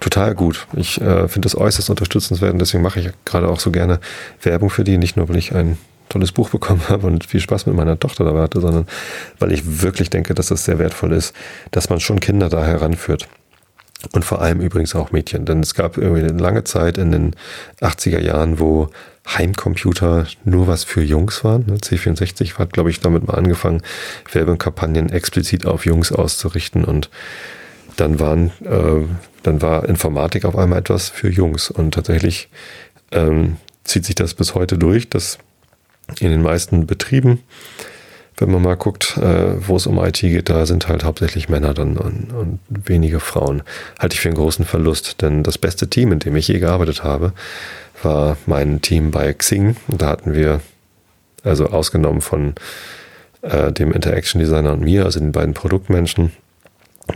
total 0.00 0.34
gut. 0.34 0.66
Ich 0.74 1.00
äh, 1.00 1.28
finde 1.28 1.46
das 1.46 1.56
äußerst 1.56 1.90
unterstützenswert 1.90 2.52
und 2.52 2.58
deswegen 2.58 2.82
mache 2.82 3.00
ich 3.00 3.10
gerade 3.24 3.48
auch 3.48 3.60
so 3.60 3.70
gerne 3.70 4.00
Werbung 4.42 4.70
für 4.70 4.84
die. 4.84 4.98
Nicht 4.98 5.16
nur, 5.16 5.28
weil 5.28 5.36
ich 5.36 5.54
ein 5.54 5.78
tolles 6.08 6.32
Buch 6.32 6.50
bekommen 6.50 6.82
habe 6.88 7.06
und 7.06 7.24
viel 7.24 7.40
Spaß 7.40 7.66
mit 7.66 7.76
meiner 7.76 7.98
Tochter 7.98 8.24
dabei 8.24 8.42
hatte, 8.42 8.60
sondern 8.60 8.86
weil 9.38 9.52
ich 9.52 9.82
wirklich 9.82 10.10
denke, 10.10 10.34
dass 10.34 10.50
es 10.50 10.64
sehr 10.64 10.78
wertvoll 10.78 11.12
ist, 11.12 11.34
dass 11.70 11.90
man 11.90 12.00
schon 12.00 12.20
Kinder 12.20 12.48
da 12.48 12.64
heranführt. 12.64 13.28
Und 14.12 14.24
vor 14.24 14.42
allem 14.42 14.60
übrigens 14.60 14.94
auch 14.94 15.12
Mädchen. 15.12 15.46
Denn 15.46 15.60
es 15.60 15.74
gab 15.74 15.96
irgendwie 15.96 16.22
eine 16.22 16.38
lange 16.38 16.64
Zeit 16.64 16.98
in 16.98 17.10
den 17.10 17.36
80er 17.80 18.20
Jahren, 18.20 18.60
wo 18.60 18.90
Heimcomputer 19.26 20.26
nur 20.44 20.66
was 20.66 20.84
für 20.84 21.02
Jungs 21.02 21.44
waren. 21.44 21.64
C64 21.64 22.58
hat, 22.58 22.72
glaube 22.72 22.90
ich, 22.90 23.00
damit 23.00 23.26
mal 23.26 23.34
angefangen, 23.34 23.82
Werbekampagnen 24.30 25.10
explizit 25.10 25.66
auf 25.66 25.86
Jungs 25.86 26.12
auszurichten 26.12 26.84
und 26.84 27.10
dann 27.96 28.20
waren, 28.20 28.50
äh, 28.64 29.06
dann 29.42 29.62
war 29.62 29.88
Informatik 29.88 30.44
auf 30.44 30.56
einmal 30.56 30.80
etwas 30.80 31.08
für 31.08 31.28
Jungs. 31.28 31.70
Und 31.70 31.94
tatsächlich 31.94 32.48
ähm, 33.12 33.56
zieht 33.84 34.04
sich 34.04 34.14
das 34.14 34.34
bis 34.34 34.54
heute 34.54 34.78
durch, 34.78 35.08
dass 35.08 35.38
in 36.20 36.30
den 36.30 36.42
meisten 36.42 36.86
Betrieben, 36.86 37.42
wenn 38.36 38.50
man 38.50 38.62
mal 38.62 38.76
guckt, 38.76 39.16
äh, 39.16 39.66
wo 39.66 39.76
es 39.76 39.86
um 39.86 39.98
IT 40.04 40.20
geht, 40.20 40.48
da 40.48 40.66
sind 40.66 40.88
halt 40.88 41.04
hauptsächlich 41.04 41.48
Männer 41.48 41.72
dann 41.72 41.96
und, 41.96 42.32
und 42.32 42.58
wenige 42.68 43.20
Frauen. 43.20 43.62
Halte 43.98 44.14
ich 44.14 44.20
für 44.20 44.28
einen 44.28 44.36
großen 44.36 44.64
Verlust, 44.64 45.22
denn 45.22 45.42
das 45.42 45.56
beste 45.56 45.88
Team, 45.88 46.12
in 46.12 46.18
dem 46.18 46.36
ich 46.36 46.48
je 46.48 46.58
gearbeitet 46.58 47.04
habe, 47.04 47.32
war 48.04 48.36
mein 48.46 48.80
Team 48.80 49.10
bei 49.10 49.32
Xing. 49.32 49.76
Und 49.88 50.02
da 50.02 50.08
hatten 50.08 50.34
wir, 50.34 50.60
also 51.42 51.66
ausgenommen 51.66 52.20
von 52.20 52.54
äh, 53.42 53.72
dem 53.72 53.92
Interaction 53.92 54.40
Designer 54.40 54.72
und 54.72 54.80
mir, 54.80 55.04
also 55.04 55.20
den 55.20 55.32
beiden 55.32 55.54
Produktmenschen, 55.54 56.32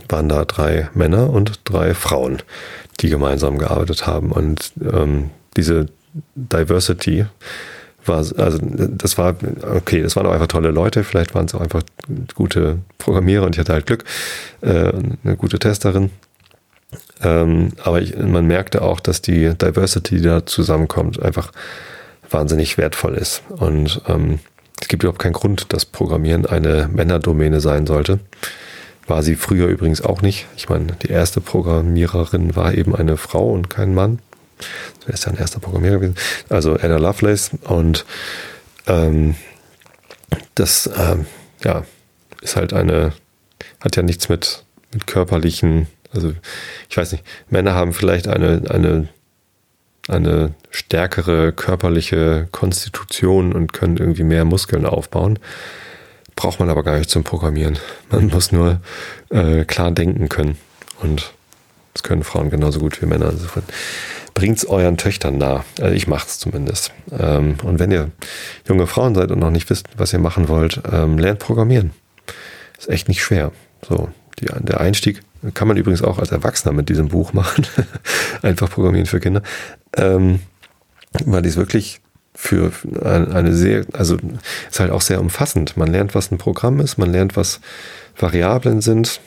waren 0.07 0.29
da 0.29 0.45
drei 0.45 0.89
Männer 0.93 1.29
und 1.29 1.61
drei 1.63 1.93
Frauen, 1.93 2.41
die 2.99 3.09
gemeinsam 3.09 3.57
gearbeitet 3.57 4.05
haben. 4.05 4.31
Und 4.31 4.73
ähm, 4.81 5.31
diese 5.57 5.87
Diversity 6.35 7.25
war, 8.05 8.17
also 8.17 8.59
das 8.61 9.17
war, 9.17 9.35
okay, 9.75 10.01
das 10.01 10.15
waren 10.15 10.25
auch 10.25 10.31
einfach 10.31 10.47
tolle 10.47 10.71
Leute, 10.71 11.03
vielleicht 11.03 11.35
waren 11.35 11.45
es 11.45 11.55
auch 11.55 11.61
einfach 11.61 11.83
gute 12.35 12.79
Programmierer 12.97 13.45
und 13.45 13.55
ich 13.55 13.59
hatte 13.59 13.73
halt 13.73 13.85
Glück, 13.85 14.03
äh, 14.61 14.91
eine 15.23 15.35
gute 15.37 15.59
Testerin. 15.59 16.11
Ähm, 17.21 17.73
aber 17.83 18.01
ich, 18.01 18.17
man 18.17 18.47
merkte 18.47 18.81
auch, 18.81 18.99
dass 18.99 19.21
die 19.21 19.53
Diversity, 19.55 20.17
die 20.17 20.23
da 20.23 20.45
zusammenkommt, 20.45 21.21
einfach 21.21 21.51
wahnsinnig 22.29 22.77
wertvoll 22.77 23.15
ist. 23.15 23.43
Und 23.49 24.01
ähm, 24.07 24.39
es 24.81 24.87
gibt 24.87 25.03
überhaupt 25.03 25.19
keinen 25.21 25.33
Grund, 25.33 25.73
dass 25.73 25.85
Programmieren 25.85 26.45
eine 26.45 26.87
Männerdomäne 26.87 27.59
sein 27.59 27.85
sollte. 27.85 28.19
War 29.07 29.23
sie 29.23 29.35
früher 29.35 29.67
übrigens 29.67 30.01
auch 30.01 30.21
nicht. 30.21 30.47
Ich 30.55 30.69
meine, 30.69 30.93
die 31.03 31.09
erste 31.09 31.41
Programmiererin 31.41 32.55
war 32.55 32.73
eben 32.73 32.95
eine 32.95 33.17
Frau 33.17 33.51
und 33.51 33.69
kein 33.69 33.93
Mann. 33.93 34.19
Er 35.07 35.13
ist 35.13 35.25
ja 35.25 35.31
ein 35.31 35.37
erster 35.37 35.59
Programmierer 35.59 35.95
gewesen. 35.97 36.15
Also 36.49 36.75
Ada 36.75 36.97
Lovelace. 36.97 37.51
Und 37.63 38.05
ähm, 38.87 39.35
das 40.55 40.89
ähm, 40.95 41.25
ja, 41.63 41.83
ist 42.41 42.55
halt 42.55 42.73
eine, 42.73 43.13
hat 43.81 43.95
ja 43.95 44.03
nichts 44.03 44.29
mit, 44.29 44.63
mit 44.93 45.07
körperlichen, 45.07 45.87
also 46.13 46.33
ich 46.89 46.97
weiß 46.97 47.11
nicht, 47.11 47.23
Männer 47.49 47.73
haben 47.73 47.93
vielleicht 47.93 48.27
eine, 48.27 48.61
eine, 48.69 49.07
eine 50.07 50.53
stärkere 50.71 51.51
körperliche 51.51 52.47
Konstitution 52.51 53.53
und 53.53 53.73
können 53.73 53.97
irgendwie 53.97 54.23
mehr 54.23 54.45
Muskeln 54.45 54.85
aufbauen 54.85 55.39
braucht 56.39 56.61
man 56.61 56.69
aber 56.69 56.83
gar 56.83 56.97
nicht 56.97 57.09
zum 57.09 57.25
Programmieren. 57.25 57.77
Man 58.09 58.27
muss 58.27 58.53
nur 58.53 58.79
äh, 59.29 59.65
klar 59.65 59.91
denken 59.91 60.29
können. 60.29 60.57
Und 61.01 61.33
das 61.93 62.01
können 62.01 62.23
Frauen 62.23 62.49
genauso 62.49 62.79
gut 62.79 63.01
wie 63.01 63.05
Männer. 63.05 63.29
Insofern 63.29 63.63
bringt 64.33 64.57
es 64.57 64.65
euren 64.65 64.95
Töchtern 64.95 65.37
nah. 65.37 65.65
Also 65.81 65.93
ich 65.93 66.07
mache 66.07 66.27
es 66.27 66.39
zumindest. 66.39 66.93
Ähm, 67.11 67.57
und 67.63 67.79
wenn 67.79 67.91
ihr 67.91 68.11
junge 68.65 68.87
Frauen 68.87 69.15
seid 69.15 69.31
und 69.31 69.39
noch 69.39 69.51
nicht 69.51 69.69
wisst, 69.69 69.87
was 69.97 70.13
ihr 70.13 70.19
machen 70.19 70.47
wollt, 70.47 70.81
ähm, 70.89 71.17
lernt 71.17 71.39
Programmieren. 71.39 71.91
Ist 72.77 72.89
echt 72.89 73.09
nicht 73.09 73.21
schwer. 73.21 73.51
So, 73.85 74.07
die, 74.39 74.45
der 74.45 74.79
Einstieg 74.79 75.21
kann 75.53 75.67
man 75.67 75.77
übrigens 75.77 76.01
auch 76.01 76.19
als 76.19 76.31
Erwachsener 76.31 76.73
mit 76.73 76.89
diesem 76.89 77.09
Buch 77.09 77.33
machen. 77.33 77.65
Einfach 78.41 78.69
Programmieren 78.69 79.05
für 79.05 79.19
Kinder. 79.19 79.41
Ähm, 79.95 80.39
weil 81.25 81.41
die 81.41 81.49
es 81.49 81.57
wirklich 81.57 82.01
für 82.35 82.71
eine 83.03 83.53
sehr, 83.53 83.85
also 83.93 84.17
ist 84.69 84.79
halt 84.79 84.91
auch 84.91 85.01
sehr 85.01 85.19
umfassend. 85.19 85.75
Man 85.75 85.91
lernt, 85.91 86.15
was 86.15 86.31
ein 86.31 86.37
Programm 86.37 86.79
ist, 86.79 86.97
man 86.97 87.11
lernt, 87.11 87.35
was 87.35 87.59
Variablen 88.17 88.81
sind. 88.81 89.19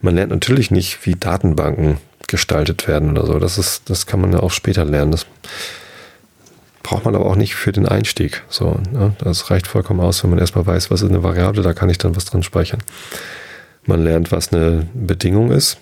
Man 0.00 0.14
lernt 0.14 0.30
natürlich 0.30 0.70
nicht, 0.70 1.04
wie 1.04 1.14
Datenbanken 1.14 1.98
gestaltet 2.28 2.86
werden 2.86 3.10
oder 3.10 3.26
so. 3.26 3.38
Das 3.38 3.58
ist, 3.58 3.90
das 3.90 4.06
kann 4.06 4.20
man 4.20 4.32
ja 4.32 4.40
auch 4.40 4.52
später 4.52 4.84
lernen. 4.84 5.10
Das 5.10 5.26
braucht 6.82 7.04
man 7.04 7.14
aber 7.14 7.26
auch 7.26 7.36
nicht 7.36 7.54
für 7.54 7.72
den 7.72 7.86
Einstieg. 7.86 8.44
So, 8.48 8.80
ne? 8.92 9.14
Das 9.18 9.50
reicht 9.50 9.66
vollkommen 9.66 10.00
aus, 10.00 10.22
wenn 10.22 10.30
man 10.30 10.38
erstmal 10.38 10.66
weiß, 10.66 10.90
was 10.90 11.02
ist 11.02 11.10
eine 11.10 11.22
Variable, 11.22 11.62
da 11.62 11.72
kann 11.72 11.90
ich 11.90 11.98
dann 11.98 12.14
was 12.14 12.24
drin 12.24 12.42
speichern. 12.42 12.82
Man 13.88 14.04
lernt, 14.04 14.30
was 14.30 14.52
eine 14.52 14.86
Bedingung 14.94 15.50
ist 15.50 15.78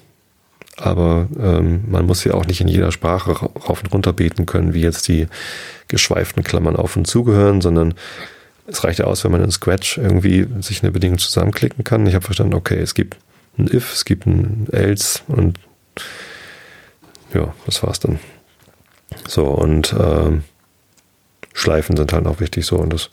aber 0.76 1.28
ähm, 1.40 1.84
man 1.88 2.04
muss 2.06 2.24
ja 2.24 2.34
auch 2.34 2.44
nicht 2.44 2.60
in 2.60 2.68
jeder 2.68 2.92
Sprache 2.92 3.32
rauf 3.32 3.82
und 3.82 3.92
runter 3.92 4.12
beten 4.12 4.44
können, 4.44 4.74
wie 4.74 4.82
jetzt 4.82 5.08
die 5.08 5.26
geschweiften 5.88 6.44
Klammern 6.44 6.76
auf 6.76 6.96
und 6.96 7.06
zugehören, 7.06 7.60
sondern 7.60 7.94
es 8.66 8.84
reicht 8.84 8.98
ja 8.98 9.06
aus, 9.06 9.24
wenn 9.24 9.32
man 9.32 9.42
in 9.42 9.50
Scratch 9.50 9.96
irgendwie 9.96 10.46
sich 10.60 10.82
eine 10.82 10.92
Bedingung 10.92 11.18
zusammenklicken 11.18 11.84
kann. 11.84 12.06
Ich 12.06 12.14
habe 12.14 12.24
verstanden, 12.24 12.54
okay, 12.54 12.78
es 12.78 12.94
gibt 12.94 13.16
ein 13.58 13.68
if, 13.72 13.94
es 13.94 14.04
gibt 14.04 14.26
ein 14.26 14.66
else 14.70 15.20
und 15.28 15.58
ja, 17.32 17.54
das 17.64 17.82
war's 17.82 18.00
dann. 18.00 18.18
So, 19.26 19.46
und 19.46 19.94
ähm, 19.98 20.44
Schleifen 21.54 21.96
sind 21.96 22.12
halt 22.12 22.26
auch 22.26 22.40
wichtig 22.40 22.66
so 22.66 22.76
und 22.76 22.92
es 22.92 23.08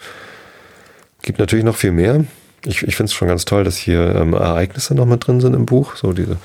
gibt 1.21 1.39
natürlich 1.39 1.63
noch 1.63 1.77
viel 1.77 1.91
mehr. 1.91 2.25
Ich, 2.65 2.83
ich 2.83 2.95
finde 2.95 3.09
es 3.09 3.13
schon 3.13 3.27
ganz 3.27 3.45
toll, 3.45 3.63
dass 3.63 3.77
hier 3.77 4.15
ähm, 4.15 4.33
Ereignisse 4.33 4.95
noch 4.95 5.05
mit 5.05 5.25
drin 5.25 5.41
sind 5.41 5.53
im 5.53 5.65
Buch, 5.65 5.95
so 5.95 6.13
diese 6.13 6.37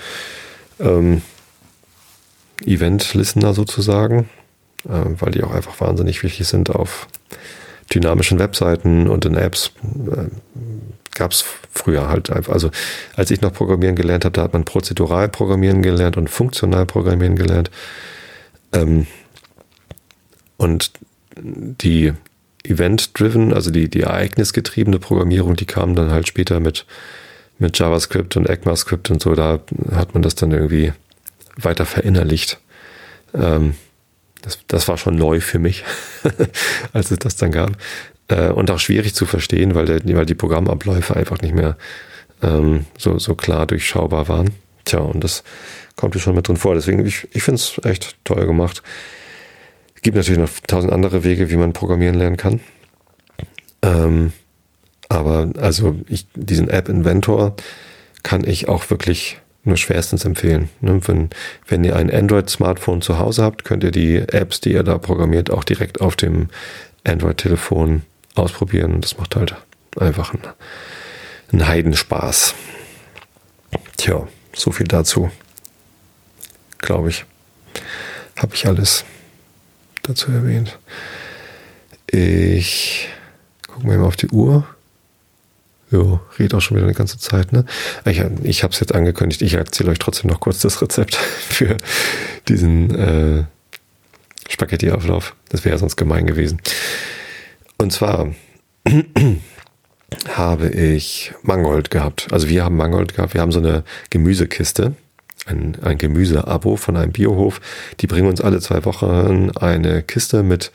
ähm, 0.80 1.22
Event-Listener 2.64 3.54
sozusagen, 3.54 4.28
äh, 4.84 5.04
weil 5.18 5.32
die 5.32 5.44
auch 5.44 5.52
einfach 5.52 5.80
wahnsinnig 5.80 6.22
wichtig 6.22 6.48
sind 6.48 6.70
auf 6.70 7.06
dynamischen 7.92 8.38
Webseiten 8.38 9.08
und 9.08 9.24
in 9.24 9.34
Apps. 9.34 9.72
Äh, 9.84 10.26
Gab 11.14 11.32
es 11.32 11.44
früher 11.72 12.08
halt 12.08 12.30
einfach. 12.30 12.52
Also 12.52 12.70
als 13.16 13.32
ich 13.32 13.40
noch 13.40 13.52
Programmieren 13.52 13.96
gelernt 13.96 14.24
habe, 14.24 14.34
da 14.34 14.42
hat 14.42 14.52
man 14.52 14.64
prozedural 14.64 15.28
Programmieren 15.28 15.82
gelernt 15.82 16.16
und 16.16 16.30
funktional 16.30 16.86
Programmieren 16.86 17.34
gelernt. 17.34 17.72
Ähm, 18.72 19.06
und 20.58 20.92
die 21.36 22.12
Event-driven, 22.64 23.52
also 23.52 23.70
die, 23.70 23.88
die 23.88 24.02
ereignisgetriebene 24.02 24.98
Programmierung, 24.98 25.56
die 25.56 25.66
kam 25.66 25.94
dann 25.94 26.11
halt 26.11 26.28
später 26.28 26.61
mit, 26.61 26.86
mit 27.59 27.78
JavaScript 27.78 28.36
und 28.36 28.48
ECMAScript 28.48 29.11
und 29.11 29.22
so. 29.22 29.34
Da 29.34 29.61
hat 29.92 30.14
man 30.14 30.22
das 30.22 30.34
dann 30.34 30.50
irgendwie 30.52 30.92
weiter 31.56 31.86
verinnerlicht. 31.86 32.59
Ähm, 33.34 33.74
das, 34.42 34.61
das 34.68 34.88
war 34.88 34.98
schon 34.98 35.16
neu 35.16 35.40
für 35.40 35.59
mich, 35.59 35.84
als 36.92 37.11
es 37.11 37.18
das 37.18 37.36
dann 37.36 37.50
gab. 37.50 37.72
Äh, 38.28 38.48
und 38.48 38.70
auch 38.70 38.78
schwierig 38.78 39.14
zu 39.14 39.26
verstehen, 39.26 39.74
weil, 39.74 39.86
der, 39.86 40.00
weil 40.16 40.26
die 40.26 40.34
Programmabläufe 40.34 41.16
einfach 41.16 41.40
nicht 41.40 41.54
mehr 41.54 41.76
ähm, 42.42 42.86
so, 42.96 43.18
so 43.18 43.34
klar 43.34 43.66
durchschaubar 43.66 44.28
waren. 44.28 44.50
Tja, 44.84 45.00
und 45.00 45.22
das 45.24 45.42
kommt 45.96 46.14
hier 46.14 46.22
schon 46.22 46.34
mit 46.34 46.48
drin 46.48 46.56
vor. 46.56 46.74
Deswegen, 46.74 47.04
ich, 47.04 47.26
ich 47.32 47.42
finde 47.42 47.61
es 47.61 47.80
echt 47.84 48.16
toll 48.24 48.46
gemacht. 48.46 48.82
Es 49.99 50.03
gibt 50.03 50.16
natürlich 50.16 50.38
noch 50.38 50.49
tausend 50.68 50.92
andere 50.92 51.24
Wege, 51.24 51.51
wie 51.51 51.57
man 51.57 51.72
programmieren 51.72 52.14
lernen 52.14 52.36
kann. 52.36 52.61
Ähm, 53.82 54.32
aber 55.09 55.51
also 55.59 55.96
ich, 56.09 56.28
diesen 56.36 56.70
App 56.70 56.88
Inventor 56.88 57.57
kann 58.22 58.44
ich 58.44 58.68
auch 58.68 58.90
wirklich 58.90 59.40
nur 59.64 59.76
schwerstens 59.76 60.24
empfehlen. 60.24 60.68
Ne? 60.80 61.01
Wenn, 61.09 61.30
wenn 61.66 61.82
ihr 61.82 61.96
ein 61.96 62.14
Android-Smartphone 62.14 63.03
zu 63.03 63.18
Hause 63.18 63.42
habt, 63.42 63.64
könnt 63.64 63.82
ihr 63.82 63.90
die 63.90 64.18
Apps, 64.18 64.61
die 64.61 64.72
ihr 64.72 64.84
da 64.84 64.99
programmiert, 64.99 65.51
auch 65.51 65.64
direkt 65.64 66.01
auf 66.01 66.14
dem 66.14 66.49
Android-Telefon 67.03 68.03
ausprobieren. 68.36 69.01
Das 69.01 69.18
macht 69.18 69.34
halt 69.34 69.57
einfach 69.99 70.32
einen, 70.32 70.44
einen 71.51 71.66
Heidenspaß. 71.66 72.55
Tja, 73.96 74.28
so 74.55 74.70
viel 74.70 74.86
dazu. 74.86 75.32
Glaube 76.78 77.09
ich. 77.09 77.24
Habe 78.36 78.55
ich 78.55 78.64
alles 78.68 79.05
dazu 80.09 80.32
erwähnt. 80.32 80.78
Ich 82.06 83.09
gucke 83.66 83.86
mal 83.86 84.00
auf 84.00 84.16
die 84.16 84.28
Uhr. 84.28 84.66
Jo, 85.90 86.20
red 86.38 86.52
auch 86.52 86.61
schon 86.61 86.76
wieder 86.76 86.86
eine 86.86 86.94
ganze 86.94 87.18
Zeit, 87.18 87.52
ne? 87.52 87.64
Ich, 88.04 88.22
ich 88.42 88.62
habe 88.62 88.74
es 88.74 88.80
jetzt 88.80 88.94
angekündigt, 88.94 89.40
ich 89.40 89.54
erzähle 89.54 89.90
euch 89.90 89.98
trotzdem 89.98 90.30
noch 90.30 90.40
kurz 90.40 90.61
das 90.61 90.82
Rezept 90.82 91.14
für 91.48 91.76
diesen 92.46 92.94
äh, 92.94 93.44
Spaghetti-Auflauf. 94.48 95.34
Das 95.48 95.64
wäre 95.64 95.74
ja 95.74 95.78
sonst 95.78 95.96
gemein 95.96 96.26
gewesen. 96.26 96.61
Und 97.78 97.92
zwar 97.92 98.34
habe 100.28 100.68
ich 100.68 101.32
Mangold 101.42 101.90
gehabt. 101.90 102.28
Also 102.32 102.48
wir 102.48 102.64
haben 102.64 102.76
Mangold 102.76 103.14
gehabt. 103.14 103.34
Wir 103.34 103.40
haben 103.40 103.52
so 103.52 103.61
eine 103.61 103.84
Gemüsekiste, 104.11 104.94
ein, 105.49 105.76
ein 105.82 105.99
Gemüseabo 105.99 106.76
von 106.76 106.96
einem 106.96 107.12
Biohof. 107.12 107.61
Die 108.01 108.07
bringen 108.07 108.28
uns 108.28 108.40
alle 108.40 108.61
zwei 108.61 108.84
Wochen 108.84 109.51
eine 109.59 110.03
Kiste 110.03 110.42
mit 110.42 110.72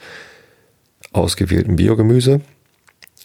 ausgewähltem 1.12 1.76
Biogemüse 1.76 2.40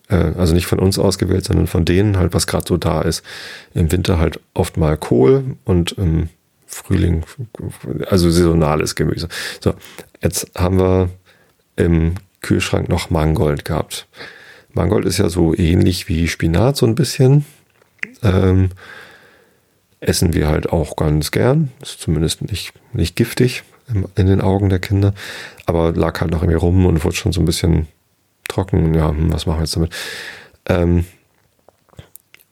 äh, 0.10 0.34
also 0.38 0.54
nicht 0.54 0.68
von 0.68 0.80
uns 0.80 1.00
ausgewählt, 1.00 1.46
sondern 1.46 1.68
von 1.68 1.86
denen 1.86 2.18
halt, 2.18 2.34
was 2.34 2.48
gerade 2.48 2.66
so 2.68 2.78
da 2.78 3.02
ist. 3.02 3.24
Im 3.74 3.92
Winter 3.92 4.20
halt 4.20 4.40
oft 4.54 4.78
mal 4.78 4.98
Kohl 4.98 5.56
und 5.64 5.94
im 5.94 6.30
Frühling, 6.66 7.24
also 8.08 8.30
saisonales 8.30 8.96
Gemüse. 8.96 9.28
So, 9.60 9.74
jetzt 10.22 10.52
haben 10.56 10.80
wir 10.80 11.10
im 11.76 12.16
Kühlschrank 12.42 12.90
noch 12.90 13.10
Mangold 13.10 13.66
gehabt. 13.66 14.08
Mangold 14.74 15.06
ist 15.06 15.18
ja 15.18 15.30
so 15.30 15.56
ähnlich 15.56 16.08
wie 16.10 16.28
Spinat 16.28 16.78
so 16.78 16.86
ein 16.86 16.96
bisschen. 16.96 17.46
Ähm, 18.22 18.70
essen 20.02 20.34
wir 20.34 20.48
halt 20.48 20.70
auch 20.70 20.96
ganz 20.96 21.32
gern. 21.32 21.72
Ist 21.82 22.00
zumindest 22.00 22.42
nicht, 22.42 22.74
nicht 22.94 23.16
giftig 23.16 23.64
in 24.16 24.28
den 24.28 24.42
Augen 24.42 24.70
der 24.70 24.80
Kinder. 24.80 25.14
Aber 25.66 25.92
lag 25.92 26.22
halt 26.22 26.32
noch 26.32 26.42
irgendwie 26.42 26.60
rum 26.60 26.86
und 26.86 27.04
wurde 27.04 27.16
schon 27.16 27.32
so 27.32 27.42
ein 27.42 27.46
bisschen 27.46 27.88
trocken. 28.48 28.94
Ja, 28.94 29.10
hm, 29.10 29.32
was 29.34 29.46
machen 29.46 29.60
wir 29.60 29.64
jetzt 29.64 29.76
damit? 29.76 29.94
Ähm, 30.68 31.06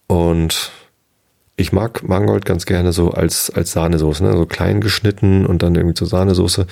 und 0.07 0.71
ich 1.57 1.73
mag 1.73 2.07
Mangold 2.07 2.45
ganz 2.45 2.65
gerne 2.65 2.93
so 2.93 3.11
als, 3.11 3.49
als 3.49 3.71
Sahnesoße, 3.71 4.23
ne? 4.23 4.37
so 4.37 4.45
klein 4.45 4.79
geschnitten 4.79 5.45
und 5.45 5.63
dann 5.63 5.75
irgendwie 5.75 5.95
zur 5.95 6.07
Sahnesoße. 6.07 6.67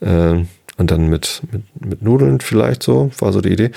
Äh, 0.00 0.44
und 0.76 0.90
dann 0.90 1.08
mit, 1.08 1.42
mit, 1.52 1.62
mit 1.86 2.02
Nudeln 2.02 2.40
vielleicht 2.40 2.82
so, 2.82 3.12
war 3.18 3.32
so 3.32 3.40
die 3.40 3.52
Idee. 3.52 3.70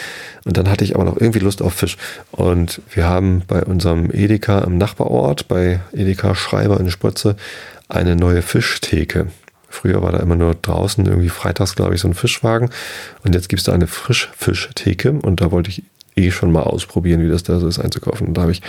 Und 0.46 0.58
dann 0.58 0.68
hatte 0.68 0.84
ich 0.84 0.96
aber 0.96 1.04
noch 1.04 1.16
irgendwie 1.16 1.38
Lust 1.38 1.62
auf 1.62 1.74
Fisch. 1.74 1.96
Und 2.32 2.82
wir 2.92 3.08
haben 3.08 3.44
bei 3.48 3.64
unserem 3.64 4.10
Edeka 4.12 4.60
im 4.62 4.80
Nachbarort, 4.80 5.48
bei 5.48 5.80
Edeka 5.94 6.34
Schreiber 6.34 6.80
in 6.80 6.90
Spritze, 6.90 7.36
eine 7.88 8.16
neue 8.16 8.42
Fischtheke. 8.42 9.28
Früher 9.70 10.02
war 10.02 10.12
da 10.12 10.18
immer 10.20 10.36
nur 10.36 10.56
draußen 10.56 11.06
irgendwie 11.06 11.30
freitags, 11.30 11.76
glaube 11.76 11.94
ich, 11.94 12.02
so 12.02 12.08
ein 12.08 12.16
Fischwagen. 12.16 12.72
Und 13.24 13.36
jetzt 13.36 13.48
gibt 13.48 13.60
es 13.60 13.66
da 13.66 13.74
eine 13.74 13.86
Frischfischtheke. 13.86 15.12
Und 15.12 15.40
da 15.40 15.52
wollte 15.52 15.70
ich 15.70 15.84
eh 16.16 16.32
schon 16.32 16.52
mal 16.52 16.64
ausprobieren, 16.64 17.22
wie 17.22 17.30
das 17.30 17.44
da 17.44 17.60
so 17.60 17.68
ist 17.68 17.78
einzukaufen. 17.78 18.28
Und 18.28 18.34
da 18.34 18.42
habe 18.42 18.52
ich 18.52 18.64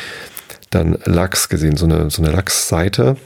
dann 0.71 0.99
Lachs 1.05 1.49
gesehen, 1.49 1.77
so 1.77 1.87
eine, 1.87 2.11
so 2.11 2.23
eine 2.23 2.33
Lachsseite, 2.33 3.17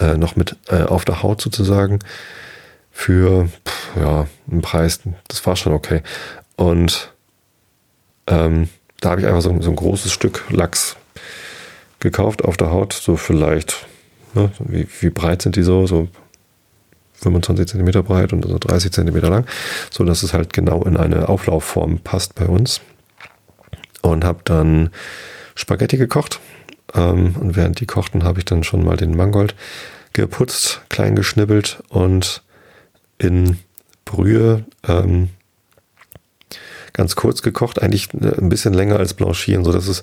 äh, 0.00 0.16
noch 0.16 0.36
mit 0.36 0.56
äh, 0.68 0.82
auf 0.82 1.04
der 1.04 1.22
Haut 1.22 1.40
sozusagen, 1.40 2.00
für 2.90 3.48
pff, 3.66 3.96
ja, 3.96 4.26
einen 4.50 4.62
Preis. 4.62 5.00
Das 5.28 5.44
war 5.46 5.56
schon 5.56 5.72
okay. 5.72 6.02
Und 6.56 7.12
ähm, 8.26 8.68
da 9.00 9.10
habe 9.10 9.20
ich 9.20 9.26
einfach 9.26 9.42
so, 9.42 9.60
so, 9.60 9.70
ein 9.70 9.76
großes 9.76 10.12
Stück 10.12 10.44
Lachs 10.50 10.96
gekauft 12.00 12.44
auf 12.44 12.56
der 12.56 12.70
Haut, 12.70 12.92
so 12.92 13.16
vielleicht, 13.16 13.86
ne, 14.34 14.50
wie, 14.60 14.88
wie 15.00 15.10
breit 15.10 15.42
sind 15.42 15.56
die 15.56 15.62
so? 15.62 15.86
So 15.86 16.08
25 17.16 17.68
Zentimeter 17.68 18.02
breit 18.02 18.32
und 18.32 18.44
so 18.44 18.58
30 18.58 18.92
Zentimeter 18.92 19.30
lang, 19.30 19.46
so 19.90 20.04
dass 20.04 20.22
es 20.22 20.32
halt 20.32 20.52
genau 20.52 20.82
in 20.82 20.96
eine 20.96 21.28
Auflaufform 21.28 21.98
passt 22.00 22.34
bei 22.34 22.46
uns. 22.46 22.80
Und 24.02 24.24
habe 24.24 24.40
dann 24.44 24.90
Spaghetti 25.56 25.96
gekocht. 25.96 26.38
Ähm, 26.94 27.34
und 27.40 27.56
während 27.56 27.80
die 27.80 27.86
kochten, 27.86 28.22
habe 28.22 28.38
ich 28.38 28.44
dann 28.44 28.62
schon 28.62 28.84
mal 28.84 28.96
den 28.96 29.16
Mangold 29.16 29.56
geputzt, 30.12 30.82
klein 30.88 31.16
geschnibbelt 31.16 31.82
und 31.88 32.42
in 33.18 33.58
Brühe 34.04 34.64
ähm, 34.86 35.30
ganz 36.92 37.16
kurz 37.16 37.42
gekocht, 37.42 37.82
eigentlich 37.82 38.14
ein 38.14 38.48
bisschen 38.48 38.72
länger 38.72 38.98
als 38.98 39.14
blanchieren, 39.14 39.64
so 39.64 39.72
dass 39.72 39.88
es 39.88 40.02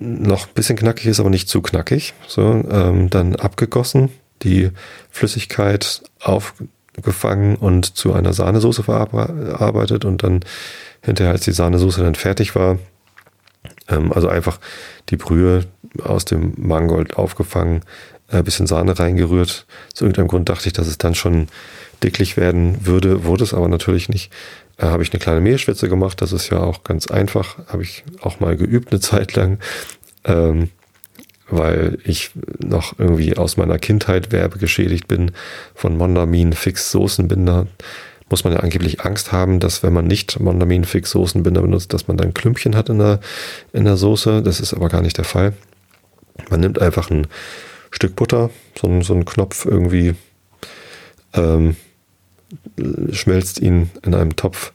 noch 0.00 0.48
ein 0.48 0.54
bisschen 0.54 0.76
knackig 0.76 1.06
ist, 1.06 1.20
aber 1.20 1.30
nicht 1.30 1.48
zu 1.48 1.62
knackig. 1.62 2.14
So, 2.26 2.42
ähm, 2.42 3.10
dann 3.10 3.36
abgegossen, 3.36 4.10
die 4.42 4.70
Flüssigkeit 5.10 6.02
aufgefangen 6.20 7.56
und 7.56 7.96
zu 7.96 8.12
einer 8.12 8.32
Sahnesoße 8.32 8.82
verarbeitet 8.82 10.04
und 10.04 10.22
dann 10.24 10.40
hinterher, 11.02 11.32
als 11.32 11.44
die 11.44 11.52
Sahnesoße 11.52 12.02
dann 12.02 12.16
fertig 12.16 12.56
war, 12.56 12.78
also 13.86 14.28
einfach 14.28 14.58
die 15.10 15.16
Brühe 15.16 15.64
aus 16.02 16.24
dem 16.24 16.54
Mangold 16.56 17.16
aufgefangen, 17.16 17.82
ein 18.28 18.40
äh, 18.40 18.42
bisschen 18.42 18.66
Sahne 18.66 18.98
reingerührt. 18.98 19.66
Aus 19.92 20.00
irgendeinem 20.00 20.28
Grund 20.28 20.48
dachte 20.48 20.66
ich, 20.66 20.72
dass 20.72 20.86
es 20.86 20.98
dann 20.98 21.14
schon 21.14 21.48
dicklich 22.02 22.36
werden 22.36 22.86
würde, 22.86 23.24
wurde 23.24 23.44
es 23.44 23.54
aber 23.54 23.68
natürlich 23.68 24.08
nicht. 24.08 24.32
Äh, 24.78 24.86
habe 24.86 25.02
ich 25.02 25.12
eine 25.12 25.20
kleine 25.20 25.40
Mehlschwitze 25.40 25.88
gemacht, 25.88 26.20
das 26.20 26.32
ist 26.32 26.50
ja 26.50 26.58
auch 26.58 26.84
ganz 26.84 27.06
einfach, 27.06 27.58
habe 27.68 27.82
ich 27.82 28.04
auch 28.20 28.40
mal 28.40 28.56
geübt 28.56 28.92
eine 28.92 29.00
Zeit 29.00 29.34
lang. 29.34 29.58
Ähm, 30.24 30.70
weil 31.48 31.98
ich 32.04 32.30
noch 32.58 32.98
irgendwie 32.98 33.36
aus 33.36 33.56
meiner 33.58 33.78
Kindheit 33.78 34.32
werbegeschädigt 34.32 35.06
bin 35.06 35.32
von 35.74 35.96
Mondamin 35.96 36.54
Fix 36.54 36.90
Soßenbinder. 36.90 37.66
Muss 38.30 38.44
man 38.44 38.52
ja 38.52 38.60
angeblich 38.60 39.02
Angst 39.02 39.32
haben, 39.32 39.60
dass 39.60 39.82
wenn 39.82 39.92
man 39.92 40.06
nicht 40.06 40.40
Mondamin 40.40 40.84
Fix 40.84 41.10
Soßenbinder 41.10 41.62
benutzt, 41.62 41.92
dass 41.92 42.08
man 42.08 42.16
dann 42.16 42.34
Klümpchen 42.34 42.74
hat 42.74 42.88
in 42.88 42.98
der, 42.98 43.20
in 43.72 43.84
der 43.84 43.96
Soße. 43.96 44.42
Das 44.42 44.60
ist 44.60 44.74
aber 44.74 44.88
gar 44.88 45.02
nicht 45.02 45.18
der 45.18 45.24
Fall. 45.24 45.52
Man 46.50 46.60
nimmt 46.60 46.80
einfach 46.80 47.10
ein 47.10 47.26
Stück 47.90 48.16
Butter, 48.16 48.50
so, 48.80 48.88
ein, 48.88 49.02
so 49.02 49.12
einen 49.14 49.24
Knopf 49.24 49.66
irgendwie, 49.66 50.14
ähm, 51.32 51.76
schmelzt 53.12 53.60
ihn 53.60 53.90
in 54.02 54.14
einem 54.14 54.36
Topf 54.36 54.72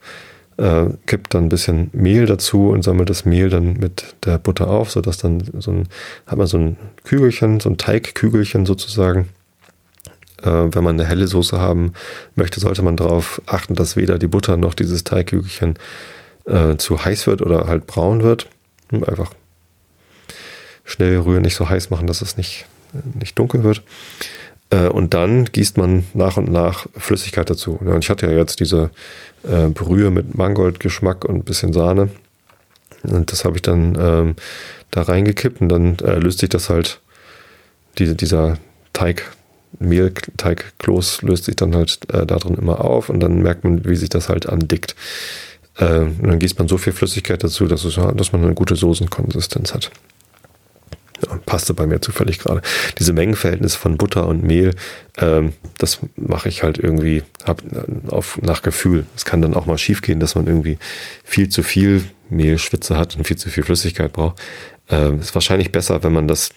äh, 0.60 0.90
kippt 1.06 1.34
dann 1.34 1.44
ein 1.44 1.48
bisschen 1.48 1.88
Mehl 1.92 2.26
dazu 2.26 2.68
und 2.68 2.82
sammelt 2.82 3.08
das 3.08 3.24
Mehl 3.24 3.48
dann 3.48 3.74
mit 3.74 4.14
der 4.24 4.38
Butter 4.38 4.68
auf, 4.68 4.90
sodass 4.90 5.16
dann 5.16 5.42
so 5.58 5.72
ein, 5.72 5.88
hat 6.26 6.38
man 6.38 6.46
so 6.46 6.58
ein 6.58 6.76
Kügelchen, 7.04 7.60
so 7.60 7.70
ein 7.70 7.78
Teigkügelchen 7.78 8.66
sozusagen. 8.66 9.30
Äh, 10.42 10.74
wenn 10.74 10.84
man 10.84 10.98
eine 10.98 11.08
helle 11.08 11.26
Soße 11.26 11.58
haben 11.58 11.92
möchte, 12.34 12.60
sollte 12.60 12.82
man 12.82 12.96
darauf 12.96 13.40
achten, 13.46 13.74
dass 13.74 13.96
weder 13.96 14.18
die 14.18 14.26
Butter 14.26 14.56
noch 14.56 14.74
dieses 14.74 15.04
Teigkügelchen 15.04 15.74
äh, 16.46 16.76
zu 16.76 17.04
heiß 17.04 17.26
wird 17.26 17.42
oder 17.42 17.66
halt 17.66 17.86
braun 17.86 18.22
wird. 18.22 18.48
Einfach 18.92 19.32
schnell 20.84 21.18
rühren, 21.18 21.42
nicht 21.42 21.54
so 21.54 21.68
heiß 21.68 21.90
machen, 21.90 22.06
dass 22.06 22.22
es 22.22 22.36
nicht, 22.36 22.66
nicht 23.14 23.38
dunkel 23.38 23.62
wird. 23.62 23.82
Äh, 24.70 24.88
und 24.88 25.14
dann 25.14 25.44
gießt 25.46 25.76
man 25.76 26.06
nach 26.14 26.36
und 26.36 26.50
nach 26.50 26.86
Flüssigkeit 26.96 27.50
dazu. 27.50 27.78
Und 27.80 28.02
ich 28.02 28.10
hatte 28.10 28.26
ja 28.26 28.32
jetzt 28.32 28.60
diese 28.60 28.90
äh, 29.42 29.68
Brühe 29.68 30.10
mit 30.10 30.36
Mangoldgeschmack 30.36 31.24
und 31.24 31.36
ein 31.36 31.44
bisschen 31.44 31.72
Sahne. 31.72 32.08
Und 33.02 33.32
das 33.32 33.44
habe 33.44 33.56
ich 33.56 33.62
dann 33.62 33.96
ähm, 33.98 34.36
da 34.90 35.02
reingekippt 35.02 35.60
und 35.60 35.68
dann 35.68 35.98
äh, 36.00 36.18
löst 36.18 36.40
sich 36.40 36.48
das 36.48 36.68
halt, 36.68 37.00
diese, 37.98 38.14
dieser 38.14 38.58
Teig, 38.92 39.24
Mehlteigkloß 39.80 41.22
löst 41.22 41.44
sich 41.44 41.56
dann 41.56 41.74
halt 41.74 41.98
äh, 42.12 42.24
da 42.26 42.36
drin 42.36 42.54
immer 42.54 42.84
auf 42.84 43.08
und 43.08 43.20
dann 43.20 43.42
merkt 43.42 43.64
man, 43.64 43.84
wie 43.84 43.96
sich 43.96 44.08
das 44.08 44.28
halt 44.28 44.48
andickt. 44.48 44.94
Äh, 45.76 46.00
und 46.00 46.26
dann 46.26 46.38
gießt 46.38 46.58
man 46.58 46.68
so 46.68 46.78
viel 46.78 46.92
Flüssigkeit 46.92 47.42
dazu, 47.42 47.66
dass, 47.66 47.84
es, 47.84 47.94
dass 47.94 48.32
man 48.32 48.44
eine 48.44 48.54
gute 48.54 48.76
Soßenkonsistenz 48.76 49.74
hat. 49.74 49.90
Ja, 51.26 51.38
passte 51.44 51.74
bei 51.74 51.86
mir 51.86 52.00
zufällig 52.00 52.38
gerade. 52.38 52.62
Diese 52.98 53.12
Mengenverhältnis 53.12 53.74
von 53.74 53.96
Butter 53.96 54.26
und 54.26 54.42
Mehl, 54.42 54.74
ähm, 55.18 55.52
das 55.78 55.98
mache 56.16 56.48
ich 56.48 56.62
halt 56.62 56.78
irgendwie 56.78 57.22
hab, 57.44 57.62
äh, 57.62 58.08
auf, 58.08 58.38
nach 58.42 58.62
Gefühl. 58.62 59.06
Es 59.16 59.24
kann 59.24 59.42
dann 59.42 59.54
auch 59.54 59.66
mal 59.66 59.78
schief 59.78 60.02
gehen, 60.02 60.20
dass 60.20 60.34
man 60.34 60.46
irgendwie 60.46 60.78
viel 61.24 61.48
zu 61.48 61.62
viel 61.62 62.04
Mehlschwitze 62.28 62.96
hat 62.96 63.16
und 63.16 63.26
viel 63.26 63.36
zu 63.36 63.50
viel 63.50 63.64
Flüssigkeit 63.64 64.12
braucht. 64.12 64.40
Ähm, 64.88 65.20
ist 65.20 65.34
wahrscheinlich 65.34 65.72
besser, 65.72 66.02
wenn 66.02 66.12
man 66.12 66.28
das 66.28 66.50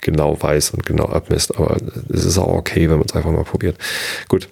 genau 0.00 0.40
weiß 0.40 0.70
und 0.70 0.86
genau 0.86 1.06
abmisst, 1.06 1.56
aber 1.56 1.76
es 2.12 2.24
ist 2.24 2.38
auch 2.38 2.54
okay, 2.54 2.88
wenn 2.88 2.98
man 2.98 3.06
es 3.06 3.14
einfach 3.14 3.30
mal 3.30 3.44
probiert. 3.44 3.76
Gut. 4.28 4.48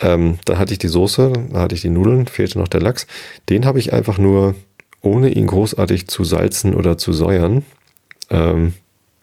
Ähm, 0.00 0.38
dann 0.44 0.58
hatte 0.58 0.72
ich 0.72 0.78
die 0.78 0.88
Soße, 0.88 1.32
dann 1.32 1.60
hatte 1.60 1.74
ich 1.74 1.80
die 1.80 1.88
Nudeln, 1.88 2.26
fehlte 2.26 2.58
noch 2.58 2.68
der 2.68 2.82
Lachs. 2.82 3.06
Den 3.48 3.64
habe 3.64 3.78
ich 3.78 3.92
einfach 3.92 4.18
nur, 4.18 4.54
ohne 5.00 5.28
ihn 5.28 5.46
großartig 5.46 6.08
zu 6.08 6.24
salzen 6.24 6.74
oder 6.74 6.98
zu 6.98 7.12
säuern, 7.12 7.64
ähm, 8.30 8.74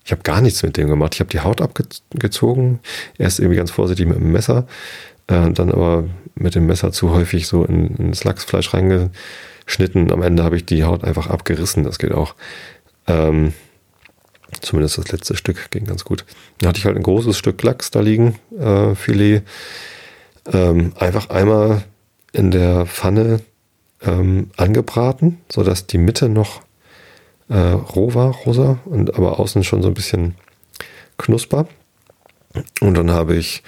ich 0.03 0.11
habe 0.11 0.23
gar 0.23 0.41
nichts 0.41 0.63
mit 0.63 0.77
dem 0.77 0.87
gemacht. 0.87 1.13
Ich 1.13 1.19
habe 1.19 1.29
die 1.29 1.41
Haut 1.41 1.61
abgezogen, 1.61 2.79
erst 3.17 3.39
irgendwie 3.39 3.57
ganz 3.57 3.71
vorsichtig 3.71 4.07
mit 4.07 4.17
dem 4.17 4.31
Messer, 4.31 4.65
äh, 5.27 5.51
dann 5.51 5.71
aber 5.71 6.05
mit 6.35 6.55
dem 6.55 6.65
Messer 6.65 6.91
zu 6.91 7.11
häufig 7.11 7.47
so 7.47 7.63
in, 7.63 7.95
ins 7.97 8.23
Lachsfleisch 8.23 8.73
reingeschnitten. 8.73 10.11
Am 10.11 10.23
Ende 10.23 10.43
habe 10.43 10.57
ich 10.57 10.65
die 10.65 10.83
Haut 10.83 11.03
einfach 11.03 11.27
abgerissen, 11.27 11.83
das 11.83 11.99
geht 11.99 12.13
auch. 12.13 12.35
Ähm, 13.07 13.53
zumindest 14.61 14.97
das 14.97 15.11
letzte 15.11 15.35
Stück 15.35 15.71
ging 15.71 15.85
ganz 15.85 16.05
gut. 16.05 16.25
Dann 16.59 16.69
hatte 16.69 16.79
ich 16.79 16.85
halt 16.85 16.95
ein 16.95 17.03
großes 17.03 17.37
Stück 17.37 17.61
Lachs 17.63 17.91
da 17.91 17.99
liegen, 17.99 18.39
äh, 18.57 18.95
Filet. 18.95 19.41
Ähm, 20.51 20.93
einfach 20.97 21.29
einmal 21.29 21.83
in 22.31 22.51
der 22.51 22.85
Pfanne 22.85 23.41
ähm, 24.01 24.49
angebraten, 24.57 25.39
sodass 25.51 25.87
die 25.87 25.97
Mitte 25.97 26.29
noch 26.29 26.61
äh, 27.49 27.57
roh 27.57 28.13
war, 28.13 28.31
rosa, 28.31 28.79
und 28.85 29.15
aber 29.15 29.39
außen 29.39 29.63
schon 29.63 29.81
so 29.81 29.89
ein 29.89 29.93
bisschen 29.93 30.35
knusper. 31.17 31.67
Und 32.79 32.95
dann 32.95 33.11
habe 33.11 33.35
ich 33.35 33.61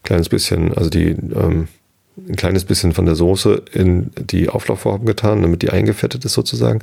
ein 0.00 0.04
kleines 0.04 0.28
bisschen, 0.28 0.74
also 0.74 0.90
die, 0.90 1.10
ähm, 1.10 1.68
ein 2.16 2.36
kleines 2.36 2.64
bisschen 2.64 2.92
von 2.92 3.06
der 3.06 3.14
Soße 3.14 3.62
in 3.72 4.10
die 4.16 4.48
Auflaufform 4.48 5.06
getan, 5.06 5.42
damit 5.42 5.62
die 5.62 5.70
eingefettet 5.70 6.24
ist 6.24 6.34
sozusagen. 6.34 6.80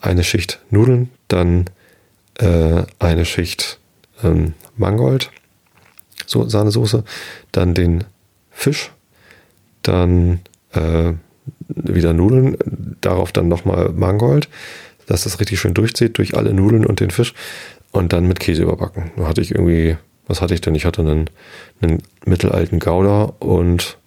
Eine 0.00 0.24
Schicht 0.24 0.60
Nudeln, 0.70 1.10
dann 1.26 1.64
äh, 2.38 2.84
eine 2.98 3.24
Schicht 3.24 3.78
ähm, 4.22 4.54
Mangold, 4.76 5.30
so 6.26 6.48
Sahnesoße, 6.48 7.04
dann 7.52 7.74
den 7.74 8.04
Fisch, 8.50 8.90
dann 9.82 10.40
äh, 10.72 11.12
wieder 11.68 12.12
Nudeln, 12.12 12.56
darauf 13.00 13.32
dann 13.32 13.48
nochmal 13.48 13.90
Mangold, 13.90 14.48
dass 15.06 15.24
das 15.24 15.40
richtig 15.40 15.60
schön 15.60 15.74
durchzieht 15.74 16.18
durch 16.18 16.36
alle 16.36 16.52
Nudeln 16.52 16.84
und 16.84 17.00
den 17.00 17.10
Fisch 17.10 17.34
und 17.92 18.12
dann 18.12 18.26
mit 18.26 18.40
Käse 18.40 18.62
überbacken. 18.62 19.10
Da 19.16 19.26
hatte 19.26 19.40
ich 19.40 19.52
irgendwie, 19.52 19.96
was 20.26 20.40
hatte 20.42 20.54
ich 20.54 20.60
denn? 20.60 20.74
Ich 20.74 20.84
hatte 20.84 21.02
einen, 21.02 21.30
einen 21.80 22.02
mittelalten 22.24 22.78
Gouda 22.78 23.32
und 23.38 23.98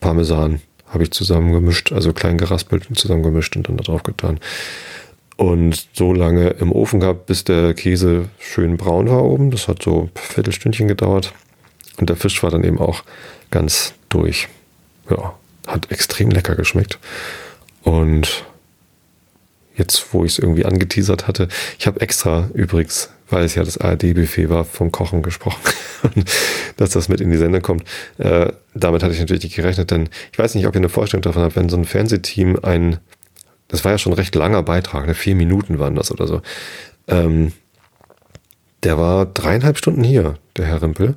Parmesan 0.00 0.60
habe 0.86 1.02
ich 1.02 1.10
zusammengemischt, 1.10 1.92
also 1.92 2.12
klein 2.12 2.38
geraspelt 2.38 2.88
und 2.88 2.98
zusammengemischt 2.98 3.56
und 3.56 3.68
dann 3.68 3.76
da 3.76 3.84
drauf 3.84 4.02
getan. 4.02 4.40
Und 5.38 5.88
so 5.92 6.12
lange 6.12 6.50
im 6.50 6.72
Ofen 6.72 6.98
gehabt, 6.98 7.26
bis 7.26 7.44
der 7.44 7.72
Käse 7.72 8.28
schön 8.40 8.76
braun 8.76 9.08
war 9.08 9.22
oben. 9.22 9.52
Das 9.52 9.68
hat 9.68 9.82
so 9.82 10.02
ein 10.02 10.10
Viertelstündchen 10.14 10.88
gedauert. 10.88 11.32
Und 11.98 12.10
der 12.10 12.16
Fisch 12.16 12.42
war 12.42 12.50
dann 12.50 12.64
eben 12.64 12.78
auch 12.78 13.04
ganz 13.52 13.94
durch. 14.08 14.48
Ja, 15.08 15.38
hat 15.66 15.92
extrem 15.92 16.30
lecker 16.30 16.56
geschmeckt. 16.56 16.98
Und 17.82 18.44
jetzt, 19.76 20.12
wo 20.12 20.24
ich 20.24 20.32
es 20.32 20.38
irgendwie 20.40 20.64
angeteasert 20.64 21.28
hatte, 21.28 21.46
ich 21.78 21.86
habe 21.86 22.00
extra 22.00 22.50
übrigens, 22.52 23.10
weil 23.30 23.44
es 23.44 23.54
ja 23.54 23.62
das 23.62 23.78
ARD-Buffet 23.78 24.48
war, 24.48 24.64
vom 24.64 24.90
Kochen 24.90 25.22
gesprochen, 25.22 25.60
dass 26.76 26.90
das 26.90 27.08
mit 27.08 27.20
in 27.20 27.30
die 27.30 27.36
Sendung 27.36 27.62
kommt. 27.62 27.84
Äh, 28.18 28.52
damit 28.74 29.04
hatte 29.04 29.14
ich 29.14 29.20
natürlich 29.20 29.44
nicht 29.44 29.56
gerechnet, 29.56 29.92
denn 29.92 30.08
ich 30.32 30.38
weiß 30.38 30.56
nicht, 30.56 30.66
ob 30.66 30.74
ihr 30.74 30.80
eine 30.80 30.88
Vorstellung 30.88 31.22
davon 31.22 31.44
habt, 31.44 31.54
wenn 31.54 31.68
so 31.68 31.76
ein 31.76 31.84
Fernsehteam 31.84 32.58
ein, 32.62 32.98
das 33.68 33.84
war 33.84 33.92
ja 33.92 33.98
schon 33.98 34.12
ein 34.12 34.18
recht 34.18 34.34
langer 34.34 34.62
Beitrag, 34.62 35.06
ne? 35.06 35.14
vier 35.14 35.34
Minuten 35.34 35.78
waren 35.78 35.94
das 35.94 36.10
oder 36.10 36.26
so. 36.26 36.42
Ähm, 37.06 37.52
der 38.82 38.98
war 38.98 39.26
dreieinhalb 39.26 39.78
Stunden 39.78 40.04
hier, 40.04 40.34
der 40.56 40.66
Herr 40.66 40.82
Rimpel. 40.82 41.16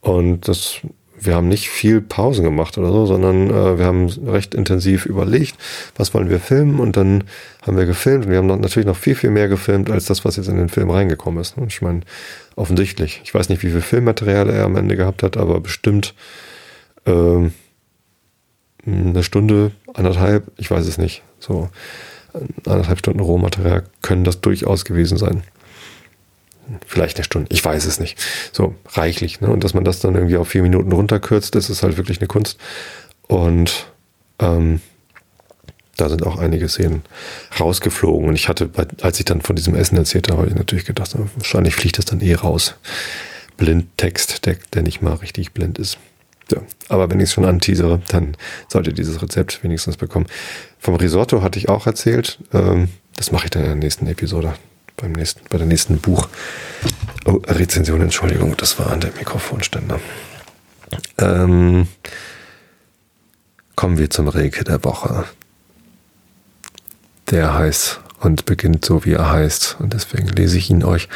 Und 0.00 0.48
das 0.48 0.80
wir 1.20 1.34
haben 1.34 1.48
nicht 1.48 1.68
viel 1.68 2.00
Pausen 2.00 2.44
gemacht 2.44 2.78
oder 2.78 2.90
so, 2.90 3.06
sondern 3.06 3.50
äh, 3.50 3.78
wir 3.78 3.84
haben 3.84 4.06
recht 4.26 4.54
intensiv 4.54 5.06
überlegt, 5.06 5.56
was 5.96 6.14
wollen 6.14 6.30
wir 6.30 6.40
filmen 6.40 6.80
und 6.80 6.96
dann 6.96 7.24
haben 7.62 7.76
wir 7.76 7.86
gefilmt 7.86 8.24
und 8.24 8.30
wir 8.30 8.38
haben 8.38 8.46
noch, 8.46 8.58
natürlich 8.58 8.86
noch 8.86 8.96
viel, 8.96 9.14
viel 9.14 9.30
mehr 9.30 9.48
gefilmt 9.48 9.90
als 9.90 10.06
das, 10.06 10.24
was 10.24 10.36
jetzt 10.36 10.48
in 10.48 10.56
den 10.56 10.68
Film 10.68 10.90
reingekommen 10.90 11.40
ist. 11.40 11.58
Und 11.58 11.72
ich 11.72 11.82
meine, 11.82 12.00
offensichtlich. 12.56 13.20
Ich 13.24 13.34
weiß 13.34 13.50
nicht, 13.50 13.62
wie 13.62 13.70
viel 13.70 13.82
Filmmaterial 13.82 14.48
er 14.48 14.64
am 14.64 14.76
Ende 14.76 14.96
gehabt 14.96 15.22
hat, 15.22 15.36
aber 15.36 15.60
bestimmt 15.60 16.14
äh, 17.04 17.50
eine 18.86 19.22
Stunde, 19.22 19.72
anderthalb, 19.92 20.50
ich 20.56 20.70
weiß 20.70 20.86
es 20.86 20.96
nicht. 20.96 21.22
So 21.40 21.68
anderthalb 22.64 23.00
Stunden 23.00 23.20
Rohmaterial 23.20 23.84
können 24.02 24.24
das 24.24 24.40
durchaus 24.40 24.84
gewesen 24.84 25.18
sein 25.18 25.42
vielleicht 26.86 27.16
eine 27.16 27.24
Stunde, 27.24 27.48
ich 27.50 27.64
weiß 27.64 27.84
es 27.84 28.00
nicht. 28.00 28.18
So 28.52 28.74
reichlich. 28.92 29.40
Ne? 29.40 29.48
Und 29.48 29.64
dass 29.64 29.74
man 29.74 29.84
das 29.84 30.00
dann 30.00 30.14
irgendwie 30.14 30.36
auf 30.36 30.48
vier 30.48 30.62
Minuten 30.62 30.92
runterkürzt, 30.92 31.54
das 31.54 31.70
ist 31.70 31.82
halt 31.82 31.96
wirklich 31.96 32.18
eine 32.18 32.28
Kunst. 32.28 32.58
Und 33.26 33.86
ähm, 34.38 34.80
da 35.96 36.08
sind 36.08 36.24
auch 36.26 36.38
einige 36.38 36.68
Szenen 36.68 37.02
rausgeflogen. 37.58 38.28
Und 38.28 38.34
ich 38.34 38.48
hatte, 38.48 38.70
als 39.02 39.18
ich 39.18 39.24
dann 39.24 39.42
von 39.42 39.56
diesem 39.56 39.74
Essen 39.74 39.96
erzählt 39.96 40.28
habe, 40.28 40.38
habe 40.38 40.48
ich 40.48 40.56
natürlich 40.56 40.84
gedacht, 40.84 41.14
wahrscheinlich 41.36 41.74
fliegt 41.74 41.98
das 41.98 42.06
dann 42.06 42.20
eh 42.20 42.34
raus. 42.34 42.74
Blindtext, 43.56 44.46
der, 44.46 44.56
der 44.72 44.82
nicht 44.82 45.02
mal 45.02 45.14
richtig 45.14 45.52
blind 45.52 45.78
ist. 45.78 45.98
Ja, 46.50 46.62
aber 46.88 47.10
wenn 47.10 47.20
ich 47.20 47.24
es 47.24 47.32
schon 47.32 47.44
anteasere, 47.44 48.00
dann 48.08 48.36
sollte 48.68 48.92
dieses 48.92 49.22
Rezept 49.22 49.62
wenigstens 49.62 49.96
bekommen. 49.96 50.26
Vom 50.78 50.96
Risotto 50.96 51.42
hatte 51.42 51.58
ich 51.58 51.68
auch 51.68 51.86
erzählt. 51.86 52.38
Ähm, 52.52 52.88
das 53.16 53.32
mache 53.32 53.44
ich 53.44 53.50
dann 53.50 53.62
in 53.62 53.68
der 53.68 53.76
nächsten 53.76 54.06
Episode 54.06 54.54
beim 54.96 55.12
nächsten, 55.12 55.40
bei 55.48 55.58
der 55.58 55.66
nächsten 55.66 55.98
Buch. 55.98 56.28
Oh, 57.24 57.40
Rezension, 57.46 58.00
Entschuldigung, 58.00 58.56
das 58.56 58.78
war 58.78 58.90
an 58.90 59.00
der 59.00 59.12
Mikrofonständer. 59.12 60.00
Ähm, 61.18 61.88
kommen 63.76 63.98
wir 63.98 64.10
zum 64.10 64.28
Reke 64.28 64.64
der 64.64 64.82
Woche. 64.84 65.24
Der 67.30 67.54
heißt 67.54 68.00
und 68.20 68.44
beginnt 68.44 68.84
so, 68.84 69.04
wie 69.04 69.14
er 69.14 69.32
heißt. 69.32 69.78
Und 69.80 69.94
deswegen 69.94 70.28
lese 70.28 70.58
ich 70.58 70.70
ihn 70.70 70.84
euch 70.84 71.08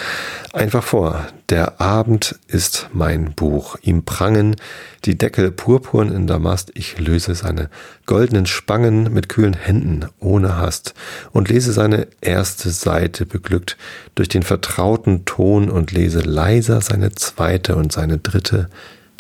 einfach 0.52 0.82
vor. 0.82 1.26
Der 1.50 1.80
Abend 1.80 2.38
ist 2.48 2.88
mein 2.92 3.34
Buch. 3.34 3.76
Ihm 3.82 4.05
prangen 4.05 4.57
die 5.05 5.18
Deckel 5.18 5.50
purpurn 5.50 6.11
in 6.11 6.26
Damast. 6.26 6.72
Ich 6.74 6.98
löse 6.98 7.34
seine 7.34 7.68
goldenen 8.07 8.46
Spangen 8.46 9.12
mit 9.12 9.28
kühlen 9.28 9.52
Händen 9.52 10.07
ohne 10.18 10.57
Hast 10.57 10.94
und 11.32 11.50
lese 11.50 11.74
seine 11.74 12.09
erste 12.22 12.70
Seite 12.70 13.26
beglückt 13.26 13.76
durch 14.14 14.28
den 14.30 14.42
vertrauten 14.42 15.26
Ton 15.26 15.68
und 15.70 15.92
lese 15.92 16.20
leiser 16.20 16.80
seine 16.80 17.14
zweite 17.14 17.76
und 17.76 17.92
seine 17.92 18.16
dritte 18.16 18.70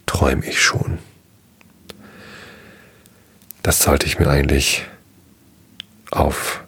träum 0.06 0.42
ich 0.42 0.62
schon. 0.62 0.98
Das 3.62 3.82
sollte 3.82 4.06
ich 4.06 4.18
mir 4.18 4.28
eigentlich 4.28 4.86
auf 6.10 6.63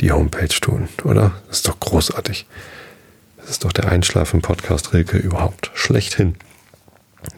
die 0.00 0.12
Homepage 0.12 0.48
tun, 0.48 0.88
oder? 1.04 1.32
Das 1.48 1.58
ist 1.58 1.68
doch 1.68 1.80
großartig. 1.80 2.46
Das 3.38 3.50
ist 3.50 3.64
doch 3.64 3.72
der 3.72 3.88
Einschlafen-Podcast 3.88 4.92
Rilke 4.92 5.18
überhaupt 5.18 5.70
schlechthin. 5.74 6.34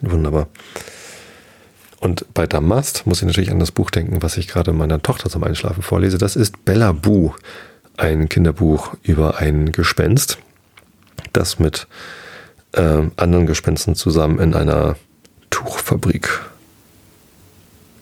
Wunderbar. 0.00 0.48
Und 2.00 2.32
bei 2.32 2.46
Damast 2.46 3.06
muss 3.06 3.20
ich 3.20 3.26
natürlich 3.26 3.50
an 3.50 3.58
das 3.58 3.72
Buch 3.72 3.90
denken, 3.90 4.22
was 4.22 4.36
ich 4.36 4.48
gerade 4.48 4.72
meiner 4.72 5.02
Tochter 5.02 5.28
zum 5.30 5.44
Einschlafen 5.44 5.82
vorlese. 5.82 6.18
Das 6.18 6.36
ist 6.36 6.64
Bella 6.64 6.92
Bu, 6.92 7.32
ein 7.96 8.28
Kinderbuch 8.28 8.94
über 9.02 9.38
ein 9.38 9.72
Gespenst, 9.72 10.38
das 11.32 11.58
mit 11.58 11.88
äh, 12.72 13.02
anderen 13.16 13.46
Gespensten 13.46 13.94
zusammen 13.96 14.38
in 14.38 14.54
einer 14.54 14.96
Tuchfabrik 15.50 16.28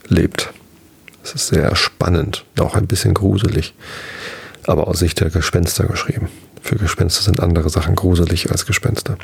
lebt. 0.09 0.53
Es 1.25 1.35
ist 1.35 1.49
sehr 1.49 1.75
spannend, 1.75 2.45
auch 2.59 2.77
ein 2.77 2.87
bisschen 2.87 3.15
gruselig 3.15 3.75
aber 4.69 4.89
aus 4.89 4.99
Sicht 4.99 5.21
der 5.21 5.31
Gespenster 5.31 5.85
geschrieben. 5.85 6.29
Für 6.63 6.77
Gespenster 6.77 7.23
sind 7.23 7.41
andere 7.41 7.71
Sachen 7.71 7.95
gruselig 7.95 8.51
als 8.51 8.67
Gespenster. 8.67 9.17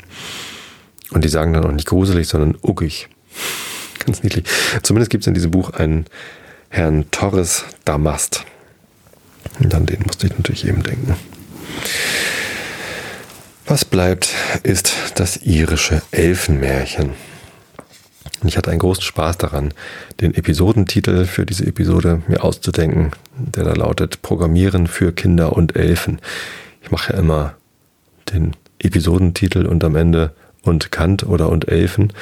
Und 1.11 1.23
die 1.23 1.29
sagen 1.29 1.53
dann 1.53 1.65
auch 1.65 1.71
nicht 1.71 1.87
gruselig, 1.87 2.27
sondern 2.27 2.57
uckig. 2.61 3.09
Ganz 4.05 4.23
niedlich. 4.23 4.45
Zumindest 4.81 5.11
gibt 5.11 5.23
es 5.23 5.27
in 5.27 5.33
diesem 5.33 5.51
Buch 5.51 5.71
einen 5.71 6.05
Herrn 6.69 7.05
Torres 7.11 7.65
Damast. 7.85 8.45
Und 9.59 9.73
an 9.75 9.85
den 9.85 10.03
musste 10.03 10.27
ich 10.27 10.37
natürlich 10.37 10.67
eben 10.67 10.83
denken. 10.83 11.15
Was 13.65 13.85
bleibt, 13.85 14.29
ist 14.63 14.93
das 15.15 15.37
irische 15.37 16.01
Elfenmärchen. 16.11 17.11
Und 18.41 18.47
ich 18.47 18.57
hatte 18.57 18.71
einen 18.71 18.79
großen 18.79 19.03
Spaß 19.03 19.37
daran, 19.37 19.73
den 20.21 20.33
Episodentitel 20.33 21.25
für 21.25 21.45
diese 21.45 21.65
Episode 21.65 22.21
mir 22.27 22.43
auszudenken, 22.43 23.11
der 23.37 23.63
da 23.63 23.73
lautet 23.73 24.21
Programmieren 24.21 24.87
für 24.87 25.11
Kinder 25.11 25.53
und 25.53 25.75
Elfen. 25.75 26.19
Ich 26.81 26.91
mache 26.91 27.13
ja 27.13 27.19
immer 27.19 27.55
den 28.33 28.55
Episodentitel 28.79 29.65
und 29.65 29.83
am 29.83 29.95
Ende 29.95 30.33
und 30.63 30.91
Kant 30.91 31.23
oder 31.23 31.49
und 31.49 31.67
Elfen. 31.67 32.13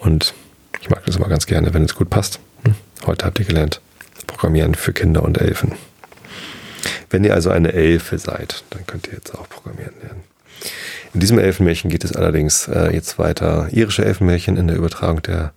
Und 0.00 0.34
ich 0.80 0.90
mag 0.90 1.04
das 1.06 1.16
immer 1.16 1.28
ganz 1.28 1.46
gerne, 1.46 1.74
wenn 1.74 1.84
es 1.84 1.94
gut 1.94 2.10
passt. 2.10 2.40
Hm? 2.64 2.74
Heute 3.06 3.26
habt 3.26 3.38
ihr 3.38 3.44
gelernt, 3.44 3.80
Programmieren 4.26 4.74
für 4.74 4.92
Kinder 4.92 5.22
und 5.22 5.38
Elfen. 5.38 5.72
Wenn 7.10 7.24
ihr 7.24 7.34
also 7.34 7.50
eine 7.50 7.72
Elfe 7.72 8.18
seid, 8.18 8.64
dann 8.70 8.86
könnt 8.86 9.06
ihr 9.06 9.14
jetzt 9.14 9.34
auch 9.34 9.48
programmieren 9.48 9.94
lernen. 10.02 10.22
In 11.14 11.20
diesem 11.20 11.38
Elfenmärchen 11.38 11.90
geht 11.90 12.02
es 12.02 12.14
allerdings 12.14 12.66
äh, 12.66 12.92
jetzt 12.92 13.20
weiter. 13.20 13.68
Irische 13.70 14.04
Elfenmärchen 14.04 14.56
in 14.56 14.66
der 14.66 14.76
Übertragung 14.76 15.22
der 15.22 15.52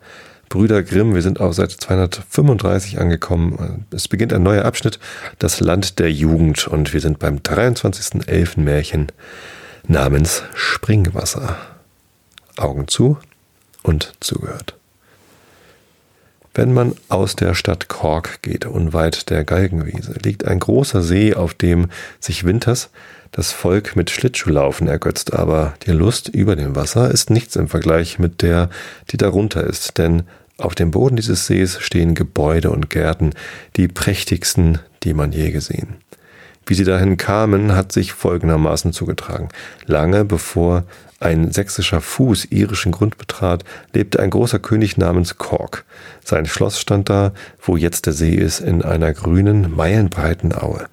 Brüder 0.49 0.83
Grimm. 0.83 1.15
Wir 1.15 1.23
sind 1.23 1.41
auf 1.41 1.55
Seite 1.55 1.77
235 1.77 2.99
angekommen. 2.99 3.85
Es 3.89 4.07
beginnt 4.07 4.33
ein 4.33 4.43
neuer 4.43 4.65
Abschnitt, 4.65 4.99
das 5.39 5.59
Land 5.59 5.97
der 5.97 6.11
Jugend. 6.11 6.67
Und 6.67 6.93
wir 6.93 7.01
sind 7.01 7.17
beim 7.17 7.41
23. 7.41 8.27
Elfenmärchen 8.27 9.07
namens 9.87 10.43
Springwasser. 10.53 11.57
Augen 12.55 12.87
zu 12.87 13.17
und 13.81 14.13
zugehört. 14.19 14.75
Wenn 16.53 16.73
man 16.73 16.95
aus 17.09 17.35
der 17.35 17.55
Stadt 17.55 17.87
Kork 17.87 18.43
geht, 18.43 18.65
unweit 18.65 19.29
der 19.31 19.43
Galgenwiese, 19.43 20.13
liegt 20.23 20.45
ein 20.45 20.59
großer 20.59 21.01
See, 21.01 21.33
auf 21.33 21.55
dem 21.55 21.89
sich 22.19 22.45
winters 22.45 22.89
das 23.31 23.51
Volk 23.51 23.95
mit 23.95 24.09
Schlittschuhlaufen 24.09 24.87
ergötzt, 24.87 25.33
aber 25.33 25.73
die 25.85 25.91
Lust 25.91 26.29
über 26.29 26.55
dem 26.55 26.75
Wasser 26.75 27.11
ist 27.11 27.29
nichts 27.29 27.55
im 27.55 27.67
Vergleich 27.67 28.19
mit 28.19 28.41
der, 28.41 28.69
die 29.11 29.17
darunter 29.17 29.63
ist, 29.63 29.97
denn 29.97 30.23
auf 30.57 30.73
dem 30.73 30.91
Boden 30.91 31.15
dieses 31.15 31.45
Sees 31.45 31.79
stehen 31.79 32.15
Gebäude 32.15 32.71
und 32.71 32.89
Gärten, 32.89 33.31
die 33.75 33.87
prächtigsten, 33.87 34.79
die 35.03 35.13
man 35.13 35.31
je 35.31 35.51
gesehen. 35.51 35.97
Wie 36.65 36.73
sie 36.73 36.83
dahin 36.83 37.15
kamen, 37.15 37.75
hat 37.75 37.91
sich 37.91 38.11
folgendermaßen 38.11 38.91
zugetragen. 38.91 39.49
Lange 39.85 40.25
bevor 40.25 40.83
ein 41.19 41.51
sächsischer 41.51 42.01
Fuß 42.01 42.45
irischen 42.45 42.91
Grund 42.91 43.17
betrat, 43.17 43.63
lebte 43.93 44.19
ein 44.19 44.29
großer 44.29 44.59
König 44.59 44.97
namens 44.97 45.37
Kork. 45.37 45.85
Sein 46.23 46.45
Schloss 46.45 46.79
stand 46.79 47.09
da, 47.09 47.33
wo 47.61 47.77
jetzt 47.77 48.05
der 48.05 48.13
See 48.13 48.35
ist, 48.35 48.59
in 48.59 48.81
einer 48.81 49.13
grünen, 49.13 49.75
meilenbreiten 49.75 50.53
Aue. 50.53 50.87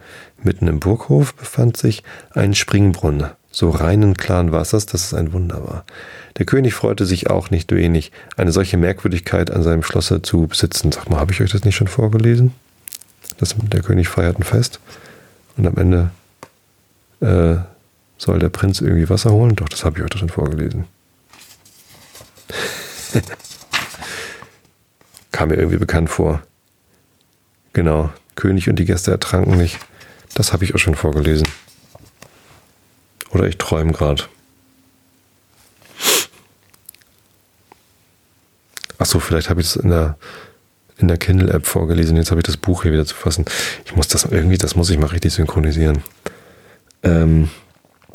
Mitten 0.44 0.68
im 0.68 0.80
Burghof 0.80 1.34
befand 1.34 1.76
sich 1.76 2.02
ein 2.32 2.54
Springbrunnen, 2.54 3.30
so 3.50 3.70
reinen 3.70 4.16
klaren 4.16 4.52
Wassers, 4.52 4.86
dass 4.86 5.06
es 5.06 5.14
ein 5.14 5.32
Wunder 5.32 5.66
war. 5.66 5.84
Der 6.38 6.46
König 6.46 6.74
freute 6.74 7.06
sich 7.06 7.30
auch 7.30 7.50
nicht 7.50 7.72
wenig, 7.72 8.12
eine 8.36 8.52
solche 8.52 8.76
Merkwürdigkeit 8.76 9.50
an 9.50 9.62
seinem 9.62 9.82
Schlosse 9.82 10.22
zu 10.22 10.46
besitzen. 10.46 10.92
Sag 10.92 11.08
mal, 11.08 11.18
habe 11.18 11.32
ich 11.32 11.40
euch 11.40 11.50
das 11.50 11.64
nicht 11.64 11.76
schon 11.76 11.88
vorgelesen? 11.88 12.52
Das, 13.38 13.54
der 13.58 13.82
König 13.82 14.08
feiert 14.08 14.38
ein 14.38 14.44
Fest 14.44 14.80
und 15.56 15.66
am 15.66 15.76
Ende 15.76 16.10
äh, 17.20 17.56
soll 18.18 18.38
der 18.38 18.50
Prinz 18.50 18.80
irgendwie 18.80 19.08
Wasser 19.08 19.30
holen. 19.30 19.56
Doch, 19.56 19.68
das 19.68 19.84
habe 19.84 19.98
ich 19.98 20.04
euch 20.04 20.10
doch 20.10 20.18
schon 20.18 20.28
vorgelesen. 20.28 20.84
Kam 25.32 25.48
mir 25.48 25.56
irgendwie 25.56 25.78
bekannt 25.78 26.10
vor. 26.10 26.42
Genau, 27.72 28.10
König 28.34 28.68
und 28.68 28.76
die 28.78 28.84
Gäste 28.84 29.10
ertranken 29.10 29.56
nicht. 29.56 29.78
Das 30.34 30.52
habe 30.52 30.64
ich 30.64 30.74
auch 30.74 30.78
schon 30.78 30.96
vorgelesen. 30.96 31.46
Oder 33.30 33.46
ich 33.46 33.56
träume 33.58 33.92
gerade. 33.92 34.24
Achso, 38.98 39.18
vielleicht 39.20 39.50
habe 39.50 39.60
ich 39.60 39.72
das 39.72 39.76
in 39.76 39.90
der, 39.90 40.16
in 40.98 41.08
der 41.08 41.18
Kindle-App 41.18 41.66
vorgelesen. 41.66 42.16
Jetzt 42.16 42.30
habe 42.30 42.40
ich 42.40 42.46
das 42.46 42.56
Buch 42.56 42.82
hier 42.82 42.92
wieder 42.92 43.06
zu 43.06 43.14
fassen. 43.14 43.44
Ich 43.84 43.94
muss 43.94 44.08
das 44.08 44.24
irgendwie, 44.24 44.58
das 44.58 44.76
muss 44.76 44.90
ich 44.90 44.98
mal 44.98 45.06
richtig 45.06 45.32
synchronisieren. 45.32 46.02
Ähm, 47.02 47.50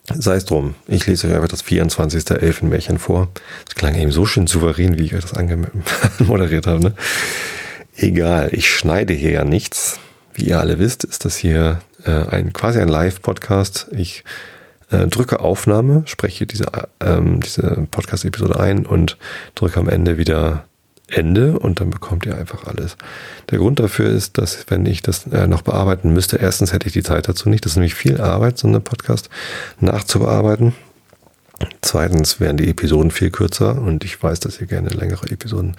sei 0.05 0.36
es 0.36 0.45
drum. 0.45 0.76
Ich 0.88 1.05
lese 1.05 1.28
euch 1.28 1.36
einfach 1.36 1.47
das 1.47 1.61
24. 1.61 2.32
Elfenmärchen 2.32 2.97
vor. 2.97 3.30
Das 3.65 3.76
klang 3.76 3.95
eben 3.95 4.11
so 4.11 4.26
schön 4.26 4.47
souverän, 4.47 4.97
wie 4.97 5.05
ich 5.05 5.15
euch 5.15 5.22
das 5.22 5.34
angemoderiert 5.34 6.67
habe. 6.67 6.80
Ne? 6.80 6.93
Egal, 7.95 8.49
ich 8.53 8.70
schneide 8.70 9.13
hier 9.13 9.32
ja 9.32 9.43
nichts. 9.43 9.99
Wie 10.34 10.45
ihr 10.45 10.59
alle 10.59 10.80
wisst, 10.80 11.03
ist 11.03 11.26
das 11.26 11.36
hier 11.36 11.82
äh, 12.06 12.12
ein 12.12 12.54
quasi 12.54 12.80
ein 12.80 12.88
Live-Podcast. 12.88 13.88
Ich 13.91 14.24
äh, 14.91 15.08
drücke 15.08 15.39
Aufnahme, 15.39 16.04
spreche 16.06 16.45
diese, 16.45 16.66
ähm, 17.00 17.41
diese 17.41 17.88
Podcast-Episode 17.91 18.60
ein 18.60 18.86
und 18.86 19.18
drücke 19.56 19.80
am 19.80 19.89
Ende 19.89 20.18
wieder 20.18 20.66
Ende 21.12 21.58
und 21.58 21.80
dann 21.80 21.89
bekommt 21.89 22.26
ihr 22.26 22.38
einfach 22.38 22.66
alles. 22.66 22.95
Der 23.50 23.58
Grund 23.58 23.80
dafür 23.80 24.10
ist, 24.10 24.38
dass 24.38 24.66
wenn 24.70 24.86
ich 24.86 25.02
das 25.02 25.26
äh, 25.28 25.47
noch 25.47 25.62
bearbeiten 25.62 26.14
müsste, 26.14 26.38
erstens 26.38 26.72
hätte 26.72 26.88
ich 26.88 26.93
die 26.93 27.04
Zeit 27.04 27.28
dazu 27.28 27.50
nicht. 27.50 27.66
Das 27.66 27.74
ist 27.74 27.78
nämlich 27.78 27.95
viel 27.95 28.22
Arbeit, 28.22 28.58
so 28.58 28.68
eine 28.68 28.80
Podcast 28.80 29.30
nachzubearbeiten. 29.80 30.74
Zweitens 31.82 32.39
wären 32.39 32.58
die 32.58 32.70
Episoden 32.70 33.12
viel 33.12 33.32
kürzer 33.32 33.82
und 33.82 34.06
ich 34.06 34.22
weiß, 34.22 34.39
dass 34.39 34.62
ihr 34.62 34.68
gerne 34.68 34.89
längere 34.89 35.30
Episoden 35.30 35.76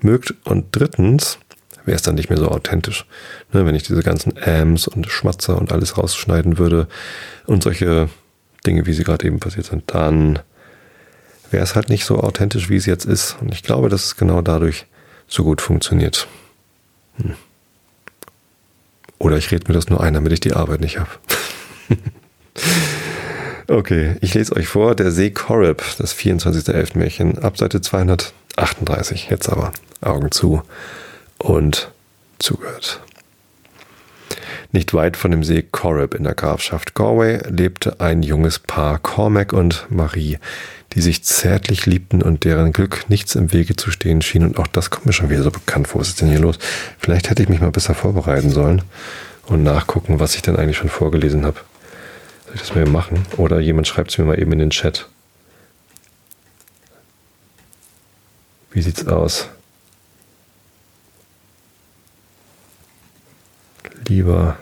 mögt. 0.00 0.34
Und 0.44 0.66
drittens 0.72 1.38
wäre 1.84 1.96
es 1.96 2.02
dann 2.02 2.14
nicht 2.14 2.30
mehr 2.30 2.38
so 2.38 2.48
authentisch. 2.48 3.06
Ne, 3.52 3.66
wenn 3.66 3.74
ich 3.74 3.82
diese 3.82 4.02
ganzen 4.02 4.34
Ams 4.42 4.88
und 4.88 5.10
Schmatzer 5.10 5.58
und 5.58 5.72
alles 5.72 5.98
rausschneiden 5.98 6.58
würde 6.58 6.88
und 7.46 7.62
solche 7.62 8.08
Dinge, 8.66 8.86
wie 8.86 8.92
sie 8.92 9.04
gerade 9.04 9.26
eben 9.26 9.40
passiert 9.40 9.66
sind, 9.66 9.84
dann 9.86 10.38
wäre 11.50 11.64
es 11.64 11.74
halt 11.74 11.88
nicht 11.88 12.04
so 12.04 12.18
authentisch, 12.18 12.68
wie 12.68 12.76
es 12.76 12.86
jetzt 12.86 13.04
ist. 13.04 13.36
Und 13.40 13.52
ich 13.52 13.62
glaube, 13.62 13.88
dass 13.88 14.04
es 14.04 14.16
genau 14.16 14.42
dadurch 14.42 14.86
so 15.26 15.44
gut 15.44 15.60
funktioniert. 15.60 16.28
Hm. 17.16 17.34
Oder 19.18 19.36
ich 19.36 19.50
rede 19.50 19.68
mir 19.68 19.74
das 19.74 19.88
nur 19.88 20.00
ein, 20.00 20.14
damit 20.14 20.32
ich 20.32 20.40
die 20.40 20.52
Arbeit 20.52 20.80
nicht 20.80 20.98
habe. 20.98 21.10
okay, 23.68 24.16
ich 24.20 24.34
lese 24.34 24.56
euch 24.56 24.66
vor, 24.66 24.96
der 24.96 25.12
See 25.12 25.30
Korib, 25.30 25.82
das 25.98 26.14
24.11. 26.14 26.98
Märchen, 26.98 27.38
ab 27.38 27.56
Seite 27.56 27.80
238. 27.80 29.28
Jetzt 29.30 29.48
aber 29.48 29.72
Augen 30.00 30.32
zu 30.32 30.62
und 31.42 31.90
zugehört. 32.38 33.00
Nicht 34.70 34.94
weit 34.94 35.16
von 35.18 35.30
dem 35.30 35.44
See 35.44 35.62
Corrib 35.62 36.14
in 36.14 36.24
der 36.24 36.34
Grafschaft 36.34 36.94
Galway 36.94 37.40
lebte 37.48 38.00
ein 38.00 38.22
junges 38.22 38.58
Paar, 38.58 38.98
Cormac 38.98 39.52
und 39.52 39.86
Marie, 39.90 40.38
die 40.94 41.02
sich 41.02 41.24
zärtlich 41.24 41.84
liebten 41.84 42.22
und 42.22 42.44
deren 42.44 42.72
Glück 42.72 43.04
nichts 43.08 43.34
im 43.34 43.52
Wege 43.52 43.76
zu 43.76 43.90
stehen 43.90 44.22
schien. 44.22 44.44
Und 44.44 44.58
auch 44.58 44.66
das 44.66 44.88
kommt 44.90 45.06
mir 45.06 45.12
schon 45.12 45.28
wieder 45.28 45.42
so 45.42 45.50
bekannt 45.50 45.88
vor. 45.88 46.00
Was 46.00 46.08
ist 46.08 46.22
denn 46.22 46.28
hier 46.28 46.38
los? 46.38 46.58
Vielleicht 46.98 47.28
hätte 47.28 47.42
ich 47.42 47.50
mich 47.50 47.60
mal 47.60 47.70
besser 47.70 47.94
vorbereiten 47.94 48.50
sollen 48.50 48.82
und 49.46 49.62
nachgucken, 49.62 50.20
was 50.20 50.36
ich 50.36 50.42
denn 50.42 50.56
eigentlich 50.56 50.78
schon 50.78 50.88
vorgelesen 50.88 51.44
habe. 51.44 51.60
Soll 52.46 52.54
ich 52.54 52.60
das 52.60 52.74
mal 52.74 52.86
machen? 52.86 53.26
Oder 53.36 53.60
jemand 53.60 53.88
schreibt 53.88 54.10
es 54.10 54.18
mir 54.18 54.24
mal 54.24 54.40
eben 54.40 54.52
in 54.52 54.58
den 54.58 54.70
Chat. 54.70 55.08
Wie 58.70 58.80
sieht's 58.80 59.06
aus? 59.06 59.50
Lieber. 64.08 64.56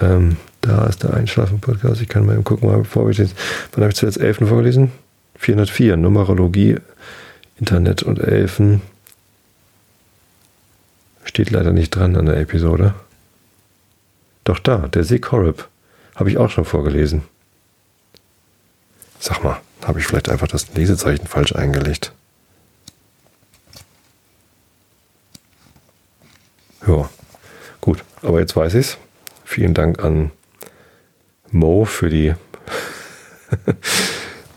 Ähm, 0.00 0.36
da 0.60 0.86
ist 0.86 1.02
der 1.02 1.14
Einschlafen-Podcast. 1.14 2.00
Ich 2.00 2.08
kann 2.08 2.26
mal 2.26 2.40
gucken, 2.42 2.68
mal 2.68 2.78
bevor 2.78 3.08
ich 3.10 3.18
jetzt. 3.18 3.34
Wann 3.72 3.82
habe 3.82 3.92
ich 3.92 3.96
zuletzt 3.96 4.18
Elfen 4.18 4.46
vorgelesen? 4.46 4.92
404. 5.36 5.96
Numerologie, 5.96 6.76
Internet 7.58 8.02
und 8.02 8.18
Elfen. 8.18 8.82
Steht 11.24 11.50
leider 11.50 11.72
nicht 11.72 11.90
dran 11.90 12.16
an 12.16 12.26
der 12.26 12.38
Episode. 12.38 12.94
Doch 14.44 14.58
da, 14.58 14.88
der 14.88 15.04
See 15.04 15.18
Korib. 15.18 15.68
Habe 16.14 16.30
ich 16.30 16.38
auch 16.38 16.50
schon 16.50 16.64
vorgelesen. 16.64 17.22
Sag 19.18 19.42
mal, 19.42 19.60
habe 19.84 19.98
ich 19.98 20.06
vielleicht 20.06 20.28
einfach 20.28 20.48
das 20.48 20.74
Lesezeichen 20.74 21.26
falsch 21.26 21.54
eingelegt? 21.54 22.12
Ja. 26.86 27.08
Gut, 27.86 28.02
aber 28.20 28.40
jetzt 28.40 28.56
weiß 28.56 28.74
ich 28.74 28.80
es. 28.80 28.98
Vielen 29.44 29.72
Dank 29.72 30.02
an 30.02 30.32
Mo 31.52 31.84
für 31.84 32.10
die 32.10 32.34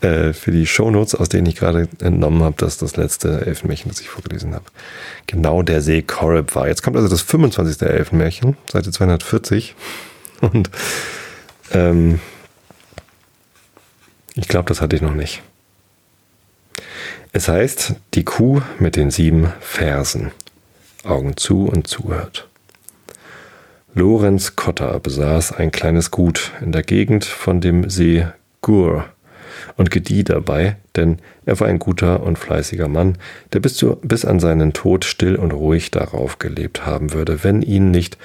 äh, 0.00 0.32
für 0.32 0.50
die 0.50 0.66
Shownotes, 0.66 1.14
aus 1.14 1.28
denen 1.28 1.46
ich 1.46 1.54
gerade 1.54 1.88
entnommen 2.00 2.42
habe, 2.42 2.56
dass 2.56 2.76
das 2.76 2.96
letzte 2.96 3.46
Elfenmärchen, 3.46 3.88
das 3.88 4.00
ich 4.00 4.08
vorgelesen 4.08 4.52
habe, 4.52 4.64
genau 5.28 5.62
der 5.62 5.80
See 5.80 6.02
Korib 6.02 6.56
war. 6.56 6.66
Jetzt 6.66 6.82
kommt 6.82 6.96
also 6.96 7.08
das 7.08 7.22
25. 7.22 7.80
Elfenmärchen, 7.82 8.56
Seite 8.68 8.90
240. 8.90 9.76
Und 10.40 10.68
ähm, 11.70 12.18
ich 14.34 14.48
glaube, 14.48 14.68
das 14.68 14.80
hatte 14.80 14.96
ich 14.96 15.02
noch 15.02 15.14
nicht. 15.14 15.40
Es 17.32 17.46
heißt, 17.46 17.94
die 18.14 18.24
Kuh 18.24 18.60
mit 18.80 18.96
den 18.96 19.12
sieben 19.12 19.52
Fersen. 19.60 20.32
Augen 21.04 21.36
zu 21.36 21.66
und 21.66 21.86
zuhört. 21.86 22.49
Lorenz 23.94 24.54
Cotter 24.54 25.00
besaß 25.00 25.52
ein 25.52 25.72
kleines 25.72 26.12
Gut 26.12 26.52
in 26.60 26.70
der 26.70 26.84
Gegend 26.84 27.24
von 27.24 27.60
dem 27.60 27.90
See 27.90 28.24
Gur 28.60 29.04
und 29.76 29.90
gedieh 29.90 30.22
dabei, 30.22 30.76
denn 30.94 31.18
er 31.44 31.58
war 31.58 31.66
ein 31.66 31.80
guter 31.80 32.22
und 32.22 32.38
fleißiger 32.38 32.86
Mann, 32.86 33.18
der 33.52 33.58
bis, 33.58 33.74
zu, 33.74 33.96
bis 33.96 34.24
an 34.24 34.38
seinen 34.38 34.72
Tod 34.74 35.04
still 35.04 35.34
und 35.34 35.52
ruhig 35.52 35.90
darauf 35.90 36.38
gelebt 36.38 36.86
haben 36.86 37.12
würde, 37.12 37.42
wenn 37.42 37.62
ihn 37.62 37.90
nicht 37.90 38.16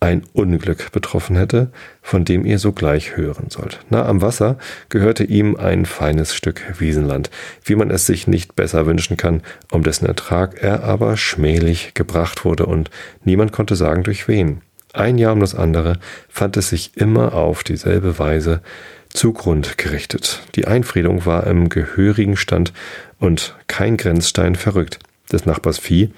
ein 0.00 0.24
Unglück 0.32 0.90
betroffen 0.90 1.36
hätte, 1.36 1.70
von 2.02 2.24
dem 2.24 2.44
ihr 2.44 2.58
sogleich 2.58 3.16
hören 3.16 3.46
sollt. 3.48 3.78
Nah 3.90 4.04
am 4.04 4.22
Wasser 4.22 4.58
gehörte 4.88 5.22
ihm 5.22 5.54
ein 5.54 5.86
feines 5.86 6.34
Stück 6.34 6.60
Wiesenland, 6.80 7.30
wie 7.64 7.76
man 7.76 7.92
es 7.92 8.06
sich 8.06 8.26
nicht 8.26 8.56
besser 8.56 8.86
wünschen 8.86 9.16
kann, 9.16 9.42
um 9.70 9.84
dessen 9.84 10.06
Ertrag 10.06 10.60
er 10.60 10.82
aber 10.82 11.16
schmählich 11.16 11.94
gebracht 11.94 12.44
wurde 12.44 12.66
und 12.66 12.90
niemand 13.22 13.52
konnte 13.52 13.76
sagen 13.76 14.02
durch 14.02 14.26
wen. 14.26 14.62
Ein 14.92 15.16
Jahr 15.16 15.32
um 15.32 15.40
das 15.40 15.54
andere 15.54 15.98
fand 16.28 16.56
es 16.56 16.68
sich 16.68 16.96
immer 16.96 17.34
auf 17.34 17.64
dieselbe 17.64 18.18
Weise 18.18 18.60
zugrund 19.08 19.78
gerichtet. 19.78 20.42
Die 20.54 20.66
Einfriedung 20.66 21.24
war 21.24 21.46
im 21.46 21.68
gehörigen 21.68 22.36
Stand 22.36 22.72
und 23.18 23.54
kein 23.68 23.96
Grenzstein 23.96 24.54
verrückt. 24.54 24.98
Des 25.30 25.46
Nachbars 25.46 25.78
Vieh 25.78 26.12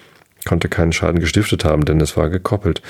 konnte 0.45 0.69
keinen 0.69 0.93
Schaden 0.93 1.21
gestiftet 1.21 1.65
haben, 1.65 1.85
denn 1.85 2.01
es 2.01 2.17
war 2.17 2.31
gekoppelt. 2.31 2.83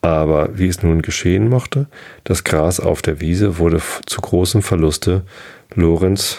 Aber 0.00 0.58
wie 0.58 0.68
es 0.68 0.82
nun 0.82 1.02
geschehen 1.02 1.48
mochte, 1.48 1.86
das 2.24 2.44
Gras 2.44 2.80
auf 2.80 3.02
der 3.02 3.20
Wiese 3.20 3.58
wurde 3.58 3.80
zu 4.06 4.20
großem 4.20 4.62
Verluste 4.62 5.22
Lorenz 5.74 6.38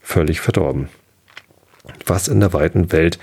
völlig 0.00 0.40
verdorben. 0.40 0.88
Was 2.06 2.28
in 2.28 2.40
der 2.40 2.52
weiten 2.52 2.92
Welt 2.92 3.18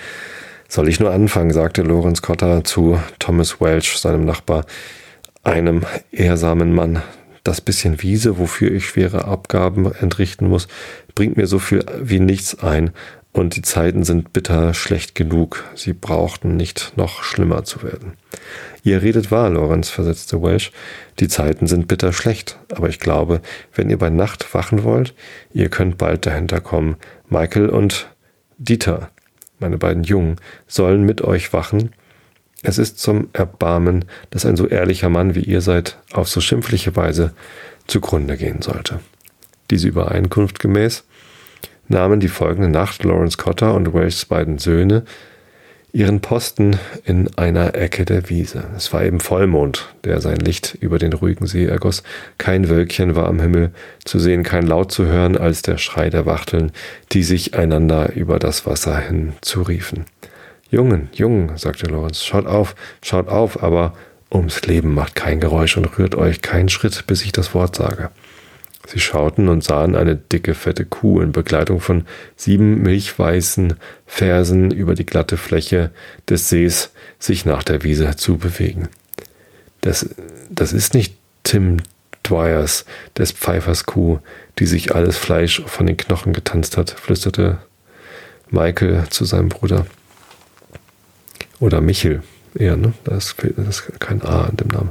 soll 0.72 0.88
ich 0.88 1.02
nur 1.02 1.12
anfangen, 1.12 1.52
sagte 1.52 1.82
Lorenz 1.82 2.22
Cotter 2.22 2.64
zu 2.64 2.98
Thomas 3.20 3.60
Welch, 3.60 3.98
seinem 3.98 4.24
Nachbar, 4.24 4.66
einem 5.44 5.82
ehrsamen 6.14 6.74
Mann. 6.74 7.02
Das 7.44 7.60
bisschen 7.60 8.02
Wiese, 8.02 8.38
wofür 8.38 8.72
ich 8.72 8.86
schwere 8.86 9.26
Abgaben 9.26 9.94
entrichten 9.94 10.48
muss, 10.48 10.70
bringt 11.14 11.36
mir 11.36 11.48
so 11.48 11.60
viel 11.60 11.84
wie 12.02 12.22
nichts 12.22 12.64
ein, 12.64 12.92
und 13.34 13.56
die 13.56 13.62
Zeiten 13.62 14.04
sind 14.04 14.34
bitter 14.34 14.74
schlecht 14.74 15.16
genug. 15.16 15.64
Sie 15.76 15.94
brauchten 15.94 16.58
nicht 16.58 16.94
noch 16.96 17.24
schlimmer 17.24 17.64
zu 17.64 17.82
werden. 17.84 18.14
Ihr 18.84 19.02
redet 19.02 19.32
wahr, 19.32 19.50
Lorenz, 19.50 19.90
versetzte 19.90 20.42
Welsh. 20.42 20.72
Die 21.20 21.30
Zeiten 21.30 21.68
sind 21.68 21.88
bitter 21.88 22.12
schlecht, 22.12 22.60
aber 22.74 22.90
ich 22.90 23.00
glaube, 23.00 23.42
wenn 23.74 23.90
ihr 23.90 23.98
bei 23.98 24.10
Nacht 24.10 24.54
wachen 24.54 24.84
wollt, 24.84 25.14
ihr 25.54 25.70
könnt 25.70 25.98
bald 25.98 26.26
dahinter 26.26 26.60
kommen. 26.60 26.96
Michael 27.30 27.70
und 27.70 28.10
Dieter, 28.58 29.12
meine 29.62 29.78
beiden 29.78 30.04
Jungen, 30.04 30.38
sollen 30.68 31.04
mit 31.04 31.22
euch 31.22 31.54
wachen. 31.54 31.92
Es 32.64 32.78
ist 32.78 33.00
zum 33.00 33.30
Erbarmen, 33.34 34.06
dass 34.30 34.46
ein 34.46 34.58
so 34.58 34.68
ehrlicher 34.68 35.10
Mann 35.10 35.36
wie 35.36 35.42
ihr 35.42 35.62
seid 35.62 35.98
auf 36.12 36.28
so 36.28 36.42
schimpfliche 36.42 36.96
Weise 36.96 37.34
zugrunde 37.88 38.38
gehen 38.38 38.62
sollte. 38.62 39.00
Diese 39.70 39.88
Übereinkunft 39.88 40.60
gemäß 40.60 41.04
nahmen 41.88 42.20
die 42.20 42.28
folgende 42.28 42.70
Nacht 42.70 43.04
Lawrence 43.04 43.38
Cotter 43.38 43.74
und 43.74 43.94
Welshs 43.94 44.26
beiden 44.26 44.58
Söhne 44.58 45.06
ihren 45.94 46.22
Posten 46.22 46.78
in 47.04 47.30
einer 47.38 47.76
Ecke 47.76 48.06
der 48.06 48.30
Wiese. 48.30 48.64
Es 48.76 48.94
war 48.94 49.04
eben 49.04 49.20
Vollmond, 49.20 49.94
der 50.04 50.22
sein 50.22 50.38
Licht 50.38 50.78
über 50.80 51.00
den 51.00 51.14
ruhigen 51.14 51.48
See 51.48 51.66
ergoss. 51.66 52.04
Kein 52.38 52.70
Wölkchen 52.70 53.16
war 53.16 53.28
am 53.28 53.42
Himmel 53.42 53.72
zu 54.06 54.20
sehen, 54.20 54.44
kein 54.44 54.66
Laut 54.66 54.92
zu 54.92 55.06
hören, 55.06 55.38
als 55.38 55.62
der 55.62 55.78
Schrei 55.78 56.10
der 56.10 56.26
Wachteln, 56.26 56.72
die 57.12 57.24
sich 57.24 57.56
einander 57.56 58.14
über 58.14 58.40
das 58.40 58.66
Wasser 58.66 58.98
hin 58.98 59.34
zuriefen. 59.42 60.06
Jungen, 60.70 61.10
Jungen, 61.14 61.58
sagte 61.58 61.88
Lorenz, 61.88 62.24
schaut 62.24 62.46
auf, 62.46 62.76
schaut 63.04 63.28
auf, 63.28 63.62
aber 63.62 63.94
ums 64.34 64.62
Leben 64.62 64.94
macht 64.94 65.16
kein 65.16 65.42
Geräusch 65.42 65.76
und 65.76 65.98
rührt 65.98 66.16
euch 66.16 66.42
keinen 66.42 66.70
Schritt, 66.70 67.06
bis 67.08 67.24
ich 67.24 67.34
das 67.34 67.54
Wort 67.54 67.76
sage. 67.76 68.10
Sie 68.88 69.00
schauten 69.00 69.48
und 69.48 69.64
sahen 69.64 69.96
eine 69.96 70.16
dicke, 70.16 70.54
fette 70.54 70.86
Kuh 70.86 71.22
in 71.22 71.32
Begleitung 71.32 71.80
von 71.80 72.06
sieben 72.36 72.82
milchweißen 72.82 73.76
Fersen 74.06 74.72
über 74.72 74.96
die 74.96 75.06
glatte 75.06 75.38
Fläche 75.38 75.92
des 76.28 76.50
Sees 76.50 76.92
sich 77.20 77.46
nach 77.46 77.64
der 77.64 77.84
Wiese 77.84 78.16
zu 78.16 78.38
bewegen. 78.38 78.90
Das, 79.82 80.10
das 80.50 80.74
ist 80.74 80.94
nicht 80.94 81.16
Tim 81.44 81.78
Dwyers, 82.24 82.86
des 83.18 83.32
Pfeifers 83.32 83.86
Kuh, 83.86 84.20
die 84.60 84.66
sich 84.66 84.94
alles 84.94 85.18
Fleisch 85.18 85.62
von 85.66 85.88
den 85.88 85.98
Knochen 85.98 86.34
getanzt 86.34 86.78
hat, 86.78 86.92
flüsterte 86.92 87.60
Michael 88.50 89.06
zu 89.10 89.26
seinem 89.26 89.50
Bruder. 89.50 89.86
Oder 91.60 91.82
Michel, 91.82 92.22
eher, 92.56 92.78
ne? 92.78 92.94
Da 93.04 93.16
ist, 93.16 93.36
da 93.40 93.64
ist 93.64 94.00
kein 94.00 94.22
A 94.24 94.48
in 94.48 94.58
dem 94.58 94.68
Namen. 94.68 94.90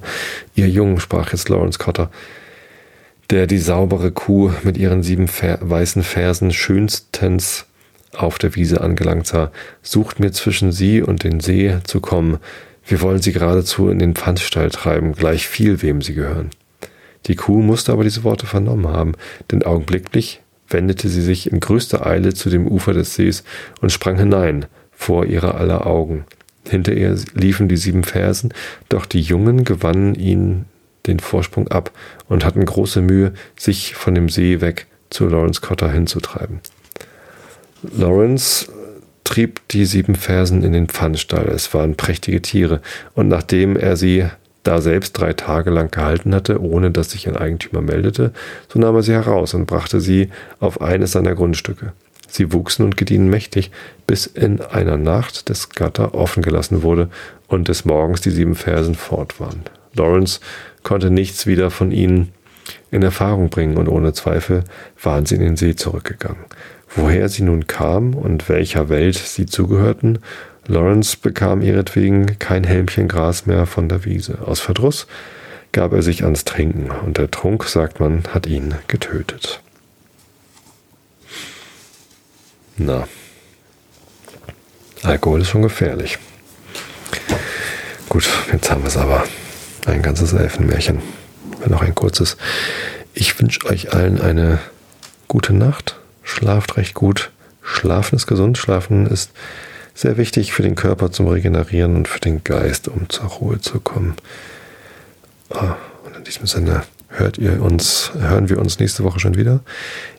Ihr 0.54 0.68
Jungen, 0.68 1.00
sprach 1.00 1.32
jetzt 1.32 1.48
Lawrence 1.48 1.78
Cotter, 1.78 2.10
der 3.30 3.46
die 3.46 3.58
saubere 3.58 4.10
Kuh 4.10 4.52
mit 4.64 4.76
ihren 4.76 5.02
sieben 5.02 5.28
Fer 5.28 5.58
weißen 5.60 6.02
Fersen 6.02 6.52
schönstens 6.52 7.66
auf 8.12 8.38
der 8.38 8.56
Wiese 8.56 8.80
angelangt 8.80 9.26
sah, 9.28 9.52
sucht 9.82 10.18
mir 10.18 10.32
zwischen 10.32 10.72
sie 10.72 11.00
und 11.00 11.22
den 11.22 11.38
See 11.38 11.78
zu 11.84 12.00
kommen. 12.00 12.38
Wir 12.84 13.00
wollen 13.02 13.22
sie 13.22 13.32
geradezu 13.32 13.88
in 13.88 14.00
den 14.00 14.16
Pfandstall 14.16 14.70
treiben, 14.70 15.12
gleich 15.12 15.46
viel 15.46 15.80
wem 15.82 16.02
sie 16.02 16.14
gehören. 16.14 16.50
Die 17.26 17.36
Kuh 17.36 17.62
musste 17.62 17.92
aber 17.92 18.02
diese 18.02 18.24
Worte 18.24 18.46
vernommen 18.46 18.88
haben, 18.88 19.12
denn 19.52 19.62
augenblicklich 19.62 20.40
wendete 20.68 21.08
sie 21.08 21.22
sich 21.22 21.52
in 21.52 21.60
größter 21.60 22.04
Eile 22.06 22.34
zu 22.34 22.50
dem 22.50 22.66
Ufer 22.66 22.94
des 22.94 23.14
Sees 23.14 23.44
und 23.80 23.92
sprang 23.92 24.18
hinein, 24.18 24.66
vor 24.92 25.26
ihrer 25.26 25.54
aller 25.54 25.86
Augen. 25.86 26.24
Hinter 26.68 26.92
ihr 26.92 27.16
liefen 27.34 27.68
die 27.68 27.76
sieben 27.76 28.04
Fersen, 28.04 28.52
doch 28.88 29.06
die 29.06 29.20
Jungen 29.20 29.64
gewannen 29.64 30.14
ihn 30.14 30.66
den 31.06 31.20
Vorsprung 31.20 31.68
ab 31.68 31.90
und 32.28 32.44
hatten 32.44 32.64
große 32.64 33.00
Mühe, 33.00 33.32
sich 33.56 33.94
von 33.94 34.14
dem 34.14 34.28
See 34.28 34.60
weg 34.60 34.86
zu 35.10 35.26
Lawrence 35.26 35.60
Cotter 35.60 35.90
hinzutreiben. 35.90 36.60
Lawrence 37.96 38.70
trieb 39.24 39.60
die 39.68 39.84
sieben 39.84 40.14
Fersen 40.14 40.62
in 40.62 40.72
den 40.72 40.88
Pfannstall. 40.88 41.48
Es 41.48 41.72
waren 41.72 41.96
prächtige 41.96 42.42
Tiere, 42.42 42.80
und 43.14 43.28
nachdem 43.28 43.76
er 43.76 43.96
sie 43.96 44.26
da 44.62 44.80
selbst 44.80 45.12
drei 45.12 45.32
Tage 45.32 45.70
lang 45.70 45.90
gehalten 45.90 46.34
hatte, 46.34 46.60
ohne 46.60 46.90
dass 46.90 47.12
sich 47.12 47.26
ein 47.28 47.36
Eigentümer 47.36 47.80
meldete, 47.80 48.32
so 48.68 48.78
nahm 48.78 48.96
er 48.96 49.02
sie 49.02 49.12
heraus 49.12 49.54
und 49.54 49.66
brachte 49.66 50.00
sie 50.00 50.30
auf 50.58 50.82
eines 50.82 51.12
seiner 51.12 51.34
Grundstücke. 51.34 51.92
Sie 52.28 52.52
wuchsen 52.52 52.84
und 52.84 52.96
gediehen 52.96 53.28
mächtig, 53.28 53.70
bis 54.06 54.26
in 54.26 54.60
einer 54.60 54.96
Nacht 54.96 55.48
des 55.48 55.70
Gatter 55.70 56.14
offen 56.14 56.42
gelassen 56.42 56.82
wurde 56.82 57.08
und 57.48 57.68
des 57.68 57.84
Morgens 57.84 58.20
die 58.20 58.30
sieben 58.30 58.54
Fersen 58.54 58.94
fort 58.94 59.40
waren. 59.40 59.62
Lawrence 59.94 60.40
konnte 60.82 61.10
nichts 61.10 61.46
wieder 61.46 61.70
von 61.70 61.92
ihnen 61.92 62.32
in 62.90 63.02
Erfahrung 63.02 63.50
bringen 63.50 63.76
und 63.76 63.88
ohne 63.88 64.12
Zweifel 64.12 64.64
waren 65.02 65.26
sie 65.26 65.36
in 65.36 65.40
den 65.40 65.56
See 65.56 65.74
zurückgegangen. 65.74 66.44
Woher 66.94 67.28
sie 67.28 67.42
nun 67.42 67.66
kamen 67.66 68.14
und 68.14 68.48
welcher 68.48 68.88
Welt 68.88 69.16
sie 69.16 69.46
zugehörten, 69.46 70.18
Lawrence 70.66 71.16
bekam 71.16 71.62
ihretwegen 71.62 72.38
kein 72.38 72.64
Helmchen 72.64 73.08
Gras 73.08 73.46
mehr 73.46 73.66
von 73.66 73.88
der 73.88 74.04
Wiese. 74.04 74.38
Aus 74.44 74.60
Verdruss 74.60 75.06
gab 75.72 75.92
er 75.92 76.02
sich 76.02 76.24
ans 76.24 76.44
Trinken 76.44 76.90
und 76.90 77.18
der 77.18 77.30
Trunk, 77.30 77.64
sagt 77.64 78.00
man, 78.00 78.24
hat 78.32 78.46
ihn 78.46 78.74
getötet. 78.88 79.60
Na, 82.76 83.06
Alkohol 85.02 85.40
ist 85.40 85.48
schon 85.48 85.62
gefährlich. 85.62 86.18
Gut, 88.08 88.28
jetzt 88.52 88.70
haben 88.70 88.82
wir 88.82 88.88
es 88.88 88.96
aber. 88.96 89.24
Ein 89.86 90.02
ganzes 90.02 90.32
Elfenmärchen, 90.32 91.00
auch 91.72 91.82
ein 91.82 91.94
kurzes. 91.94 92.36
Ich 93.14 93.38
wünsche 93.40 93.66
euch 93.66 93.92
allen 93.92 94.20
eine 94.20 94.58
gute 95.28 95.52
Nacht. 95.52 95.96
Schlaft 96.22 96.76
recht 96.76 96.94
gut. 96.94 97.30
Schlafen 97.62 98.16
ist 98.16 98.26
gesund. 98.26 98.58
Schlafen 98.58 99.06
ist 99.06 99.30
sehr 99.94 100.16
wichtig 100.16 100.52
für 100.52 100.62
den 100.62 100.74
Körper 100.74 101.10
zum 101.10 101.26
Regenerieren 101.28 101.96
und 101.96 102.08
für 102.08 102.20
den 102.20 102.44
Geist, 102.44 102.88
um 102.88 103.08
zur 103.08 103.26
Ruhe 103.26 103.60
zu 103.60 103.80
kommen. 103.80 104.14
Ah, 105.50 105.76
und 106.04 106.16
in 106.16 106.24
diesem 106.24 106.46
Sinne 106.46 106.84
hört 107.08 107.38
ihr 107.38 107.60
uns, 107.60 108.12
hören 108.18 108.48
wir 108.48 108.58
uns 108.58 108.78
nächste 108.78 109.02
Woche 109.04 109.20
schon 109.20 109.36
wieder. 109.36 109.60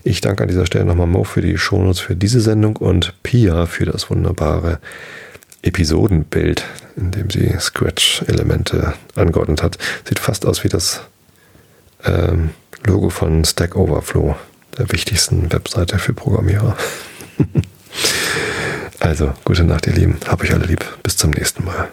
Ich 0.03 0.21
danke 0.21 0.43
an 0.43 0.49
dieser 0.49 0.65
Stelle 0.65 0.85
nochmal 0.85 1.07
Mo 1.07 1.23
für 1.23 1.41
die 1.41 1.57
Shownotes 1.57 1.99
für 1.99 2.15
diese 2.15 2.41
Sendung 2.41 2.75
und 2.75 3.13
Pia 3.23 3.65
für 3.65 3.85
das 3.85 4.09
wunderbare 4.09 4.79
Episodenbild, 5.63 6.65
in 7.01 7.11
dem 7.11 7.29
sie 7.29 7.53
Scratch-Elemente 7.59 8.93
angeordnet 9.15 9.63
hat. 9.63 9.77
Sieht 10.07 10.19
fast 10.19 10.45
aus 10.45 10.63
wie 10.63 10.69
das 10.69 11.01
ähm, 12.05 12.51
Logo 12.85 13.09
von 13.09 13.43
Stack 13.43 13.75
Overflow, 13.75 14.35
der 14.77 14.91
wichtigsten 14.91 15.51
Webseite 15.51 15.99
für 15.99 16.13
Programmierer. 16.13 16.77
also, 18.99 19.33
gute 19.43 19.63
Nacht, 19.63 19.87
ihr 19.87 19.93
Lieben. 19.93 20.17
Hab 20.27 20.41
euch 20.41 20.53
alle 20.53 20.65
lieb. 20.65 20.85
Bis 21.03 21.17
zum 21.17 21.31
nächsten 21.31 21.65
Mal. 21.65 21.89